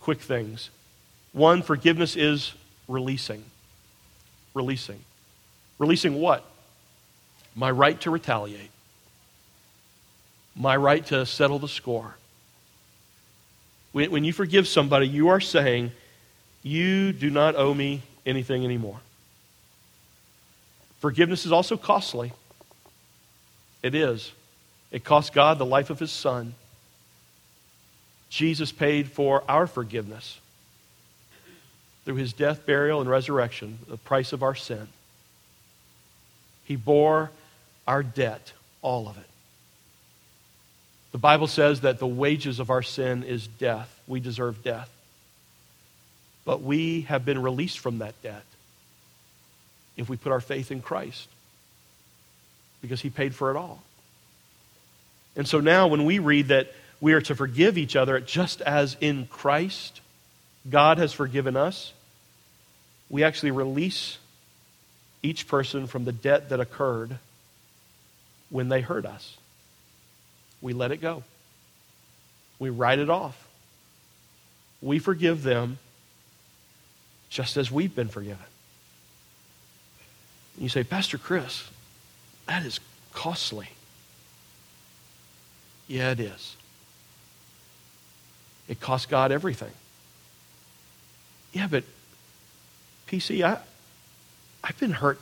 quick 0.00 0.20
things. 0.20 0.70
One, 1.32 1.62
forgiveness 1.62 2.14
is 2.14 2.52
releasing. 2.88 3.42
Releasing. 4.54 5.00
Releasing 5.78 6.20
what? 6.20 6.44
My 7.54 7.70
right 7.70 8.00
to 8.02 8.10
retaliate, 8.10 8.70
my 10.54 10.76
right 10.76 11.04
to 11.06 11.26
settle 11.26 11.58
the 11.58 11.68
score. 11.68 12.16
When, 13.92 14.24
you 14.24 14.32
forgive 14.32 14.66
somebody, 14.66 15.06
you 15.06 15.28
are 15.28 15.40
saying, 15.40 15.92
You 16.62 17.12
do 17.12 17.30
not 17.30 17.56
owe 17.56 17.74
me 17.74 18.02
anything 18.24 18.64
anymore. 18.64 19.00
Forgiveness 21.00 21.44
is 21.46 21.52
also 21.52 21.76
costly. 21.76 22.32
It 23.82 23.94
is. 23.94 24.30
It 24.92 25.02
cost 25.02 25.32
God 25.32 25.58
the 25.58 25.66
life 25.66 25.90
of 25.90 25.98
his 25.98 26.12
son. 26.12 26.54
Jesus 28.28 28.70
paid 28.70 29.10
for 29.10 29.42
our 29.48 29.66
forgiveness. 29.66 30.38
through 32.04 32.16
his 32.16 32.32
death, 32.32 32.66
burial, 32.66 33.00
and 33.00 33.08
resurrection, 33.08 33.78
the 33.88 33.96
price 33.96 34.32
of 34.32 34.42
our 34.42 34.54
sin. 34.54 34.88
He 36.64 36.76
bore 36.76 37.30
our 37.86 38.02
debt, 38.02 38.52
all 38.80 39.08
of 39.08 39.16
it. 39.16 39.26
The 41.12 41.18
Bible 41.18 41.46
says 41.46 41.82
that 41.82 41.98
the 41.98 42.06
wages 42.06 42.58
of 42.58 42.70
our 42.70 42.82
sin 42.82 43.22
is 43.22 43.46
death. 43.46 44.00
We 44.06 44.18
deserve 44.18 44.64
death. 44.64 44.90
But 46.44 46.62
we 46.62 47.02
have 47.02 47.24
been 47.24 47.40
released 47.40 47.78
from 47.78 47.98
that 47.98 48.20
debt 48.22 48.44
if 49.96 50.08
we 50.08 50.16
put 50.16 50.32
our 50.32 50.40
faith 50.40 50.70
in 50.70 50.82
Christ 50.82 51.28
because 52.80 53.00
he 53.00 53.10
paid 53.10 53.34
for 53.34 53.50
it 53.50 53.56
all. 53.56 53.82
And 55.36 55.46
so 55.46 55.60
now 55.60 55.86
when 55.86 56.04
we 56.04 56.18
read 56.18 56.48
that 56.48 56.72
we 57.00 57.12
are 57.14 57.20
to 57.22 57.34
forgive 57.34 57.78
each 57.78 57.96
other 57.96 58.20
just 58.20 58.60
as 58.60 58.96
in 59.00 59.26
Christ 59.26 60.00
God 60.68 60.98
has 60.98 61.12
forgiven 61.12 61.56
us, 61.56 61.92
we 63.08 63.24
actually 63.24 63.50
release 63.50 64.18
each 65.22 65.46
person 65.46 65.86
from 65.86 66.04
the 66.04 66.12
debt 66.12 66.48
that 66.48 66.60
occurred 66.60 67.18
when 68.50 68.68
they 68.68 68.80
hurt 68.80 69.06
us. 69.06 69.36
We 70.60 70.72
let 70.72 70.92
it 70.92 71.00
go. 71.00 71.22
We 72.58 72.70
write 72.70 72.98
it 72.98 73.10
off. 73.10 73.48
We 74.80 74.98
forgive 74.98 75.42
them 75.42 75.78
just 77.32 77.56
as 77.56 77.72
we've 77.72 77.94
been 77.96 78.08
forgiven. 78.08 78.44
You 80.58 80.68
say, 80.68 80.84
Pastor 80.84 81.16
Chris, 81.16 81.66
that 82.46 82.66
is 82.66 82.78
costly. 83.14 83.70
Yeah, 85.88 86.10
it 86.10 86.20
is. 86.20 86.56
It 88.68 88.80
costs 88.80 89.06
God 89.06 89.32
everything. 89.32 89.72
Yeah, 91.54 91.68
but 91.70 91.84
PC, 93.08 93.42
I, 93.42 93.58
I've 94.62 94.78
been 94.78 94.92
hurt 94.92 95.18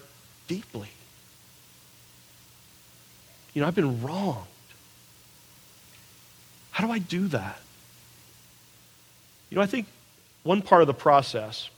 deeply. 0.49 0.89
You 3.55 3.63
know, 3.63 3.69
I've 3.69 3.75
been 3.77 4.03
wronged. 4.03 4.47
How 6.73 6.85
do 6.85 6.93
I 6.93 6.99
do 6.99 7.29
that? 7.29 7.61
You 9.49 9.57
know, 9.57 9.63
I 9.63 9.67
think 9.67 9.87
one 10.43 10.61
part 10.61 10.83
of 10.83 10.89
the 10.89 10.95
process 10.95 11.71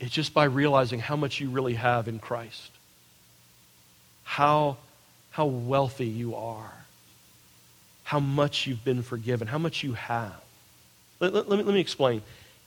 is 0.00 0.10
just 0.10 0.34
by 0.34 0.44
realizing 0.44 1.00
how 1.00 1.16
much 1.16 1.40
you 1.40 1.48
really 1.48 1.74
have 1.74 2.08
in 2.08 2.18
Christ. 2.18 2.70
How, 4.24 4.76
how 5.30 5.46
wealthy 5.46 6.06
you 6.06 6.34
are. 6.34 6.72
How 8.04 8.20
much 8.20 8.66
you've 8.66 8.84
been 8.84 9.02
forgiven. 9.02 9.48
How 9.48 9.58
much 9.58 9.82
you 9.82 9.94
have. 9.94 10.40
Let, 11.20 11.32
let, 11.32 11.48
let 11.48 11.58
me, 11.58 11.64
let 11.64 11.74
me 11.74 11.80
explain. 11.80 12.22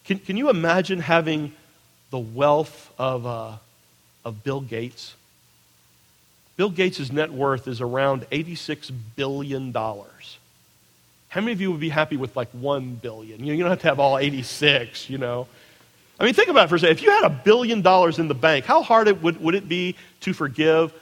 Can, 0.06 0.20
can 0.20 0.38
you 0.38 0.50
imagine 0.50 1.00
having 1.00 1.54
the 2.10 2.20
wealth 2.20 2.92
of, 2.98 3.26
uh, 3.26 3.58
of 4.26 4.44
Bill 4.44 4.62
Gates? 4.62 5.16
Bill 6.58 6.70
Gates' 6.70 7.12
net 7.12 7.32
worth 7.32 7.68
is 7.68 7.80
around 7.80 8.30
$86 8.32 8.92
billion. 9.16 9.72
How 9.72 11.42
many 11.42 11.52
of 11.52 11.62
you 11.62 11.72
would 11.72 11.80
be 11.80 11.90
happy 11.90 12.18
with 12.18 12.36
like 12.36 12.50
1 12.50 12.96
billion? 12.96 13.40
You, 13.40 13.46
know, 13.46 13.54
you 13.54 13.64
don't 13.64 13.70
have 13.70 13.82
to 13.82 13.88
have 13.88 14.00
all 14.00 14.18
86, 14.18 15.10
you 15.10 15.20
know. 15.20 15.48
I 16.20 16.26
mean, 16.26 16.34
think 16.34 16.50
about 16.50 16.66
it 16.66 16.68
for 16.70 16.76
a 16.76 16.80
second. 16.80 16.98
If 16.98 17.04
you 17.04 17.12
had 17.12 17.24
a 17.24 17.30
billion 17.30 17.82
dollars 17.82 18.20
in 18.20 18.28
the 18.28 18.36
bank, 18.36 18.66
how 18.66 18.84
hard 18.84 19.08
it 19.08 19.22
would, 19.24 19.42
would 19.42 19.56
it 19.56 19.70
be 19.70 19.96
to 20.22 20.34
forgive 20.34 20.94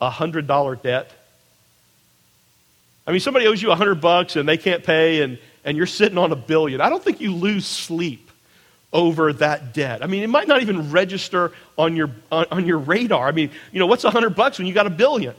a 0.00 0.10
$100 0.10 0.82
debt? 0.82 1.12
I 3.06 3.12
mean, 3.12 3.20
somebody 3.20 3.46
owes 3.46 3.62
you 3.62 3.68
a 3.68 3.70
100 3.70 4.00
bucks 4.00 4.36
and 4.36 4.48
they 4.48 4.56
can't 4.56 4.82
pay 4.82 5.22
and, 5.22 5.38
and 5.64 5.76
you're 5.76 5.86
sitting 5.86 6.18
on 6.18 6.32
a 6.32 6.36
billion. 6.36 6.80
I 6.80 6.90
don't 6.90 7.02
think 7.02 7.20
you 7.20 7.34
lose 7.34 7.66
sleep 7.66 8.30
over 8.92 9.32
that 9.34 9.74
debt. 9.74 10.02
I 10.02 10.06
mean, 10.06 10.22
it 10.22 10.30
might 10.30 10.48
not 10.48 10.62
even 10.62 10.90
register 10.90 11.52
on 11.76 11.94
your, 11.94 12.10
on, 12.32 12.46
on 12.50 12.66
your 12.66 12.78
radar. 12.78 13.28
I 13.28 13.32
mean, 13.32 13.50
you 13.72 13.78
know, 13.78 13.86
what's 13.86 14.04
a 14.04 14.08
100 14.08 14.30
bucks 14.30 14.58
when 14.58 14.66
you 14.66 14.74
got 14.74 14.86
a 14.86 14.90
billion? 14.90 15.34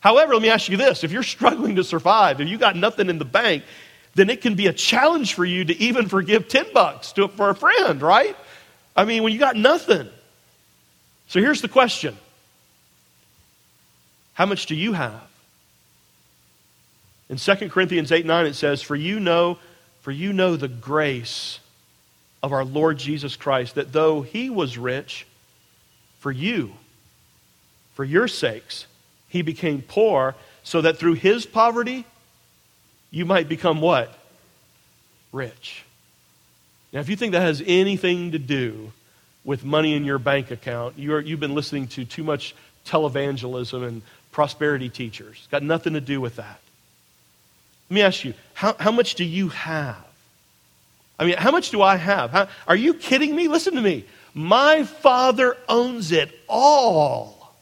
However, 0.00 0.32
let 0.32 0.42
me 0.42 0.48
ask 0.48 0.68
you 0.68 0.76
this. 0.76 1.04
If 1.04 1.12
you're 1.12 1.22
struggling 1.22 1.76
to 1.76 1.84
survive, 1.84 2.40
if 2.40 2.48
you 2.48 2.56
got 2.56 2.74
nothing 2.74 3.10
in 3.10 3.18
the 3.18 3.24
bank, 3.24 3.64
then 4.14 4.30
it 4.30 4.40
can 4.40 4.54
be 4.54 4.66
a 4.66 4.72
challenge 4.72 5.34
for 5.34 5.44
you 5.44 5.64
to 5.64 5.78
even 5.78 6.08
forgive 6.08 6.48
10 6.48 6.72
bucks 6.72 7.12
to, 7.12 7.28
for 7.28 7.50
a 7.50 7.54
friend, 7.54 8.00
right? 8.00 8.36
I 9.00 9.06
mean, 9.06 9.22
when 9.22 9.32
you 9.32 9.38
got 9.38 9.56
nothing. 9.56 10.10
So 11.28 11.40
here's 11.40 11.62
the 11.62 11.68
question 11.68 12.18
How 14.34 14.44
much 14.44 14.66
do 14.66 14.74
you 14.74 14.92
have? 14.92 15.22
In 17.30 17.38
2 17.38 17.70
Corinthians 17.70 18.12
8 18.12 18.26
9, 18.26 18.44
it 18.44 18.54
says, 18.54 18.82
For 18.82 18.94
you 18.94 19.18
know, 19.18 19.56
for 20.02 20.10
you 20.10 20.34
know 20.34 20.56
the 20.56 20.68
grace 20.68 21.60
of 22.42 22.52
our 22.52 22.62
Lord 22.62 22.98
Jesus 22.98 23.36
Christ, 23.36 23.76
that 23.76 23.90
though 23.90 24.20
he 24.20 24.50
was 24.50 24.76
rich, 24.76 25.26
for 26.18 26.30
you, 26.30 26.74
for 27.94 28.04
your 28.04 28.28
sakes, 28.28 28.86
he 29.28 29.40
became 29.40 29.80
poor, 29.80 30.34
so 30.62 30.82
that 30.82 30.98
through 30.98 31.14
his 31.14 31.46
poverty, 31.46 32.04
you 33.10 33.24
might 33.24 33.48
become 33.48 33.80
what? 33.80 34.14
Rich. 35.32 35.86
Now, 36.92 37.00
if 37.00 37.08
you 37.08 37.16
think 37.16 37.32
that 37.32 37.42
has 37.42 37.62
anything 37.66 38.32
to 38.32 38.38
do 38.38 38.92
with 39.44 39.64
money 39.64 39.94
in 39.94 40.04
your 40.04 40.18
bank 40.18 40.50
account, 40.50 40.98
you 40.98 41.16
you've 41.18 41.40
been 41.40 41.54
listening 41.54 41.86
to 41.88 42.04
too 42.04 42.24
much 42.24 42.54
televangelism 42.86 43.86
and 43.86 44.02
prosperity 44.32 44.88
teachers. 44.88 45.36
It's 45.38 45.46
got 45.46 45.62
nothing 45.62 45.94
to 45.94 46.00
do 46.00 46.20
with 46.20 46.36
that. 46.36 46.60
Let 47.88 47.94
me 47.94 48.02
ask 48.02 48.24
you, 48.24 48.34
how, 48.54 48.74
how 48.78 48.92
much 48.92 49.16
do 49.16 49.24
you 49.24 49.48
have? 49.48 50.04
I 51.18 51.26
mean, 51.26 51.36
how 51.36 51.50
much 51.50 51.70
do 51.70 51.82
I 51.82 51.96
have? 51.96 52.30
How, 52.30 52.48
are 52.66 52.76
you 52.76 52.94
kidding 52.94 53.34
me? 53.34 53.48
Listen 53.48 53.74
to 53.74 53.80
me. 53.80 54.04
My 54.32 54.84
Father 54.84 55.56
owns 55.68 56.12
it 56.12 56.30
all. 56.48 57.52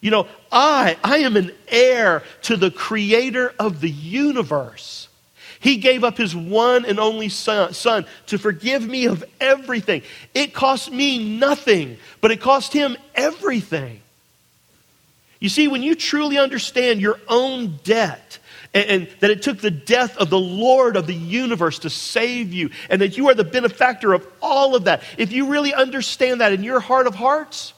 You 0.00 0.10
know, 0.10 0.26
I, 0.50 0.96
I 1.04 1.18
am 1.18 1.36
an 1.36 1.52
heir 1.68 2.22
to 2.42 2.56
the 2.56 2.70
creator 2.70 3.54
of 3.58 3.80
the 3.80 3.90
universe. 3.90 5.08
He 5.60 5.76
gave 5.76 6.04
up 6.04 6.16
his 6.16 6.34
one 6.34 6.86
and 6.86 6.98
only 6.98 7.28
son, 7.28 7.74
son, 7.74 8.06
to 8.26 8.38
forgive 8.38 8.86
me 8.86 9.04
of 9.04 9.22
everything. 9.40 10.02
It 10.34 10.54
cost 10.54 10.90
me 10.90 11.36
nothing, 11.38 11.98
but 12.22 12.30
it 12.30 12.40
cost 12.40 12.72
him 12.72 12.96
everything. 13.14 14.00
You 15.38 15.50
see, 15.50 15.68
when 15.68 15.82
you 15.82 15.94
truly 15.94 16.38
understand 16.38 17.00
your 17.00 17.20
own 17.28 17.78
debt, 17.84 18.38
and, 18.72 18.88
and, 18.88 19.08
that 19.20 19.30
it 19.30 19.42
took 19.42 19.58
the 19.58 19.70
death 19.70 20.16
of 20.16 20.30
the 20.30 20.38
Lord 20.38 20.96
of 20.96 21.06
the 21.06 21.14
universe 21.14 21.80
to 21.80 21.90
save 21.90 22.54
you, 22.54 22.70
and 22.88 23.02
that 23.02 23.18
you 23.18 23.28
are 23.28 23.34
the 23.34 23.44
benefactor 23.44 24.14
of 24.14 24.26
all 24.40 24.74
of 24.74 24.84
that. 24.84 25.02
If 25.18 25.30
you 25.30 25.48
really 25.48 25.74
understand 25.74 26.40
that 26.40 26.54
in 26.54 26.62
your 26.62 26.80
heart 26.80 27.06
of 27.06 27.14
hearts, 27.14 27.74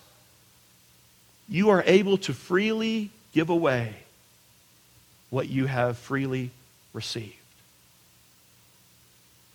you 1.49 1.71
are 1.71 1.83
able 1.85 2.19
to 2.19 2.33
freely 2.33 3.11
give 3.33 3.51
away 3.51 3.95
what 5.31 5.49
you 5.49 5.67
have 5.67 5.99
freely 5.99 6.51
received. 6.93 7.42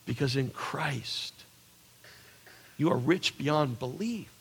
Because 0.07 0.35
in 0.35 0.49
Christ, 0.49 1.33
you 2.77 2.89
are 2.91 2.97
rich 2.97 3.37
beyond 3.37 3.77
belief. 3.77 4.31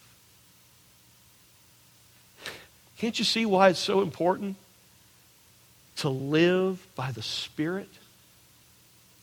Can't 2.97 3.19
you 3.19 3.25
see 3.25 3.45
why 3.45 3.69
it's 3.69 3.79
so 3.79 4.01
important 4.01 4.57
to 5.97 6.09
live 6.09 6.87
by 6.95 7.11
the 7.11 7.21
Spirit 7.21 7.89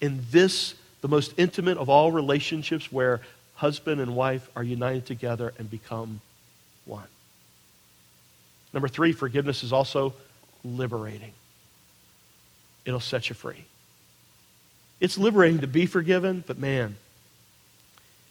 in 0.01 0.21
this, 0.29 0.75
the 1.01 1.07
most 1.07 1.33
intimate 1.37 1.77
of 1.77 1.89
all 1.89 2.11
relationships 2.11 2.91
where 2.91 3.21
husband 3.55 4.01
and 4.01 4.15
wife 4.15 4.47
are 4.55 4.63
united 4.63 5.05
together 5.05 5.53
and 5.57 5.71
become 5.71 6.19
one? 6.85 7.07
Number 8.73 8.89
three, 8.89 9.13
forgiveness 9.13 9.63
is 9.63 9.71
also 9.71 10.13
liberating. 10.63 11.31
It'll 12.85 12.99
set 12.99 13.29
you 13.29 13.35
free. 13.35 13.65
It's 15.03 15.17
liberating 15.17 15.59
to 15.59 15.67
be 15.67 15.85
forgiven, 15.85 16.45
but 16.47 16.57
man, 16.57 16.95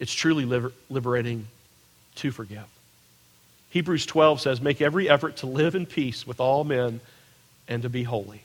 it's 0.00 0.14
truly 0.14 0.46
liber- 0.46 0.72
liberating 0.88 1.46
to 2.14 2.30
forgive. 2.30 2.64
Hebrews 3.68 4.06
12 4.06 4.40
says, 4.40 4.58
Make 4.62 4.80
every 4.80 5.06
effort 5.06 5.36
to 5.38 5.46
live 5.46 5.74
in 5.74 5.84
peace 5.84 6.26
with 6.26 6.40
all 6.40 6.64
men 6.64 7.00
and 7.68 7.82
to 7.82 7.90
be 7.90 8.04
holy. 8.04 8.40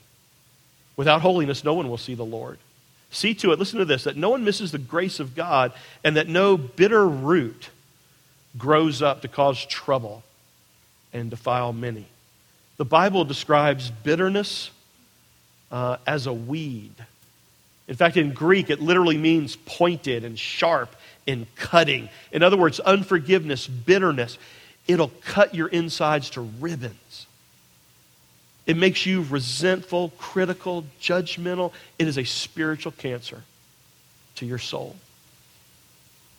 Without 0.94 1.22
holiness, 1.22 1.64
no 1.64 1.72
one 1.72 1.88
will 1.88 1.96
see 1.96 2.14
the 2.14 2.22
Lord. 2.22 2.58
See 3.10 3.32
to 3.32 3.52
it, 3.52 3.58
listen 3.58 3.78
to 3.78 3.86
this, 3.86 4.04
that 4.04 4.18
no 4.18 4.28
one 4.28 4.44
misses 4.44 4.72
the 4.72 4.78
grace 4.78 5.20
of 5.20 5.34
God 5.34 5.72
and 6.04 6.14
that 6.18 6.28
no 6.28 6.58
bitter 6.58 7.08
root 7.08 7.70
grows 8.58 9.00
up 9.00 9.22
to 9.22 9.28
cause 9.28 9.64
trouble 9.64 10.22
and 11.14 11.30
defile 11.30 11.72
many. 11.72 12.04
The 12.76 12.84
Bible 12.84 13.24
describes 13.24 13.90
bitterness 13.90 14.70
uh, 15.72 15.96
as 16.06 16.26
a 16.26 16.32
weed. 16.34 16.92
In 17.88 17.96
fact, 17.96 18.16
in 18.18 18.32
Greek, 18.32 18.70
it 18.70 18.80
literally 18.80 19.16
means 19.16 19.56
pointed 19.56 20.22
and 20.22 20.38
sharp 20.38 20.94
and 21.26 21.46
cutting. 21.56 22.10
In 22.30 22.42
other 22.42 22.56
words, 22.56 22.80
unforgiveness, 22.80 23.66
bitterness, 23.66 24.38
it'll 24.86 25.10
cut 25.24 25.54
your 25.54 25.68
insides 25.68 26.30
to 26.30 26.42
ribbons. 26.42 27.26
It 28.66 28.76
makes 28.76 29.06
you 29.06 29.22
resentful, 29.22 30.10
critical, 30.18 30.84
judgmental. 31.00 31.72
It 31.98 32.06
is 32.06 32.18
a 32.18 32.24
spiritual 32.24 32.92
cancer 32.92 33.42
to 34.36 34.44
your 34.44 34.58
soul. 34.58 34.96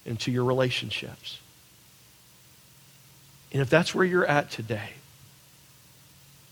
and 0.06 0.20
to 0.22 0.32
your 0.32 0.44
relationships. 0.44 1.40
And 3.52 3.62
if 3.62 3.70
that's 3.70 3.94
where 3.94 4.06
you're 4.06 4.26
at 4.26 4.50
today, 4.52 4.90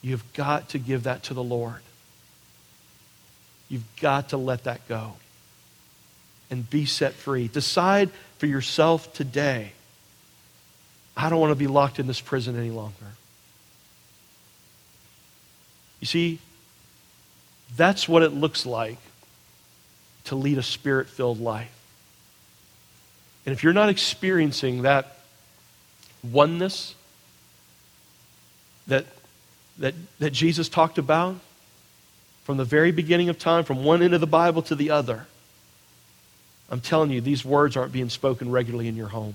you've 0.02 0.32
got 0.34 0.70
to 0.70 0.80
give 0.80 1.04
that 1.04 1.24
to 1.24 1.34
the 1.34 1.44
Lord. 1.44 1.82
You've 3.70 3.84
got 4.00 4.30
to 4.30 4.38
let 4.38 4.64
that 4.66 4.88
go 4.88 5.14
and 6.50 6.70
be 6.70 6.86
set 6.86 7.14
free. 7.14 7.48
Decide 7.48 8.10
for 8.38 8.46
yourself 8.46 9.14
today 9.14 9.72
I 11.18 11.30
don't 11.32 11.40
want 11.40 11.50
to 11.50 11.56
be 11.56 11.66
locked 11.66 11.98
in 11.98 12.06
this 12.06 12.22
prison 12.22 12.56
any 12.56 12.70
longer. 12.70 12.94
You 16.00 16.06
see, 16.06 16.38
that's 17.76 18.08
what 18.08 18.22
it 18.22 18.34
looks 18.34 18.68
like 18.68 19.00
to 20.26 20.36
lead 20.36 20.60
a 20.60 20.64
spirit 20.64 21.10
filled 21.10 21.42
life. 21.42 21.74
And 23.48 23.54
if 23.54 23.64
you're 23.64 23.74
not 23.74 23.90
experiencing 23.90 24.84
that 24.84 25.18
oneness 26.32 26.94
that, 28.88 29.06
that, 29.80 29.96
that 30.20 30.32
Jesus 30.32 30.70
talked 30.70 31.00
about 31.00 31.38
from 32.48 32.56
the 32.56 32.64
very 32.64 32.94
beginning 32.94 33.28
of 33.28 33.38
time, 33.38 33.66
from 33.66 33.84
one 33.84 34.02
end 34.02 34.14
of 34.14 34.22
the 34.22 34.26
Bible 34.26 34.62
to 34.62 34.74
the 34.74 34.90
other, 34.90 35.28
I'm 36.70 36.80
telling 36.80 37.12
you, 37.12 37.20
these 37.20 37.44
words 37.44 37.76
aren't 37.76 37.92
being 37.92 38.08
spoken 38.08 38.50
regularly 38.50 38.88
in 38.88 38.96
your 38.96 39.10
home. 39.10 39.34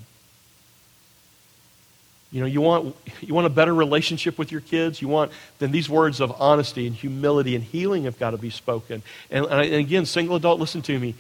You 2.31 2.41
know, 2.41 2.47
you 2.47 2.63
want, 2.63 2.97
you 3.21 3.35
want 3.35 3.47
a 3.47 3.51
better 3.51 3.75
relationship 3.75 4.39
with 4.39 4.51
your 4.51 4.63
kids, 4.63 5.03
you 5.03 5.09
want, 5.09 5.31
then 5.59 5.73
these 5.73 5.91
words 5.91 6.21
of 6.21 6.41
honesty 6.41 6.87
and 6.87 6.97
humility 6.97 7.55
and 7.55 7.63
healing 7.63 8.05
have 8.05 8.19
got 8.19 8.31
to 8.31 8.39
be 8.39 8.49
spoken. 8.49 9.03
And, 9.31 9.45
and 9.45 9.75
again, 9.75 10.07
single 10.07 10.37
adult, 10.37 10.59
listen 10.59 10.81
to 10.81 10.99
me. 10.99 11.15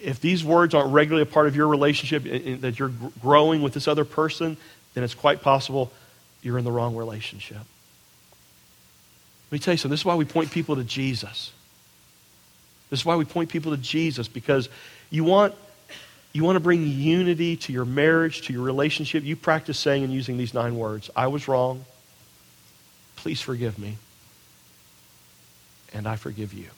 If 0.00 0.22
these 0.22 0.42
words 0.42 0.72
aren't 0.72 0.94
regularly 0.94 1.24
a 1.24 1.30
part 1.30 1.48
of 1.48 1.54
your 1.54 1.68
relationship, 1.68 2.62
that 2.62 2.78
you're 2.78 2.92
growing 3.20 3.60
with 3.60 3.74
this 3.74 3.88
other 3.88 4.06
person, 4.06 4.56
then 4.94 5.04
it's 5.04 5.12
quite 5.12 5.42
possible 5.42 5.92
you're 6.40 6.56
in 6.56 6.64
the 6.64 6.72
wrong 6.72 6.96
relationship. 6.96 7.58
Let 9.50 9.52
me 9.52 9.58
tell 9.60 9.74
you 9.74 9.78
something. 9.78 9.92
This 9.92 10.00
is 10.00 10.06
why 10.06 10.14
we 10.14 10.26
point 10.26 10.50
people 10.50 10.76
to 10.76 10.84
Jesus. 10.84 11.52
This 12.90 13.00
is 13.00 13.06
why 13.06 13.16
we 13.16 13.24
point 13.24 13.50
people 13.50 13.72
to 13.72 13.78
Jesus 13.78 14.28
because 14.28 14.68
you 15.10 15.24
want 15.24 15.54
you 16.34 16.44
want 16.44 16.56
to 16.56 16.60
bring 16.60 16.86
unity 16.86 17.56
to 17.56 17.72
your 17.72 17.86
marriage, 17.86 18.42
to 18.42 18.52
your 18.52 18.62
relationship, 18.62 19.24
you 19.24 19.34
practice 19.34 19.78
saying 19.78 20.04
and 20.04 20.12
using 20.12 20.36
these 20.36 20.52
nine 20.52 20.76
words 20.76 21.10
I 21.16 21.28
was 21.28 21.48
wrong. 21.48 21.84
Please 23.16 23.40
forgive 23.40 23.78
me. 23.78 23.96
And 25.94 26.06
I 26.06 26.16
forgive 26.16 26.52
you. 26.52 26.68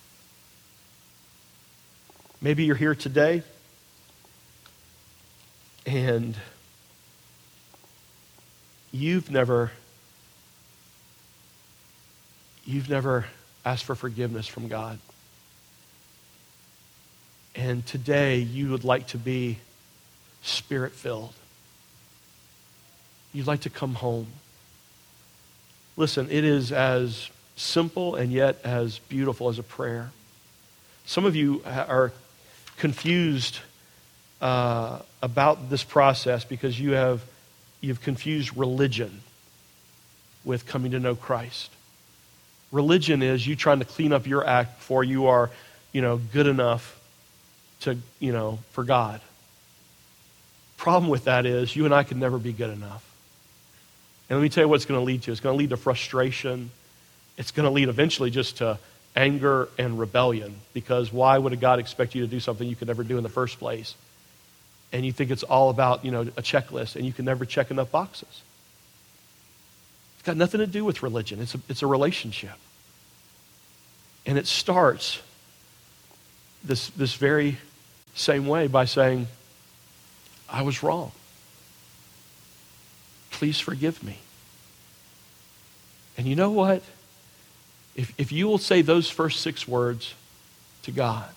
Maybe 2.41 2.65
you're 2.65 2.77
here 2.77 2.95
today 2.95 3.43
and 5.85 6.37
you've 8.93 9.31
never 9.31 9.73
you've 12.71 12.89
never 12.89 13.27
asked 13.65 13.85
for 13.85 13.95
forgiveness 13.95 14.47
from 14.47 14.69
God. 14.69 14.99
And 17.55 17.85
today 17.85 18.39
you 18.39 18.71
would 18.71 18.85
like 18.85 19.09
to 19.09 19.19
be 19.19 19.59
spirit 20.43 20.93
filled. 20.93 21.35
You'd 23.33 23.47
like 23.47 23.63
to 23.63 23.71
come 23.71 23.95
home. 23.95 24.29
Listen, 25.97 26.29
it 26.31 26.45
is 26.45 26.73
as 26.73 27.29
simple 27.57 28.15
and 28.15 28.33
yet 28.33 28.59
as 28.65 28.99
beautiful 29.01 29.49
as 29.49 29.59
a 29.59 29.63
prayer. 29.63 30.11
Some 31.07 31.25
of 31.25 31.35
you 31.35 31.63
are 31.67 32.13
confused 32.77 33.59
uh, 34.41 35.01
about 35.21 35.69
this 35.71 35.85
process 35.85 36.45
because 36.45 36.81
you 36.81 36.93
have 36.93 37.23
you've 37.81 38.01
confused 38.01 38.57
religion 38.57 39.21
with 40.45 40.67
coming 40.67 40.93
to 40.93 41.01
know 41.01 41.15
Christ. 41.15 41.71
Religion 42.73 43.23
is 43.23 43.47
you 43.47 43.57
trying 43.57 43.81
to 43.81 43.85
clean 43.85 44.13
up 44.13 44.27
your 44.27 44.47
act 44.47 44.79
before 44.79 45.03
you 45.03 45.27
are, 45.27 45.51
you 45.93 46.01
know, 46.03 46.19
good 46.19 46.47
enough 46.47 47.01
to, 47.81 47.99
you 48.19 48.33
know, 48.33 48.59
for 48.71 48.85
God. 48.85 49.21
Problem 50.77 51.11
with 51.11 51.25
that 51.25 51.47
is 51.47 51.75
you 51.75 51.85
and 51.85 51.95
I 51.95 52.05
can 52.05 52.19
never 52.19 52.39
be 52.39 52.53
good 52.53 52.71
enough. 52.71 53.05
And 54.29 54.39
let 54.39 54.43
me 54.43 54.49
tell 54.49 54.65
you 54.65 54.69
what 54.69 54.77
it's 54.77 54.85
going 54.85 55.01
to 55.01 55.05
lead 55.05 55.23
to. 55.23 55.33
It's 55.33 55.41
going 55.41 55.55
to 55.55 55.59
lead 55.59 55.71
to 55.71 55.77
frustration. 55.77 56.71
It's 57.37 57.51
going 57.51 57.65
to 57.65 57.71
lead 57.71 57.89
eventually 57.89 58.31
just 58.31 58.59
to 58.59 58.79
anger 59.17 59.69
and 59.77 59.99
rebellion 59.99 60.55
because 60.73 61.13
why 61.13 61.37
would 61.37 61.53
a 61.53 61.57
God 61.57 61.81
expect 61.81 62.15
you 62.15 62.23
to 62.23 62.29
do 62.29 62.39
something 62.39 62.69
you 62.69 62.77
could 62.77 62.87
never 62.89 63.03
do 63.03 63.17
in 63.17 63.25
the 63.25 63.29
first 63.29 63.59
place? 63.59 63.95
And 64.93 65.05
you 65.05 65.13
think 65.13 65.31
it's 65.31 65.43
all 65.43 65.71
about, 65.71 66.05
you 66.05 66.13
know, 66.13 66.23
a 66.23 66.43
checklist 66.43 66.97
and 66.97 67.05
you 67.05 67.13
can 67.13 67.25
never 67.25 67.45
check 67.45 67.71
enough 67.71 67.91
boxes. 67.91 68.43
It's 70.21 70.27
got 70.27 70.37
nothing 70.37 70.61
to 70.61 70.67
do 70.67 70.85
with 70.85 71.03
religion. 71.03 71.41
It's 71.41 71.55
a, 71.55 71.61
it's 71.71 71.81
a 71.81 71.87
relationship. 71.87 72.53
And 74.27 74.37
it 74.37 74.47
starts 74.47 75.19
this, 76.63 76.91
this 76.91 77.15
very 77.15 77.57
same 78.15 78.47
way 78.47 78.67
by 78.67 78.85
saying, 78.85 79.29
I 80.47 80.61
was 80.61 80.83
wrong. 80.83 81.13
Please 83.31 83.61
forgive 83.61 84.05
me. 84.05 84.19
And 86.19 86.27
you 86.27 86.37
know 86.37 86.51
what? 86.51 86.83
If, 87.97 88.13
if 88.19 88.31
you 88.31 88.47
will 88.47 88.59
say 88.59 88.83
those 88.83 89.09
first 89.09 89.41
six 89.41 89.67
words 89.67 90.13
to 90.83 90.91
God, 90.91 91.31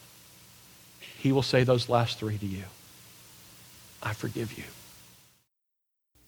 He 1.19 1.31
will 1.31 1.41
say 1.41 1.63
those 1.63 1.88
last 1.88 2.19
three 2.19 2.38
to 2.38 2.45
you 2.45 2.65
I 4.01 4.11
forgive 4.11 4.57
you. 4.57 4.65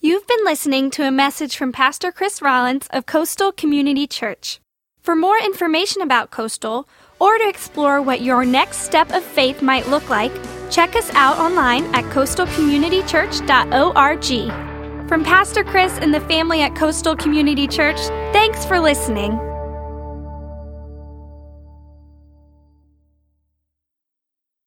You've 0.05 0.27
been 0.27 0.45
listening 0.45 0.91
to 0.91 1.07
a 1.07 1.09
message 1.09 1.57
from 1.57 1.71
Pastor 1.71 2.11
Chris 2.11 2.39
Rollins 2.39 2.87
of 2.91 3.07
Coastal 3.07 3.51
Community 3.51 4.05
Church. 4.05 4.59
For 5.01 5.15
more 5.15 5.39
information 5.39 6.03
about 6.03 6.29
Coastal, 6.29 6.87
or 7.19 7.39
to 7.39 7.49
explore 7.49 8.03
what 8.03 8.21
your 8.21 8.45
next 8.45 8.81
step 8.81 9.11
of 9.11 9.23
faith 9.23 9.63
might 9.63 9.87
look 9.87 10.07
like, 10.07 10.31
check 10.69 10.95
us 10.95 11.09
out 11.15 11.39
online 11.39 11.85
at 11.95 12.03
coastalcommunitychurch.org. 12.13 15.09
From 15.09 15.23
Pastor 15.23 15.63
Chris 15.63 15.97
and 15.97 16.13
the 16.13 16.21
family 16.21 16.61
at 16.61 16.75
Coastal 16.75 17.15
Community 17.15 17.67
Church, 17.67 17.97
thanks 18.31 18.63
for 18.63 18.79
listening. 18.79 19.39